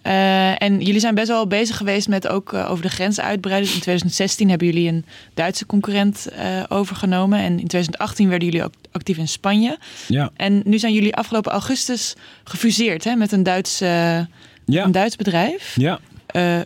Uh, 0.06 0.62
en 0.62 0.80
jullie 0.80 1.00
zijn 1.00 1.14
best 1.14 1.28
wel 1.28 1.46
bezig 1.46 1.76
geweest 1.76 2.08
met 2.08 2.28
ook 2.28 2.52
uh, 2.52 2.70
over 2.70 2.82
de 2.82 2.90
grens 2.90 3.20
uitbreiden. 3.20 3.66
Dus 3.66 3.74
in 3.74 3.80
2016 3.80 4.48
hebben 4.48 4.66
jullie 4.66 4.88
een 4.88 5.04
Duitse 5.34 5.66
concurrent 5.66 6.28
uh, 6.32 6.62
overgenomen. 6.68 7.38
En 7.38 7.50
in 7.50 7.66
2018 7.66 8.28
werden 8.28 8.48
jullie 8.48 8.64
ook 8.64 8.72
actief 8.92 9.16
in 9.16 9.28
Spanje. 9.28 9.78
Ja. 10.06 10.30
En 10.36 10.62
nu 10.64 10.78
zijn 10.78 10.92
jullie 10.92 11.14
afgelopen 11.14 11.52
augustus 11.52 12.14
gefuseerd 12.44 13.04
hè, 13.04 13.14
met 13.14 13.32
een 13.32 13.42
Duits, 13.42 13.78
ja. 13.78 14.26
een 14.64 14.92
Duits 14.92 15.16
bedrijf. 15.16 15.76
Ja. 15.76 15.98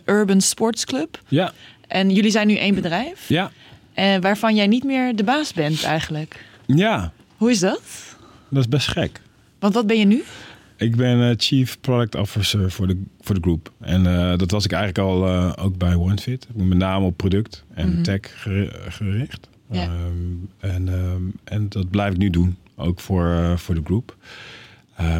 Urban 0.05 0.41
Sports 0.41 0.85
Club. 0.85 1.21
Ja. 1.27 1.53
En 1.87 2.09
jullie 2.09 2.31
zijn 2.31 2.47
nu 2.47 2.55
één 2.55 2.75
bedrijf. 2.75 3.29
Ja. 3.29 3.51
Waarvan 4.21 4.55
jij 4.55 4.67
niet 4.67 4.83
meer 4.83 5.15
de 5.15 5.23
baas 5.23 5.53
bent 5.53 5.83
eigenlijk. 5.83 6.45
Ja. 6.65 7.11
Hoe 7.37 7.51
is 7.51 7.59
dat? 7.59 7.81
Dat 8.49 8.59
is 8.59 8.67
best 8.67 8.87
gek. 8.87 9.21
Want 9.59 9.73
wat 9.73 9.87
ben 9.87 9.99
je 9.99 10.05
nu? 10.05 10.23
Ik 10.77 10.95
ben 10.95 11.17
uh, 11.17 11.33
Chief 11.37 11.79
Product 11.79 12.15
Officer 12.15 12.71
voor 12.71 12.87
de, 12.87 13.01
voor 13.21 13.35
de 13.35 13.41
groep. 13.41 13.71
En 13.79 14.05
uh, 14.05 14.37
dat 14.37 14.51
was 14.51 14.65
ik 14.65 14.71
eigenlijk 14.71 15.07
al 15.07 15.27
uh, 15.27 15.53
ook 15.55 15.77
bij 15.77 15.95
OneFit. 15.95 16.47
Ik 16.49 16.55
ben 16.55 16.67
met 16.67 16.77
name 16.77 17.05
op 17.05 17.17
product 17.17 17.63
en 17.73 17.87
mm 17.87 17.93
-hmm. 17.93 18.03
tech 18.03 18.19
gericht. 18.87 19.49
Ja. 19.71 19.83
Um, 19.83 20.49
en, 20.59 20.87
um, 20.87 21.33
en 21.43 21.69
dat 21.69 21.89
blijf 21.89 22.13
ik 22.13 22.17
nu 22.17 22.29
doen, 22.29 22.57
ook 22.75 22.99
voor, 22.99 23.53
voor 23.59 23.75
de 23.75 23.81
groep. 23.83 24.17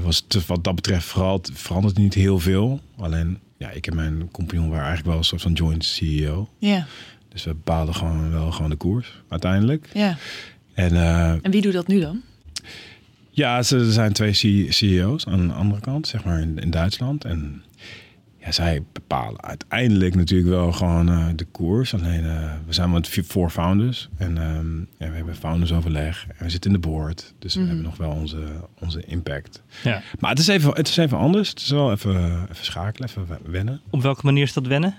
was 0.04 0.24
te, 0.28 0.42
wat 0.48 0.63
dat 0.63 0.76
betreft 0.76 1.06
vooral, 1.06 1.42
verandert 1.54 1.98
niet 1.98 2.13
heel 2.13 2.39
veel. 2.39 2.80
Alleen, 2.98 3.39
ja, 3.58 3.70
ik 3.70 3.88
en 3.88 3.96
mijn 3.96 4.32
compagnon 4.32 4.70
waren 4.70 4.86
eigenlijk 4.86 5.08
wel 5.08 5.18
een 5.18 5.24
soort 5.24 5.42
van 5.42 5.54
joint 5.54 5.86
CEO. 5.86 6.50
Ja. 6.58 6.88
Dus 7.30 7.44
we 7.44 7.50
bepaalden 7.50 7.96
gewoon 7.96 8.32
wel 8.32 8.52
gewoon 8.52 8.70
de 8.70 8.76
koers 8.76 9.22
uiteindelijk. 9.30 9.89
Ja. 9.94 10.18
En, 10.74 10.96
en 11.42 11.52
wie 11.52 11.62
doet 11.62 11.74
dat 11.74 11.88
nu 11.88 12.00
dan? 12.00 12.22
Ja, 13.30 13.58
er 13.58 13.92
zijn 13.92 14.13
twee 14.13 14.34
CEO's 14.70 15.26
aan 15.26 15.48
de 15.48 15.54
andere 15.54 15.82
kant, 15.82 16.08
zeg 16.08 16.24
maar 16.24 16.39
in, 16.39 16.58
in 16.58 16.70
Duitsland. 16.70 17.26
En 17.26 17.63
ja, 18.38 18.52
zij 18.52 18.84
bepalen 18.92 19.42
uiteindelijk 19.42 20.15
natuurlijk 20.15 20.50
wel 20.50 20.72
gewoon 20.72 21.10
uh, 21.10 21.28
de 21.36 21.46
koers. 21.46 21.94
Alleen 21.94 22.24
uh, 22.24 22.52
we 22.65 22.74
zijn 22.74 22.92
met 22.92 23.08
vier 23.08 23.50
founders 23.50 24.10
en 24.18 24.38
um, 24.38 24.88
ja, 24.98 25.10
we 25.10 25.15
hebben 25.15 25.36
foundersoverleg 25.36 26.26
en 26.28 26.44
we 26.46 26.50
zitten 26.50 26.74
in 26.74 26.82
de 26.82 26.88
board. 26.88 27.34
Dus 27.39 27.54
we 27.54 27.60
mm 27.60 27.65
-hmm. 27.65 27.76
hebben 27.76 27.92
nog 27.92 28.08
wel 28.08 28.20
onze, 28.20 28.44
onze 28.80 29.04
impact. 29.06 29.62
Ja. 29.84 30.02
Maar 30.20 30.30
het 30.30 30.39
is, 30.39 30.48
even, 30.48 30.74
het 30.74 30.88
is 30.88 30.98
even 30.98 31.18
anders. 31.18 31.50
Het 31.50 31.60
is 31.60 31.70
wel 31.70 31.92
even, 31.92 32.42
even 32.52 32.65
schakelen, 32.65 33.10
even 33.10 33.28
wennen. 33.52 33.82
Op 33.89 34.02
welke 34.02 34.26
manier 34.26 34.44
is 34.44 34.54
dat 34.54 34.68
wennen? 34.68 34.96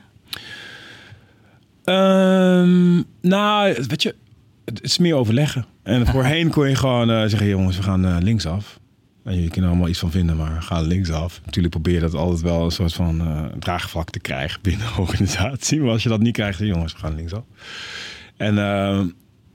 Um, 1.90 3.04
nou, 3.20 3.74
weet 3.88 4.02
je, 4.02 4.14
het 4.64 4.82
is 4.82 4.98
meer 4.98 5.14
overleggen. 5.14 5.66
En 5.82 6.06
voorheen 6.06 6.50
kon 6.50 6.68
je 6.68 6.74
gewoon 6.74 7.10
uh, 7.10 7.20
zeggen, 7.20 7.46
jongens, 7.48 7.76
we 7.76 7.82
gaan 7.82 8.06
uh, 8.06 8.16
linksaf. 8.20 8.80
En 9.24 9.40
je 9.40 9.48
kan 9.48 9.62
er 9.62 9.68
allemaal 9.68 9.88
iets 9.88 9.98
van 9.98 10.10
vinden, 10.10 10.36
maar 10.36 10.62
ga 10.62 10.80
linksaf. 10.80 11.40
Natuurlijk 11.44 11.74
probeer 11.74 11.94
je 11.94 12.00
dat 12.00 12.14
altijd 12.14 12.40
wel 12.40 12.64
een 12.64 12.70
soort 12.70 12.92
van 12.92 13.20
uh, 13.20 13.44
draagvlak 13.58 14.10
te 14.10 14.20
krijgen 14.20 14.60
binnen 14.62 14.86
de 14.86 15.00
organisatie. 15.00 15.80
Maar 15.80 15.90
als 15.90 16.02
je 16.02 16.08
dat 16.08 16.20
niet 16.20 16.32
krijgt, 16.32 16.58
jongens, 16.58 16.92
we 16.92 16.98
gaan 16.98 17.14
linksaf. 17.14 17.42
En 18.36 18.54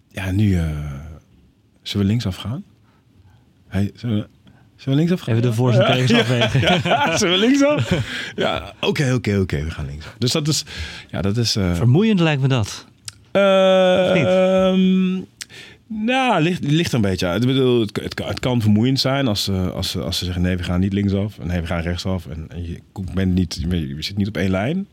ja, 0.10 0.32
nu 0.32 0.50
zullen 1.82 2.06
we 2.06 2.12
linksaf 2.12 2.36
gaan? 2.36 2.64
Hey, 3.68 3.92
zullen 3.96 4.18
we, 4.18 4.28
zullen 4.86 5.00
we 5.00 5.06
linksaf 5.06 5.20
gaan? 5.20 5.36
Even 5.36 5.50
de 5.50 5.54
voor- 5.56 5.74
en 5.74 5.86
tegens 5.86 6.14
afwegen. 6.14 6.60
Ja, 6.62 6.80
ja, 6.90 7.18
zullen 7.18 7.40
we 7.40 7.46
linksaf? 7.46 7.94
Ja, 8.36 8.74
oké, 8.82 9.14
oké, 9.14 9.38
oké, 9.38 9.64
we 9.64 9.72
gaan 9.72 9.86
linksaf. 9.86 10.16
Dus 10.18 10.32
dat 10.32 10.48
is, 10.48 10.64
ja, 11.12 11.22
dat 11.22 11.38
is... 11.38 11.52
Vermoeiend 11.52 12.20
lijkt 12.20 12.42
me 12.42 12.48
dat. 12.48 12.86
Uh, 13.32 14.74
nou, 15.88 16.42
ligt, 16.42 16.64
ligt 16.64 16.90
er 16.90 16.96
een 16.96 17.02
beetje 17.02 17.28
uit. 17.28 17.42
Ik 17.42 17.48
bedoel, 17.48 17.82
het, 17.82 18.00
het, 18.04 18.14
kan, 18.14 18.28
het 18.28 18.40
kan 18.40 18.62
vermoeiend 18.62 19.00
zijn 19.00 19.28
als, 19.28 19.48
uh, 19.48 19.72
als, 19.72 19.98
als 19.98 20.18
ze 20.18 20.26
zeggen 20.26 20.44
nee, 20.44 20.58
we 20.58 20.64
gaan 20.64 20.80
niet 20.80 20.94
linksaf. 20.94 21.40
En 21.40 21.48
nee, 21.48 21.62
we 21.62 21.68
gaan 21.68 21.82
rechtsaf. 21.82 22.28
En, 22.28 22.46
en 22.50 22.66
je, 22.68 22.80
bent 23.14 23.34
niet, 23.34 23.66
je 23.70 23.96
zit 24.00 24.18
niet 24.18 24.28
op 24.28 24.38
één 24.38 24.52
lijn. 24.52 24.88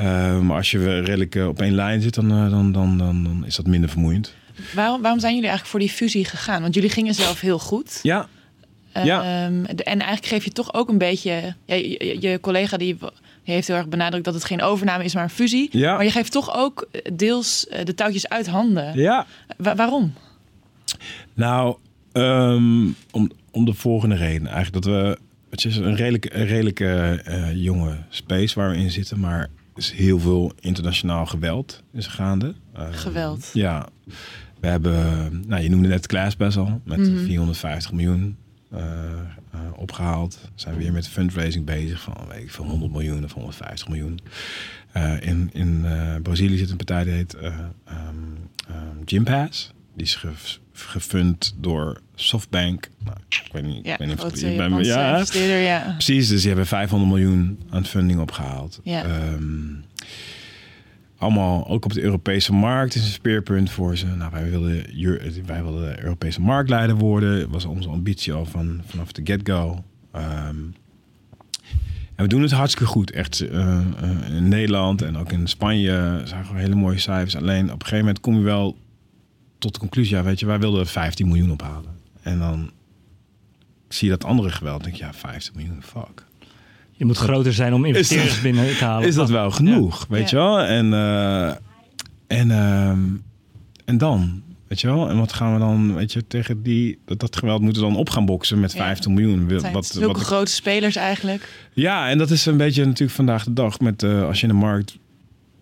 Uh, 0.00 0.40
maar 0.40 0.56
als 0.56 0.70
je 0.70 1.00
redelijk 1.00 1.34
uh, 1.34 1.48
op 1.48 1.60
één 1.60 1.74
lijn 1.74 2.00
zit, 2.00 2.14
dan, 2.14 2.28
dan, 2.28 2.72
dan, 2.72 2.98
dan, 2.98 3.24
dan 3.24 3.42
is 3.46 3.56
dat 3.56 3.66
minder 3.66 3.90
vermoeiend. 3.90 4.34
Waarom, 4.74 5.02
waarom 5.02 5.20
zijn 5.20 5.34
jullie 5.34 5.48
eigenlijk 5.48 5.70
voor 5.70 5.80
die 5.80 5.96
fusie 5.96 6.24
gegaan? 6.24 6.62
Want 6.62 6.74
jullie 6.74 6.90
gingen 6.90 7.14
zelf 7.14 7.40
heel 7.40 7.58
goed. 7.58 8.00
Ja. 8.02 8.28
Ja. 9.02 9.46
Um, 9.46 9.64
en 9.64 9.84
eigenlijk 9.84 10.26
geef 10.26 10.44
je 10.44 10.50
toch 10.50 10.74
ook 10.74 10.88
een 10.88 10.98
beetje... 10.98 11.54
Ja, 11.64 11.74
je, 11.74 12.16
je 12.20 12.40
collega 12.40 12.76
die 12.76 12.98
heeft 13.42 13.68
heel 13.68 13.76
erg 13.76 13.88
benadrukt 13.88 14.24
dat 14.24 14.34
het 14.34 14.44
geen 14.44 14.62
overname 14.62 15.04
is, 15.04 15.14
maar 15.14 15.22
een 15.22 15.30
fusie. 15.30 15.68
Ja. 15.70 15.94
Maar 15.94 16.04
je 16.04 16.10
geeft 16.10 16.32
toch 16.32 16.56
ook 16.56 16.88
deels 17.12 17.66
de 17.84 17.94
touwtjes 17.94 18.28
uit 18.28 18.46
handen. 18.46 18.98
Ja. 18.98 19.26
Wa 19.56 19.74
waarom? 19.74 20.12
Nou, 21.34 21.76
um, 22.12 22.96
om, 23.10 23.30
om 23.50 23.64
de 23.64 23.74
volgende 23.74 24.14
reden. 24.14 24.46
Eigenlijk 24.46 24.84
dat 24.84 24.94
we... 24.94 25.18
Het 25.50 25.64
is 25.64 25.76
een 25.76 25.96
redelijk, 25.96 26.34
een 26.34 26.46
redelijke 26.46 27.22
uh, 27.28 27.62
jonge 27.62 27.96
space 28.08 28.54
waar 28.54 28.70
we 28.70 28.76
in 28.76 28.90
zitten, 28.90 29.20
maar 29.20 29.40
er 29.40 29.48
is 29.74 29.90
heel 29.90 30.18
veel 30.18 30.52
internationaal 30.60 31.26
geweld 31.26 31.82
is 31.92 32.06
gaande. 32.06 32.54
Uh, 32.76 32.86
geweld? 32.90 33.50
Ja. 33.52 33.88
We 34.60 34.66
hebben, 34.66 35.42
nou 35.46 35.62
je 35.62 35.70
noemde 35.70 35.88
net 35.88 36.06
Classpass 36.06 36.56
al, 36.56 36.80
met 36.84 36.98
mm 36.98 37.04
-hmm. 37.04 37.24
450 37.24 37.92
miljoen 37.92 38.36
uh, 38.74 38.80
uh, 39.54 39.60
opgehaald. 39.76 40.38
Zijn 40.54 40.74
we 40.74 40.82
weer 40.82 40.92
met 40.92 41.08
fundraising 41.08 41.64
bezig 41.64 42.00
van 42.00 42.16
weet 42.28 42.42
ik, 42.42 42.50
van 42.50 42.66
100 42.66 42.92
miljoen 42.92 43.24
of 43.24 43.32
150 43.32 43.88
miljoen. 43.88 44.20
Uh, 44.96 45.20
in 45.20 45.50
in 45.52 45.86
Brazilië 46.22 46.56
zit 46.56 46.70
een 46.70 46.76
partij 46.76 47.04
die 47.04 47.12
heet 47.12 47.34
um, 47.34 47.74
um. 48.70 49.24
Die 49.94 50.04
is 50.04 50.14
ge 50.14 50.28
gefund 50.72 51.54
door 51.60 52.00
Softbank. 52.14 52.88
Nou, 53.04 53.16
ik 53.28 53.52
weet 53.52 53.62
niet. 53.62 53.84
Ja, 53.86 53.92
ik 53.92 53.98
weet 53.98 54.08
niet 54.08 54.20
of 54.20 54.40
ja, 55.38 55.56
ja, 55.56 55.92
precies. 55.92 56.28
Dus 56.28 56.38
die 56.38 56.48
hebben 56.48 56.66
500 56.66 57.10
miljoen 57.10 57.58
aan 57.70 57.84
funding 57.84 58.20
opgehaald. 58.20 58.80
Ja. 58.82 59.04
Um, 59.32 59.84
allemaal 61.24 61.68
ook 61.68 61.84
op 61.84 61.92
de 61.92 62.02
Europese 62.02 62.52
markt 62.52 62.94
is 62.94 63.04
een 63.04 63.12
speerpunt 63.12 63.70
voor 63.70 63.96
ze. 63.96 64.06
Nou, 64.06 64.30
wij 64.32 64.50
wilden, 64.50 64.84
wij 65.46 65.62
wilden 65.62 65.96
de 65.96 66.02
Europese 66.02 66.40
marktleider 66.40 66.96
worden. 66.96 67.40
Dat 67.40 67.50
was 67.50 67.64
onze 67.64 67.88
ambitie 67.88 68.32
al 68.32 68.46
van, 68.46 68.82
vanaf 68.86 69.12
de 69.12 69.20
get-go. 69.24 69.84
Um, 70.16 70.74
en 72.14 72.24
we 72.24 72.26
doen 72.26 72.42
het 72.42 72.50
hartstikke 72.50 72.90
goed. 72.90 73.10
Echt 73.10 73.40
uh, 73.40 73.80
uh, 74.02 74.36
in 74.36 74.48
Nederland 74.48 75.02
en 75.02 75.16
ook 75.16 75.32
in 75.32 75.48
Spanje 75.48 76.20
zagen 76.24 76.54
we 76.54 76.60
hele 76.60 76.74
mooie 76.74 76.98
cijfers. 76.98 77.36
Alleen 77.36 77.64
op 77.64 77.72
een 77.72 77.80
gegeven 77.80 77.98
moment 77.98 78.20
kom 78.20 78.36
je 78.36 78.42
wel 78.42 78.76
tot 79.58 79.72
de 79.72 79.80
conclusie, 79.80 80.16
ja, 80.16 80.22
weet 80.22 80.40
je, 80.40 80.46
wij 80.46 80.58
wilden 80.58 80.86
15 80.86 81.26
miljoen 81.26 81.50
ophalen. 81.50 81.90
En 82.22 82.38
dan 82.38 82.70
zie 83.88 84.08
je 84.08 84.16
dat 84.16 84.24
andere 84.24 84.50
geweld. 84.50 84.82
denk 84.82 84.94
ik, 84.94 85.00
ja, 85.00 85.12
50 85.12 85.54
miljoen, 85.54 85.82
fuck. 85.82 86.24
Je 86.96 87.04
moet 87.04 87.16
groter 87.16 87.52
zijn 87.52 87.72
om 87.74 87.84
investeerders 87.84 88.32
dat- 88.32 88.42
binnen 88.42 88.76
te 88.76 88.84
halen. 88.84 89.08
Is 89.08 89.14
dat 89.14 89.30
wel 89.30 89.50
genoeg, 89.50 90.06
weet 90.08 90.30
je 90.30 90.36
wel? 90.36 90.60
En, 90.60 90.92
eh, 90.92 91.48
en, 92.26 92.50
ehm, 92.50 92.98
en 93.84 93.98
dan, 93.98 94.42
weet 94.68 94.80
je 94.80 94.86
wel? 94.86 95.08
En 95.10 95.18
wat 95.18 95.32
gaan 95.32 95.52
we 95.52 95.58
dan, 95.58 95.94
weet 95.94 96.12
je, 96.12 96.26
tegen 96.26 96.62
die, 96.62 96.98
dat, 97.04 97.20
dat 97.20 97.36
geweld 97.36 97.60
moeten 97.60 97.82
we 97.82 97.88
dan 97.88 97.96
op 97.98 98.10
gaan 98.10 98.24
boksen 98.26 98.60
met 98.60 98.72
Ja. 98.72 98.78
50 98.78 99.10
miljoen. 99.10 99.60
Zijn 99.60 99.72
Wat, 99.72 99.86
zulke 99.86 100.06
wat, 100.18 100.22
grote 100.26 100.50
spelers 100.52 100.96
eigenlijk. 100.96 101.68
ja, 101.72 102.08
en 102.08 102.18
dat 102.18 102.30
is 102.30 102.46
een 102.46 102.56
beetje 102.56 102.84
natuurlijk 102.84 103.16
vandaag 103.16 103.44
de 103.44 103.52
dag 103.52 103.80
met 103.80 104.02
eh, 104.02 104.24
als 104.26 104.40
je 104.40 104.46
in 104.46 104.52
een 104.52 104.58
markt 104.58 104.98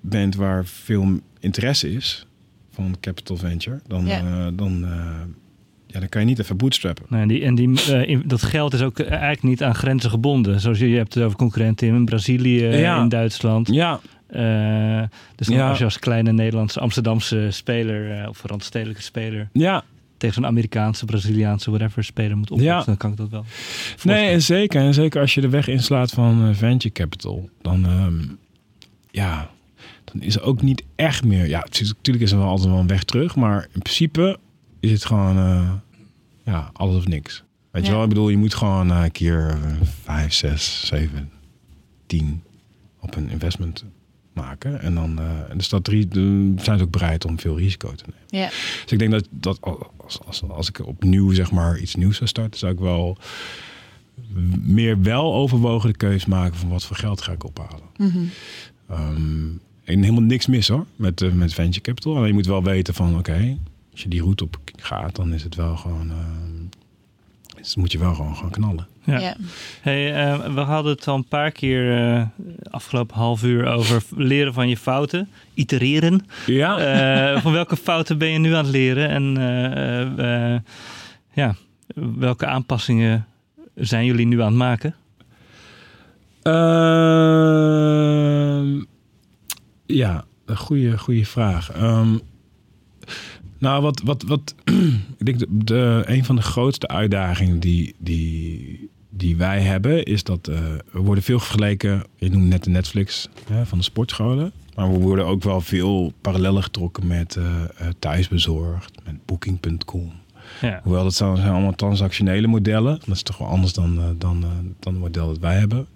bent 0.01 0.35
waar 0.35 0.65
veel 0.67 1.21
interesse 1.41 1.93
is 1.93 2.27
van 2.75 2.97
capital 3.01 3.37
venture, 3.37 3.81
dan, 3.87 4.07
Ja. 4.07 4.19
eh, 4.19 4.47
dan, 4.53 4.85
eh, 4.85 4.91
ja, 5.93 5.99
dan 6.01 6.09
kan 6.09 6.21
je 6.21 6.27
niet 6.27 6.39
even 6.39 6.57
bootstrappen. 6.57 7.05
Nee, 7.09 7.27
die, 7.27 7.43
en 7.45 7.55
die, 7.55 7.83
eh, 7.93 8.09
in- 8.09 8.23
dat 8.27 8.43
geld 8.43 8.75
is 8.75 8.83
ook 8.83 8.99
eh, 8.99 9.11
eigenlijk 9.11 9.43
niet 9.43 9.63
aan 9.63 9.75
grenzen 9.75 10.11
gebonden. 10.11 10.61
Zoals 10.61 10.79
je, 10.79 10.89
je 10.91 10.97
hebt 10.97 11.15
het 11.15 11.25
over 11.25 11.37
concurrenten 11.39 11.89
in 11.89 12.05
Brazilië, 12.05 12.65
Ja. 12.65 13.03
in 13.03 13.09
Duitsland. 13.09 13.69
Ja, 13.69 14.01
Eh, 14.33 15.03
dus 15.37 15.47
Ja. 15.49 15.69
als 15.69 15.79
je 15.79 15.85
als 15.85 15.99
kleine 15.99 16.33
Nederlandse, 16.33 16.81
Amsterdamse 16.81 17.47
speler 17.51 18.11
eh, 18.21 18.29
of 18.29 18.43
randstedelijke 18.47 19.03
speler 19.03 19.49
ja, 19.53 19.85
tegen 20.17 20.35
zo'n 20.35 20.47
Amerikaanse, 20.47 21.05
Braziliaanse, 21.05 21.71
whatever 21.71 22.05
speler 22.05 22.37
moet 22.37 22.51
oplossen, 22.51 22.77
Ja. 22.79 22.85
dan 22.85 22.97
kan 22.97 23.11
ik 23.11 23.17
dat 23.17 23.29
wel. 23.29 23.45
Nee, 24.03 24.31
en 24.31 24.43
zeker. 24.43 24.81
En 24.83 24.95
zeker 24.95 25.21
als 25.21 25.35
je 25.35 25.41
de 25.41 25.49
weg 25.49 25.69
inslaat 25.69 26.11
van 26.11 26.49
eh, 26.49 26.55
venture 26.55 26.95
capital, 26.95 27.49
dan, 27.63 27.85
ehm, 27.85 28.15
ja, 29.11 29.51
dan 30.05 30.23
is 30.23 30.35
er 30.37 30.43
ook 30.43 30.63
niet 30.63 30.83
echt 30.97 31.25
meer. 31.25 31.49
Ja, 31.49 31.61
het 31.61 31.81
is- 31.81 31.89
natuurlijk 31.89 32.25
is 32.25 32.33
er 32.33 32.39
wel 32.39 32.47
altijd 32.49 32.69
wel 32.69 32.79
een 32.79 32.87
weg 32.87 33.05
terug, 33.05 33.37
maar 33.37 33.69
in 33.75 33.81
principe 33.81 34.39
is 34.83 34.91
het 34.91 35.05
gewoon, 35.05 35.37
eh, 35.37 35.73
ja, 36.45 36.71
alles 36.73 36.97
of 36.97 37.07
niks. 37.07 37.45
Weet 37.71 37.87
je 37.87 37.93
wel, 37.93 38.03
ik 38.03 38.09
bedoel, 38.09 38.29
je 38.29 38.37
moet 38.37 38.55
gewoon 38.55 38.91
eh, 38.91 39.03
een 39.03 39.13
keer 39.13 39.49
eh, 39.49 39.87
vijf, 40.03 40.33
zes, 40.33 40.87
zeven, 40.87 41.31
tien 42.07 42.43
op 43.01 43.17
een 43.17 43.31
investment 43.31 43.85
maken. 44.33 44.81
En 44.81 44.95
dan, 44.95 45.19
en 45.49 45.57
dus 45.57 45.69
dat 45.69 45.85
drie, 45.85 46.09
dan 46.09 46.59
zijn 46.63 46.79
ze 46.79 46.85
ook 46.85 46.91
bereid 46.91 47.25
om 47.25 47.41
veel 47.41 47.59
risico 47.59 47.95
te 47.95 48.05
nemen. 48.07 48.27
Ja, 48.29 48.49
Dus 48.83 48.93
ik 48.93 48.99
denk 48.99 49.11
dat, 49.11 49.29
dat 49.31 49.59
als, 49.97 50.21
als, 50.25 50.43
als 50.49 50.69
ik 50.69 50.87
opnieuw 50.87 51.33
zeg 51.33 51.51
maar 51.51 51.79
iets 51.79 51.95
nieuws 51.95 52.17
zou 52.17 52.29
starten, 52.29 52.59
zou 52.59 52.73
ik 52.73 52.79
wel 52.79 53.19
meer 54.61 55.03
wel 55.03 55.35
overwogen 55.35 55.91
de 55.91 55.97
keus 55.97 56.27
maken 56.27 56.59
van 56.59 56.69
wat 56.69 56.85
voor 56.85 56.97
geld 56.97 57.23
ga 57.23 57.33
ik 57.33 57.45
ophalen. 57.45 57.89
Mhm. 57.97 58.19
Ehm, 58.89 59.47
en 59.85 60.03
helemaal 60.03 60.23
niks 60.23 60.47
mis 60.47 60.69
hoor 60.69 60.87
met, 60.97 61.35
met 61.35 61.55
venture 61.55 61.81
capital. 61.81 62.17
Alleen 62.17 62.29
je 62.29 62.35
moet 62.35 62.47
wel 62.47 62.63
weten 62.63 62.95
van 62.95 63.19
oké, 63.19 63.59
als 63.93 64.03
je 64.03 64.09
die 64.09 64.21
route 64.23 64.45
op 64.45 64.57
gaat, 64.77 65.17
dan 65.17 65.33
is 65.33 65.43
het 65.43 65.55
wel 65.55 65.77
gewoon. 65.77 66.11
ehm, 66.11 66.67
dus 67.57 67.77
moet 67.77 67.93
je 67.93 67.99
wel 67.99 68.15
gewoon 68.15 68.37
gaan 68.37 68.51
knallen. 68.51 68.87
Ja. 69.05 69.19
ja. 69.19 69.37
Hey, 69.81 70.15
eh, 70.15 70.55
we 70.55 70.61
hadden 70.61 70.93
het 70.93 71.09
al 71.09 71.15
een 71.17 71.25
paar 71.29 71.51
keer 71.51 71.99
eh, 71.99 72.23
afgelopen 72.71 73.17
half 73.17 73.43
uur 73.43 73.67
over 73.67 74.03
leren 74.17 74.53
van 74.55 74.69
je 74.69 74.77
fouten, 74.77 75.29
itereren. 75.55 76.27
Ja. 76.47 76.79
Eh, 76.79 77.41
van 77.43 77.53
welke 77.53 77.77
fouten 77.77 78.19
ben 78.19 78.29
je 78.29 78.39
nu 78.39 78.53
aan 78.55 78.65
het 78.65 78.73
leren 78.73 79.09
en 79.09 79.37
eh, 79.37 80.03
eh, 80.03 80.55
eh, 80.55 80.61
ja, 81.33 81.55
welke 82.19 82.47
aanpassingen 82.47 83.27
zijn 83.75 84.05
jullie 84.05 84.27
nu 84.27 84.41
aan 84.41 84.47
het 84.47 84.57
maken? 84.57 84.95
Ehm, 87.53 88.83
ja, 89.87 90.25
een 90.47 90.57
goede, 90.57 90.99
goede 90.99 91.25
vraag. 91.25 91.71
Ehm, 91.71 92.19
nou, 93.63 93.83
wat, 93.83 94.03
wat, 94.05 94.23
wat 94.23 94.55
ik 95.19 95.27
denk 95.27 95.39
de, 95.39 95.47
de, 95.51 96.03
een 96.07 96.25
van 96.25 96.37
de 96.37 96.43
grootste 96.43 96.89
uitdagingen 96.89 97.61
die, 97.61 97.95
die, 97.99 98.91
die 99.11 99.37
wij 99.37 99.61
hebben, 99.61 100.05
is 100.05 100.25
dat 100.25 100.49
eh, 100.49 100.59
we 100.93 101.01
worden 101.01 101.25
veel 101.25 101.39
vergeleken. 101.39 102.05
Je 102.17 102.31
noemde 102.31 102.47
net 102.47 102.65
de 102.65 102.71
Netflix 102.71 103.29
hè, 103.47 103.67
van 103.67 103.79
de 103.79 103.85
sportscholen. 103.85 104.53
Maar 104.75 104.93
we 104.93 104.99
worden 104.99 105.27
ook 105.27 105.43
wel 105.43 105.61
veel 105.61 106.13
parallellen 106.21 106.63
getrokken 106.63 107.07
met 107.07 107.37
eh, 107.37 107.63
eh, 107.63 107.69
thuisbezorgd, 107.99 108.93
met 109.05 109.27
booking.com. 109.27 110.13
Ja. 110.61 110.81
Hoewel 110.83 111.03
dat 111.03 111.15
zijn, 111.15 111.37
zijn 111.37 111.53
allemaal 111.53 111.75
transactionele 111.75 112.47
modellen. 112.47 113.01
Dat 113.07 113.15
is 113.15 113.23
toch 113.23 113.39
wel 113.39 113.49
anders 113.49 113.73
dan, 113.73 114.17
dan, 114.19 114.45
dan 114.81 114.95
het 114.95 115.03
model 115.03 115.27
dat 115.27 115.39
wij 115.39 115.59
hebben. 115.59 115.87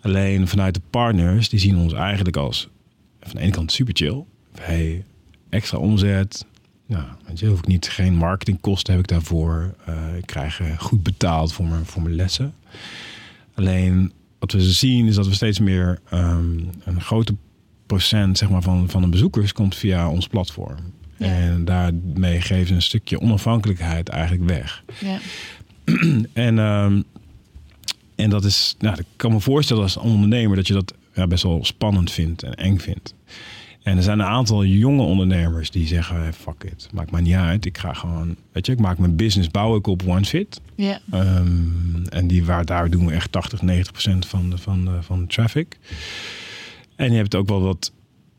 Alleen 0.00 0.48
vanuit 0.48 0.74
de 0.74 0.80
partners, 0.90 1.48
die 1.48 1.58
zien 1.58 1.76
ons 1.76 1.92
eigenlijk 1.92 2.36
als 2.36 2.68
van 3.20 3.34
de 3.34 3.40
ene 3.40 3.52
kant 3.52 3.72
super 3.72 3.96
chill. 3.96 4.24
Hey, 4.60 5.04
extra 5.48 5.78
omzet. 5.78 6.46
Nou, 6.90 7.04
weet 7.26 7.38
je, 7.38 7.46
hoef 7.46 7.58
ik 7.58 7.66
niet, 7.66 7.88
geen 7.88 8.14
marketingkosten 8.14 8.92
heb 8.92 9.02
ik 9.02 9.08
daarvoor. 9.08 9.74
Eh, 9.84 10.16
ik 10.16 10.26
krijg 10.26 10.60
eh, 10.60 10.78
goed 10.78 11.02
betaald 11.02 11.52
voor 11.52 11.66
mijn, 11.66 11.84
voor 11.84 12.02
mijn 12.02 12.14
lessen. 12.14 12.54
Alleen 13.54 14.12
wat 14.38 14.52
we 14.52 14.60
zien 14.60 15.06
is 15.06 15.14
dat 15.14 15.26
we 15.26 15.34
steeds 15.34 15.58
meer 15.58 16.00
ehm, 16.08 16.58
een 16.84 17.00
grote 17.00 17.34
procent 17.86 18.38
zeg 18.38 18.50
maar, 18.50 18.62
van, 18.62 18.88
van 18.88 19.02
de 19.02 19.08
bezoekers 19.08 19.52
komt 19.52 19.74
via 19.74 20.10
ons 20.10 20.26
platform. 20.26 20.76
Ja. 21.16 21.26
En 21.26 21.64
daarmee 21.64 22.40
geven 22.40 22.66
ze 22.66 22.74
een 22.74 22.82
stukje 22.82 23.20
onafhankelijkheid 23.20 24.08
eigenlijk 24.08 24.44
weg. 24.44 24.84
ja. 25.00 25.18
En, 26.32 26.58
ehm, 26.58 27.02
en 28.14 28.30
dat 28.30 28.44
is, 28.44 28.74
nou, 28.78 28.98
ik 28.98 29.06
kan 29.16 29.32
me 29.32 29.40
voorstellen 29.40 29.82
als 29.82 29.96
ondernemer 29.96 30.56
dat 30.56 30.66
je 30.66 30.72
dat 30.72 30.94
ja, 31.14 31.26
best 31.26 31.42
wel 31.42 31.64
spannend 31.64 32.10
vindt 32.10 32.42
en 32.42 32.54
eng 32.54 32.78
vindt. 32.78 33.14
En 33.82 33.96
er 33.96 34.02
zijn 34.02 34.18
een 34.18 34.26
aantal 34.26 34.64
jonge 34.64 35.02
ondernemers 35.02 35.70
die 35.70 35.86
zeggen: 35.86 36.34
fuck 36.34 36.64
it, 36.64 36.88
maakt 36.92 37.10
mij 37.10 37.20
niet 37.20 37.34
uit. 37.34 37.64
Ik 37.64 37.78
ga 37.78 37.92
gewoon, 37.92 38.36
weet 38.52 38.66
je, 38.66 38.72
ik 38.72 38.80
maak 38.80 38.98
mijn 38.98 39.16
business, 39.16 39.50
bouw 39.50 39.76
ik 39.76 39.86
op 39.86 40.02
OneFit. 40.06 40.60
ja. 40.74 41.00
Ehm, 41.10 42.06
en 42.08 42.26
die, 42.26 42.44
waar, 42.44 42.64
daar 42.64 42.90
doen 42.90 43.06
we 43.06 43.12
echt 43.12 43.32
80, 43.32 43.62
90 43.62 43.92
procent 43.92 44.26
van 44.26 44.50
de, 44.50 44.58
van, 44.58 44.84
de, 44.84 45.02
van 45.02 45.20
de 45.20 45.26
traffic. 45.26 45.78
En 46.96 47.10
je 47.10 47.16
hebt 47.16 47.34
ook 47.34 47.48
wel 47.48 47.60
wat 47.60 47.92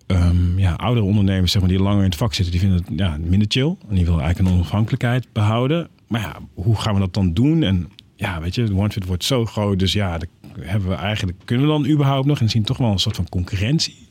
ehm, 0.08 0.60
ja, 0.60 0.74
oudere 0.74 1.06
ondernemers 1.06 1.52
zeg 1.52 1.62
maar, 1.62 1.70
die 1.70 1.82
langer 1.82 2.04
in 2.04 2.10
het 2.10 2.16
vak 2.16 2.34
zitten. 2.34 2.52
Die 2.52 2.62
vinden 2.62 2.84
het 2.86 3.00
ja, 3.00 3.18
minder 3.20 3.48
chill. 3.52 3.76
En 3.90 3.96
die 3.96 4.06
willen 4.06 4.22
eigenlijk 4.22 4.50
een 4.50 4.60
onafhankelijkheid 4.60 5.28
behouden. 5.34 5.90
Maar 6.08 6.22
ja, 6.22 6.36
hoe 6.54 6.76
gaan 6.76 6.94
we 6.94 7.00
dat 7.00 7.14
dan 7.14 7.34
doen? 7.34 7.64
En 7.64 7.90
ja, 8.16 8.42
weet 8.42 8.56
je, 8.56 8.76
OneFit 8.76 9.06
wordt 9.06 9.24
zo 9.24 9.46
groot. 9.46 9.80
Dus 9.80 9.94
ja, 9.94 10.20
hebben 10.60 10.90
we 10.90 10.96
eigenlijk, 10.96 11.38
kunnen 11.46 11.66
we 11.66 11.72
dan 11.72 11.88
überhaupt 11.88 12.26
nog? 12.26 12.40
En 12.40 12.50
zien 12.50 12.64
toch 12.64 12.78
wel 12.78 12.92
een 12.92 13.00
soort 13.00 13.16
van 13.16 13.30
concurrentie. 13.30 14.10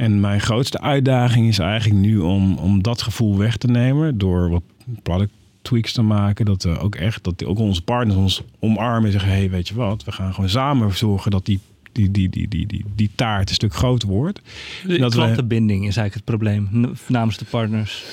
En 0.00 0.20
mijn 0.20 0.40
grootste 0.40 0.80
uitdaging 0.80 1.48
is 1.48 1.58
eigenlijk 1.58 2.00
nu 2.00 2.18
om, 2.18 2.56
om 2.58 2.82
dat 2.82 3.02
gevoel 3.02 3.36
weg 3.38 3.56
te 3.56 3.66
nemen. 3.66 4.18
Door 4.18 4.50
wat 4.50 4.62
product 5.02 5.30
tweaks 5.62 5.92
te 5.92 6.02
maken. 6.02 6.44
Dat 6.44 6.62
we 6.62 6.78
ook 6.78 6.94
echt, 6.94 7.24
dat 7.24 7.44
ook 7.44 7.58
onze 7.58 7.82
partners 7.82 8.18
ons 8.18 8.42
omarmen 8.58 9.04
en 9.04 9.12
zeggen: 9.12 9.30
hey, 9.30 9.50
weet 9.50 9.68
je 9.68 9.74
wat, 9.74 10.04
we 10.04 10.12
gaan 10.12 10.34
gewoon 10.34 10.50
samen 10.50 10.96
zorgen 10.96 11.30
dat 11.30 11.46
die, 11.46 11.60
die, 11.92 12.10
die, 12.10 12.28
die, 12.28 12.48
die, 12.48 12.66
die, 12.66 12.84
die 12.94 13.10
taart 13.14 13.48
een 13.48 13.54
stuk 13.54 13.74
groter 13.74 14.08
wordt. 14.08 14.40
De 14.86 14.98
Dat 14.98 15.14
wij- 15.14 15.24
klantenbinding 15.24 15.86
is 15.86 15.96
eigenlijk 15.96 16.14
het 16.14 16.24
probleem 16.24 16.68
namens 17.06 17.36
de 17.36 17.44
partners. 17.44 18.04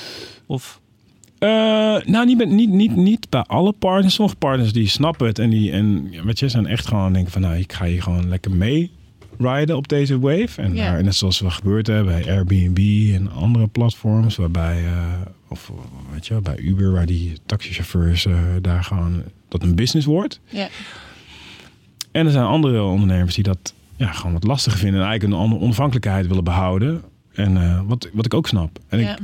Of 0.45 0.79
Eh, 1.39 1.49
nou, 2.05 2.25
niet, 2.25 2.37
bij- 2.37 2.45
niet, 2.45 2.69
niet, 2.69 2.95
niet 2.95 3.29
bij 3.29 3.41
alle 3.41 3.71
partners. 3.71 4.13
Sommige 4.13 4.37
partners 4.37 4.73
die 4.73 4.87
snappen 4.87 5.27
het 5.27 5.39
en 5.39 5.49
die 5.49 5.71
en, 5.71 6.09
weet 6.25 6.39
je, 6.39 6.49
zijn 6.49 6.65
echt 6.67 6.87
gewoon 6.87 7.13
denken 7.13 7.31
van, 7.31 7.41
nou, 7.41 7.55
ik 7.57 7.73
ga 7.73 7.85
hier 7.85 8.01
gewoon 8.01 8.29
lekker 8.29 8.51
mee 8.51 8.91
riden 9.39 9.75
op 9.77 9.87
deze 9.87 10.19
wave. 10.19 10.61
En 10.61 10.75
daar- 10.75 11.03
net 11.03 11.15
zoals 11.15 11.39
we 11.39 11.49
gebeurd 11.49 11.87
hebben 11.87 12.05
bij 12.05 12.35
Airbnb 12.35 13.13
en 13.15 13.31
andere 13.31 13.67
platforms, 13.67 14.35
waarbij, 14.35 14.85
eh, 14.85 15.03
of 15.47 15.71
weet 16.11 16.27
je, 16.27 16.41
bij 16.41 16.57
Uber, 16.57 16.91
waar 16.91 17.05
die 17.05 17.33
taxichauffeurs 17.45 18.25
eh, 18.25 18.39
daar 18.61 18.83
gewoon 18.83 19.23
dat 19.47 19.63
een 19.63 19.75
business 19.75 20.07
wordt. 20.07 20.39
ja. 20.49 20.67
En 22.11 22.25
er 22.25 22.31
zijn 22.31 22.45
andere 22.45 22.81
ondernemers 22.81 23.35
die 23.35 23.43
dat 23.43 23.73
ja, 23.95 24.11
gewoon 24.11 24.33
wat 24.33 24.43
lastiger 24.43 24.79
vinden 24.79 25.01
en 25.01 25.07
eigenlijk 25.07 25.33
een 25.37 25.45
andere 25.45 25.61
onafhankelijkheid 25.61 26.27
willen 26.27 26.43
behouden. 26.43 27.01
En 27.33 27.57
eh, 27.57 27.81
wat, 27.85 28.09
wat 28.13 28.25
ik 28.25 28.33
ook 28.33 28.47
snap. 28.47 28.79
En 28.87 28.99
ja. 28.99 29.11
ik, 29.11 29.19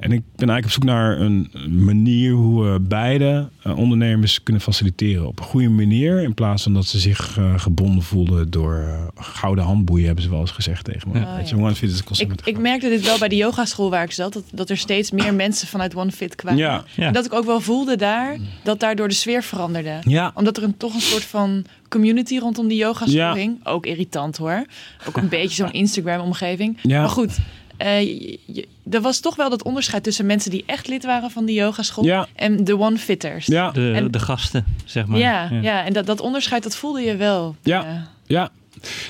en 0.00 0.12
ik 0.12 0.22
ben 0.36 0.48
eigenlijk 0.48 0.64
op 0.64 0.70
zoek 0.70 0.84
naar 0.84 1.20
een 1.20 1.50
manier 1.68 2.32
hoe 2.32 2.64
we 2.64 2.80
beide 2.80 3.48
eh, 3.62 3.78
ondernemers 3.78 4.42
kunnen 4.42 4.62
faciliteren. 4.62 5.26
Op 5.26 5.38
een 5.38 5.44
goede 5.44 5.68
manier. 5.68 6.22
In 6.22 6.34
plaats 6.34 6.62
van 6.62 6.74
dat 6.74 6.86
ze 6.86 6.98
zich 6.98 7.38
eh, 7.38 7.58
gebonden 7.58 8.02
voelen 8.02 8.50
door 8.50 8.74
eh, 8.74 9.08
gouden 9.14 9.64
handboeien, 9.64 10.06
hebben 10.06 10.24
ze 10.24 10.30
wel 10.30 10.40
eens 10.40 10.50
gezegd 10.50 10.84
tegen 10.84 11.10
me. 11.12 11.18
Ja. 11.18 11.36
Weet 11.36 11.48
je, 11.48 11.56
OneFit 11.56 11.90
is 11.90 11.98
een 11.98 12.04
concept 12.04 12.40
Ik, 12.40 12.46
ik 12.46 12.58
merkte 12.58 12.88
dit 12.88 13.02
wel 13.02 13.18
bij 13.18 13.28
de 13.28 13.36
yogaschool 13.36 13.90
waar 13.90 14.04
ik 14.04 14.12
zat. 14.12 14.32
Dat, 14.32 14.44
dat 14.52 14.70
er 14.70 14.76
steeds 14.76 15.10
meer 15.10 15.34
mensen 15.34 15.68
vanuit 15.68 15.94
OneFit 15.94 16.34
kwamen. 16.34 16.58
Ja. 16.58 16.84
Ja. 16.96 17.06
En 17.06 17.12
dat 17.12 17.24
ik 17.24 17.32
ook 17.32 17.44
wel 17.44 17.60
voelde 17.60 17.96
daar 17.96 18.36
dat 18.62 18.80
daardoor 18.80 19.08
de 19.08 19.14
sfeer 19.14 19.42
veranderde. 19.42 19.98
Ja. 20.02 20.32
Omdat 20.34 20.56
er 20.56 20.62
een, 20.62 20.76
toch 20.76 20.94
een 20.94 21.00
soort 21.00 21.24
van 21.24 21.64
community 21.88 22.38
rondom 22.38 22.68
die 22.68 22.78
yogaschool 22.78 23.16
Ja. 23.16 23.34
hing. 23.34 23.66
Ook 23.66 23.86
irritant 23.86 24.36
hoor. 24.36 24.64
Ook 25.08 25.16
een 25.16 25.28
beetje 25.28 25.54
zo'n 25.54 25.72
Instagram-omgeving. 25.82 26.78
Ja. 26.82 27.00
Maar 27.00 27.08
goed, 27.08 27.38
eh, 27.80 28.00
je- 28.00 28.38
je- 28.46 28.68
er 28.90 29.00
was 29.00 29.20
toch 29.20 29.36
wel 29.36 29.50
dat 29.50 29.62
onderscheid 29.62 30.02
tussen 30.02 30.26
mensen 30.26 30.50
die 30.50 30.62
echt 30.66 30.88
lid 30.88 31.04
waren 31.04 31.30
van 31.30 31.44
die 31.44 31.54
yogaschool 31.60 32.04
Ja. 32.04 32.26
en 32.34 32.64
de 32.64 32.78
one-fitters. 32.78 33.46
Ja. 33.46 33.70
de, 33.70 33.92
En- 33.94 34.10
de 34.10 34.18
gasten, 34.18 34.64
zeg 34.84 35.06
maar. 35.06 35.18
ja, 35.18 35.48
ja. 35.62 35.84
en 35.84 35.92
dat, 35.92 36.06
dat 36.06 36.20
onderscheid 36.20 36.62
dat 36.62 36.76
voelde 36.76 37.00
je 37.00 37.16
wel. 37.16 37.56
Ja. 37.62 38.06
Ja, 38.26 38.50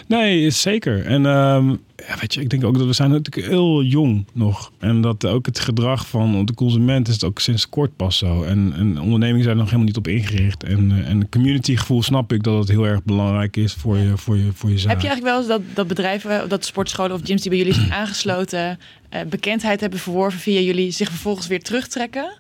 Nee, 0.06 0.50
zeker. 0.50 1.04
En 1.04 1.26
ehm, 1.26 1.68
ja, 2.08 2.16
weet 2.20 2.34
je, 2.34 2.40
ik 2.40 2.50
denk 2.50 2.64
ook 2.64 2.78
dat 2.78 2.86
we 2.86 2.92
zijn 2.92 3.10
natuurlijk 3.10 3.46
heel 3.48 3.82
jong 3.82 4.26
nog. 4.32 4.72
En 4.78 5.00
dat 5.00 5.26
ook 5.26 5.46
het 5.46 5.58
gedrag 5.58 6.06
van 6.06 6.44
de 6.44 6.54
consument 6.54 7.08
is 7.08 7.14
het 7.14 7.24
ook 7.24 7.38
sinds 7.38 7.68
kort 7.68 7.96
pas 7.96 8.18
zo. 8.18 8.42
En, 8.42 8.72
en 8.76 9.00
ondernemingen 9.00 9.42
zijn 9.42 9.54
er 9.54 9.62
nog 9.62 9.70
helemaal 9.70 9.86
niet 9.86 9.96
op 9.96 10.08
ingericht. 10.08 10.64
En, 10.64 10.90
uh, 10.90 11.08
en 11.08 11.28
community 11.28 11.76
gevoel 11.76 12.02
snap 12.02 12.32
ik 12.32 12.42
dat 12.42 12.58
het 12.58 12.68
heel 12.68 12.86
erg 12.86 13.02
belangrijk 13.04 13.56
is 13.56 13.72
voor 13.72 13.96
je, 13.96 14.16
voor 14.16 14.36
je, 14.36 14.50
voor 14.54 14.70
je 14.70 14.78
zaak. 14.78 14.90
Heb 14.90 15.00
je 15.00 15.08
eigenlijk 15.08 15.36
wel 15.36 15.38
eens 15.38 15.64
dat, 15.64 15.76
dat 15.76 15.86
bedrijven, 15.86 16.48
dat 16.48 16.64
sportscholen 16.64 17.12
of 17.12 17.20
gyms 17.24 17.42
die 17.42 17.50
bij 17.50 17.58
jullie 17.58 17.74
zijn 17.74 17.92
aangesloten, 17.92 18.78
uh, 19.14 19.20
bekendheid 19.28 19.80
hebben 19.80 19.98
verworven 19.98 20.40
via 20.40 20.60
jullie, 20.60 20.90
zich 20.90 21.08
vervolgens 21.08 21.46
weer 21.46 21.62
terugtrekken? 21.62 22.38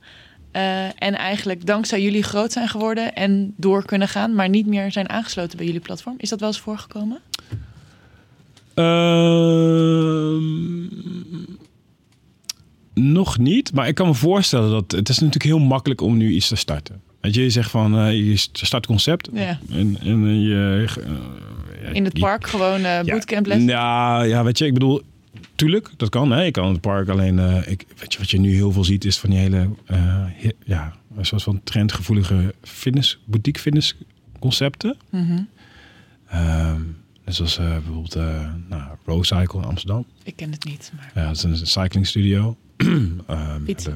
Uh, 0.56 0.84
en 0.84 1.14
eigenlijk 1.14 1.66
dankzij 1.66 2.02
jullie 2.02 2.22
groot 2.22 2.52
zijn 2.52 2.68
geworden 2.68 3.14
en 3.14 3.54
door 3.56 3.84
kunnen 3.84 4.08
gaan, 4.08 4.34
maar 4.34 4.48
niet 4.48 4.66
meer 4.66 4.92
zijn 4.92 5.08
aangesloten 5.08 5.56
bij 5.56 5.66
jullie 5.66 5.80
platform. 5.80 6.14
Is 6.18 6.28
dat 6.28 6.40
wel 6.40 6.48
eens 6.48 6.60
voorgekomen? 6.60 7.20
Uh, 8.74 10.36
nog 12.94 13.38
niet, 13.38 13.72
maar 13.72 13.88
ik 13.88 13.94
kan 13.94 14.06
me 14.06 14.14
voorstellen 14.14 14.70
dat 14.70 14.90
het 14.92 15.08
is 15.08 15.18
natuurlijk 15.18 15.44
heel 15.44 15.58
makkelijk 15.58 16.00
om 16.00 16.16
nu 16.16 16.30
iets 16.30 16.48
te 16.48 16.56
starten. 16.56 17.00
Weet 17.20 17.34
je, 17.34 17.42
je 17.42 17.50
zegt 17.50 17.70
van 17.70 18.06
uh, 18.06 18.12
je 18.12 18.36
start 18.52 18.86
concept 18.86 19.28
ja. 19.32 19.58
en, 19.70 19.96
en 20.02 20.40
je 20.40 20.86
uh, 21.82 21.94
in 21.94 22.04
het 22.04 22.18
park 22.18 22.42
je, 22.42 22.48
gewoon 22.48 22.80
uh, 22.80 23.00
bootcamp 23.00 23.46
les. 23.46 23.62
Ja, 23.64 24.22
ja, 24.22 24.44
weet 24.44 24.58
je, 24.58 24.66
ik 24.66 24.72
bedoel, 24.72 25.02
tuurlijk, 25.60 25.90
dat 25.96 26.08
kan. 26.08 26.30
Hè? 26.30 26.42
Je 26.42 26.50
kan 26.50 26.72
het 26.72 26.80
park 26.80 27.08
alleen, 27.08 27.38
ik, 27.66 27.86
weet 27.96 28.12
je, 28.12 28.18
wat 28.18 28.30
je 28.30 28.40
nu 28.40 28.54
heel 28.54 28.72
veel 28.72 28.84
ziet 28.84 29.04
is 29.04 29.18
van 29.18 29.30
die 29.30 29.38
hele, 29.38 29.68
ja, 30.64 30.94
een 31.16 31.26
soort 31.26 31.42
van 31.42 31.60
trendgevoelige 31.64 32.54
fitness, 32.62 33.20
boutique 33.24 33.62
fitness 33.62 33.94
concepten. 34.38 34.96
Mm 35.10 35.26
-hmm. 35.26 35.48
um, 36.40 36.96
Net 37.24 37.34
zoals 37.34 37.58
uh, 37.58 37.70
bijvoorbeeld 37.72 38.16
uh, 38.16 38.52
nou, 38.68 38.82
Row 39.04 39.24
Cycle 39.24 39.58
in 39.58 39.64
Amsterdam. 39.64 40.04
Ik 40.22 40.36
ken 40.36 40.50
het 40.52 40.64
niet. 40.64 40.92
Maar... 40.96 41.10
Ja, 41.14 41.28
het 41.28 41.36
is 41.36 41.42
een 41.42 41.66
cycling 41.66 42.06
studio. 42.06 42.56
um, 42.76 43.18
de, 43.66 43.94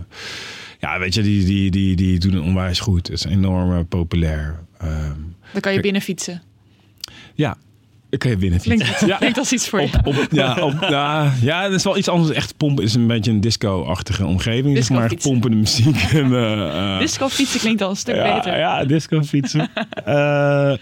ja, 0.81 0.99
weet 0.99 1.15
je, 1.15 1.23
die, 1.23 1.45
die, 1.45 1.71
die, 1.71 1.97
die 1.97 2.19
doen 2.19 2.33
het 2.33 2.43
onwijs 2.43 2.81
goed. 2.81 3.07
Het 3.07 3.17
is 3.17 3.25
enorm 3.25 3.89
populair. 3.89 4.59
Um, 4.83 5.37
Dan 5.53 5.61
kan 5.61 5.73
je 5.73 5.81
binnen 5.81 6.03
fietsen. 6.03 6.43
Ja, 7.35 7.57
je 8.23 8.39
fietsen. 8.39 8.61
Klinkt, 8.61 9.01
ja. 9.07 9.17
Klinkt 9.17 9.39
als 9.39 9.53
iets 9.53 9.69
voor 9.69 9.81
op, 9.81 9.89
je. 9.89 9.99
Op, 10.05 10.27
ja, 10.31 10.55
op, 10.61 10.75
ja, 10.81 11.33
ja, 11.43 11.62
dat 11.62 11.73
is 11.73 11.85
wel 11.85 11.97
iets 11.97 12.09
anders. 12.09 12.37
Echt 12.37 12.57
pompen 12.57 12.85
is 12.85 12.95
een 12.95 13.07
beetje 13.07 13.31
een 13.31 13.41
disco-achtige 13.41 14.27
omgeving. 14.27 14.75
Disco 14.75 14.95
zeg 14.95 15.03
maar 15.03 15.12
echt 15.12 15.23
pompende 15.23 15.57
muziek. 15.57 15.97
En, 16.12 16.31
uh, 16.31 16.99
disco 16.99 17.29
fietsen 17.29 17.61
klinkt 17.61 17.83
al 17.83 17.91
een 17.91 17.97
stuk 17.97 18.15
ja, 18.15 18.35
beter. 18.35 18.59
Ja, 18.59 18.85
disco 18.85 19.23
fietsen. 19.23 19.69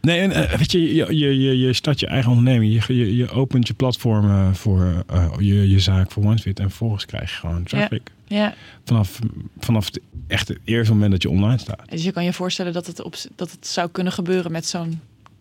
Nee, 0.00 0.20
en, 0.20 0.30
uh, 0.30 0.52
weet 0.52 0.72
je, 0.72 0.94
je, 0.94 1.16
je, 1.16 1.58
je 1.58 1.72
start 1.72 2.00
je 2.00 2.06
eigen 2.06 2.30
onderneming. 2.30 2.84
Je, 2.86 2.96
je, 2.96 3.16
je 3.16 3.30
opent 3.30 3.66
je 3.66 3.74
platform 3.74 4.54
voor 4.54 5.04
je, 5.38 5.70
je 5.70 5.80
zaak 5.80 6.10
voor 6.10 6.24
OneFit. 6.24 6.58
En 6.58 6.68
vervolgens 6.68 7.06
krijg 7.06 7.30
je 7.30 7.36
gewoon 7.36 7.62
traffic. 7.62 8.10
Ja. 8.26 8.36
ja. 8.36 8.54
Vanaf, 8.84 9.18
vanaf 9.58 9.86
het, 9.86 10.00
echt 10.26 10.48
het 10.48 10.58
eerste 10.64 10.92
moment 10.92 11.10
dat 11.10 11.22
je 11.22 11.30
online 11.30 11.58
staat. 11.58 11.90
Dus 11.90 12.04
je 12.04 12.12
kan 12.12 12.24
je 12.24 12.32
voorstellen 12.32 12.72
dat 12.72 12.86
het, 12.86 13.02
op, 13.02 13.14
dat 13.36 13.50
het 13.50 13.66
zou 13.66 13.88
kunnen 13.90 14.12
gebeuren 14.12 14.52
met 14.52 14.66
zo'n 14.66 15.00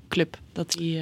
club. 0.10 0.38
Dat 0.52 0.72
die, 0.72 1.02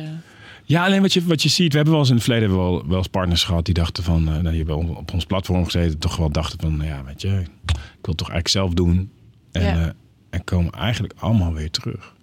Ja, 0.64 0.86
alleen 0.86 1.01
wat 1.01 1.14
je, 1.14 1.24
wat 1.26 1.43
je 1.43 1.49
ziet. 1.49 1.70
We 1.72 1.76
hebben 1.76 1.91
wel 1.91 2.01
eens 2.01 2.10
in 2.10 2.16
het 2.16 2.26
verleden 2.26 2.55
wel, 2.55 2.88
wel 2.88 2.97
eens 2.97 3.08
partners 3.08 3.43
gehad 3.43 3.66
die 3.66 3.74
dachten 3.74 4.03
van... 4.03 4.24
nou, 4.24 4.41
die 4.41 4.58
hebben 4.58 4.97
op 4.97 5.14
ons 5.14 5.26
platform 5.26 5.64
gezeten. 5.66 5.99
Toch 5.99 6.16
wel 6.16 6.30
dachten 6.32 6.60
van, 6.60 6.78
nou 6.78 6.89
ja, 6.89 7.03
weet 7.03 7.22
je... 7.22 7.30
Ik 7.68 8.14
wil 8.14 8.16
het 8.16 8.18
toch 8.18 8.30
eigenlijk 8.30 8.47
zelf 8.47 8.74
doen. 8.74 9.12
En, 9.51 9.62
Ja. 9.78 9.93
en 10.30 10.43
komen 10.43 10.72
eigenlijk 10.72 11.14
allemaal 11.18 11.53
weer 11.53 11.72
terug. 11.72 12.16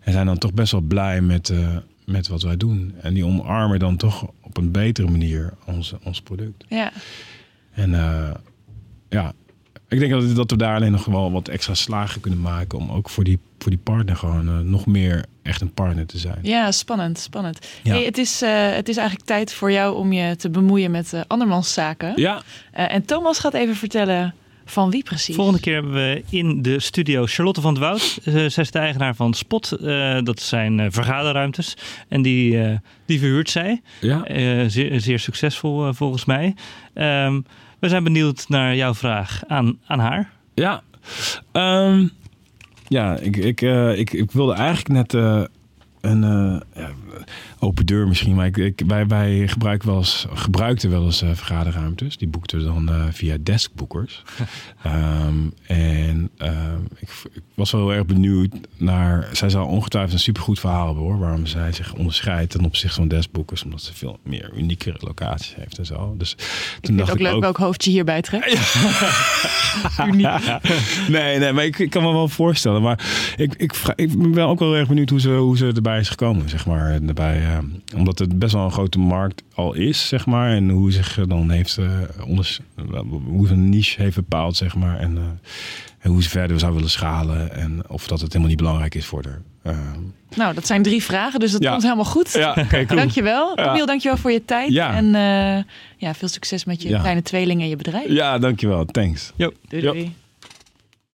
En 0.00 0.12
zijn 0.12 0.26
dan 0.26 0.38
toch 0.38 0.54
best 0.54 0.72
wel 0.72 0.80
blij 0.80 1.20
met, 1.20 1.52
met 2.06 2.28
wat 2.28 2.42
wij 2.42 2.56
doen. 2.56 2.94
En 3.00 3.14
die 3.14 3.24
omarmen 3.24 3.78
dan 3.78 3.96
toch 3.96 4.30
op 4.40 4.56
een 4.56 4.70
betere 4.70 5.08
manier 5.10 5.54
ons, 5.64 5.94
ons 6.02 6.20
product. 6.20 6.64
Ja. 6.68 6.92
En 7.72 7.90
uh, 7.90 8.30
ja, 9.08 9.32
ik 9.88 9.98
denk 9.98 10.12
dat, 10.12 10.36
dat 10.36 10.50
we 10.50 10.56
daar 10.56 10.74
alleen 10.76 10.92
nog 10.92 11.04
wel 11.04 11.32
wat 11.32 11.48
extra 11.48 11.74
slagen 11.74 12.20
kunnen 12.20 12.40
maken. 12.40 12.78
Om 12.78 12.90
ook 12.90 13.08
voor 13.08 13.24
die, 13.24 13.38
voor 13.58 13.70
die 13.70 13.80
partner 13.80 14.16
gewoon 14.16 14.48
uh, 14.48 14.58
nog 14.58 14.86
meer 14.86 15.24
echt 15.42 15.60
een 15.60 15.72
partner 15.72 16.06
te 16.06 16.18
zijn. 16.18 16.38
Ja, 16.42 16.72
spannend, 16.72 17.18
spannend. 17.18 17.66
Ja. 17.82 17.92
Hey, 17.92 18.04
het, 18.04 18.18
is, 18.18 18.40
het 18.40 18.88
is 18.88 18.96
eigenlijk 18.96 19.26
tijd 19.26 19.52
voor 19.52 19.72
jou 19.72 19.96
om 19.96 20.12
je 20.12 20.36
te 20.36 20.50
bemoeien 20.50 20.90
met 20.90 21.24
andermans 21.26 21.72
zaken. 21.72 22.12
Ja. 22.16 22.42
en 22.72 23.04
Thomas 23.04 23.38
gaat 23.38 23.54
even 23.54 23.76
vertellen 23.76 24.34
van 24.64 24.90
wie 24.90 25.02
precies? 25.02 25.34
Volgende 25.34 25.60
keer 25.60 25.74
hebben 25.74 25.92
we 25.92 26.22
in 26.30 26.62
de 26.62 26.80
studio 26.80 27.24
Charlotte 27.26 27.60
van 27.60 27.70
het 27.70 27.82
Woud. 27.82 28.18
Uh, 28.24 28.34
zij 28.34 28.62
is 28.62 28.70
de 28.70 28.78
eigenaar 28.78 29.14
van 29.14 29.34
Spot. 29.34 29.78
Uh, 29.80 30.18
dat 30.22 30.40
zijn 30.40 30.78
uh, 30.78 30.86
vergaderruimtes. 30.88 31.76
En 32.08 32.22
die, 32.22 32.78
die 33.06 33.18
verhuurt 33.18 33.50
zij. 33.50 33.82
Ja. 34.00 34.22
Zeer, 34.68 35.00
zeer, 35.00 35.18
succesvol 35.18 35.92
volgens 35.92 36.24
mij. 36.24 36.54
Um, 36.94 37.44
we 37.78 37.88
zijn 37.88 38.04
benieuwd 38.04 38.48
naar 38.48 38.76
jouw 38.76 38.94
vraag 38.94 39.42
aan, 39.46 39.78
aan 39.86 39.98
haar. 39.98 40.30
Ja. 40.54 40.82
Um, 41.52 42.10
ja, 42.88 43.18
ik, 43.18 43.36
ik, 43.36 43.60
ik, 43.96 44.12
ik, 44.12 44.32
wilde 44.32 44.52
eigenlijk 44.52 44.88
net 44.88 45.48
een 46.00 46.20
ja, 46.74 46.90
open 47.58 47.86
deur 47.86 48.08
misschien. 48.08 48.34
Maar 48.34 48.46
ik, 48.46 48.56
ik, 48.56 48.82
wij, 48.86 49.06
wij 49.06 49.48
gebruiken 49.48 49.88
wel 49.88 49.96
eens, 49.96 50.26
gebruikten 50.32 50.90
wel 50.90 51.04
eens 51.04 51.22
uh, 51.22 51.30
vergaderruimtes. 51.34 52.16
Die 52.16 52.28
boekten 52.28 52.58
we 52.58 52.64
dan 52.64 52.88
uh, 52.90 53.04
via 53.10 53.36
deskboekers. 53.40 54.22
um, 54.86 55.52
en 55.66 56.30
um, 56.38 56.88
ik, 56.98 57.08
ik, 57.32 57.42
was 57.54 57.70
wel 57.70 57.80
heel 57.80 57.92
erg 57.92 58.06
benieuwd 58.06 58.54
naar... 58.76 59.28
Zij 59.32 59.48
zal 59.48 59.66
ongetwijfeld 59.66 60.12
een 60.12 60.18
supergoed 60.18 60.60
verhaal 60.60 60.86
hebben 60.86 61.04
hoor. 61.04 61.18
Waarom 61.18 61.46
zij 61.46 61.72
zich 61.72 61.94
onderscheidt 61.94 62.50
ten 62.50 62.64
opzichte 62.64 62.96
van 62.96 63.08
deskboekers. 63.08 63.64
Omdat 63.64 63.82
ze 63.82 63.94
veel 63.94 64.18
meer 64.22 64.50
uniekere 64.56 64.98
locaties 65.00 65.54
heeft 65.54 65.78
en 65.78 65.86
zo. 65.86 66.14
Dus 66.18 66.32
ik 66.32 66.78
vind 66.82 67.00
het 67.00 67.10
ook 67.10 67.18
leuk 67.18 67.40
welk 67.40 67.56
hoofdje 67.56 67.90
hierbij 67.90 68.22
trekt. 68.22 68.74
Uniek. 70.06 70.60
nee, 71.08 71.38
nee, 71.38 71.52
maar 71.52 71.64
ik, 71.64 71.78
ik, 71.78 71.90
kan 71.90 72.02
me 72.02 72.12
wel 72.12 72.28
voorstellen. 72.28 72.82
Maar 72.82 73.32
ik, 73.36 73.54
ik, 73.54 73.72
ik 73.96 74.32
ben 74.32 74.46
ook 74.46 74.58
wel 74.58 74.76
erg 74.76 74.88
benieuwd 74.88 75.10
hoe 75.10 75.20
ze, 75.20 75.30
hoe 75.30 75.56
ze 75.56 75.66
erbij 75.66 75.87
is 75.96 76.08
gekomen, 76.08 76.48
zeg 76.48 76.66
maar. 76.66 77.00
Erbij, 77.06 77.40
uh, 77.40 77.58
omdat 77.96 78.18
het 78.18 78.38
best 78.38 78.52
wel 78.52 78.64
een 78.64 78.72
grote 78.72 78.98
markt 78.98 79.42
al 79.54 79.74
is, 79.74 80.08
zeg 80.08 80.26
maar. 80.26 80.50
En 80.50 80.68
hoe 80.70 80.92
zich 80.92 81.18
dan 81.26 81.50
heeft, 81.50 81.76
uh, 81.78 81.90
onders, 82.26 82.60
hoe 83.24 83.46
ze 83.46 83.52
een 83.52 83.68
niche 83.68 84.02
heeft 84.02 84.16
bepaald, 84.16 84.56
zeg 84.56 84.74
maar. 84.74 84.98
En, 84.98 85.16
uh, 85.16 85.22
en 85.98 86.10
hoe 86.10 86.22
ze 86.22 86.28
verder 86.28 86.58
zou 86.58 86.74
willen 86.74 86.90
schalen. 86.90 87.52
En 87.52 87.82
of 87.88 88.06
dat 88.06 88.20
het 88.20 88.28
helemaal 88.28 88.48
niet 88.48 88.58
belangrijk 88.58 88.94
is 88.94 89.06
voor 89.06 89.24
haar. 89.24 89.74
nou, 90.36 90.54
dat 90.54 90.66
zijn 90.66 90.82
drie 90.82 91.02
vragen, 91.02 91.40
dus 91.40 91.52
dat 91.52 91.62
ja. 91.62 91.70
komt 91.70 91.82
helemaal 91.82 92.04
goed. 92.04 92.32
Ja, 92.32 92.50
okay, 92.50 92.86
cool. 92.86 92.98
Dankjewel. 92.98 93.52
Ja. 93.56 93.64
Camille, 93.64 93.86
dankjewel 93.86 94.16
voor 94.18 94.32
je 94.32 94.44
tijd. 94.44 94.72
Ja. 94.72 94.94
En 94.94 95.04
uh, 95.04 95.64
ja, 95.96 96.14
veel 96.14 96.28
succes 96.28 96.64
met 96.64 96.82
je 96.82 96.88
Ja. 96.88 96.98
kleine 96.98 97.22
tweeling 97.22 97.60
en 97.60 97.68
je 97.68 97.76
bedrijf. 97.76 98.08
Ja, 98.08 98.38
dankjewel. 98.38 98.84
Thanks. 98.84 99.32
Doei, 99.36 99.52
doei. 99.68 100.14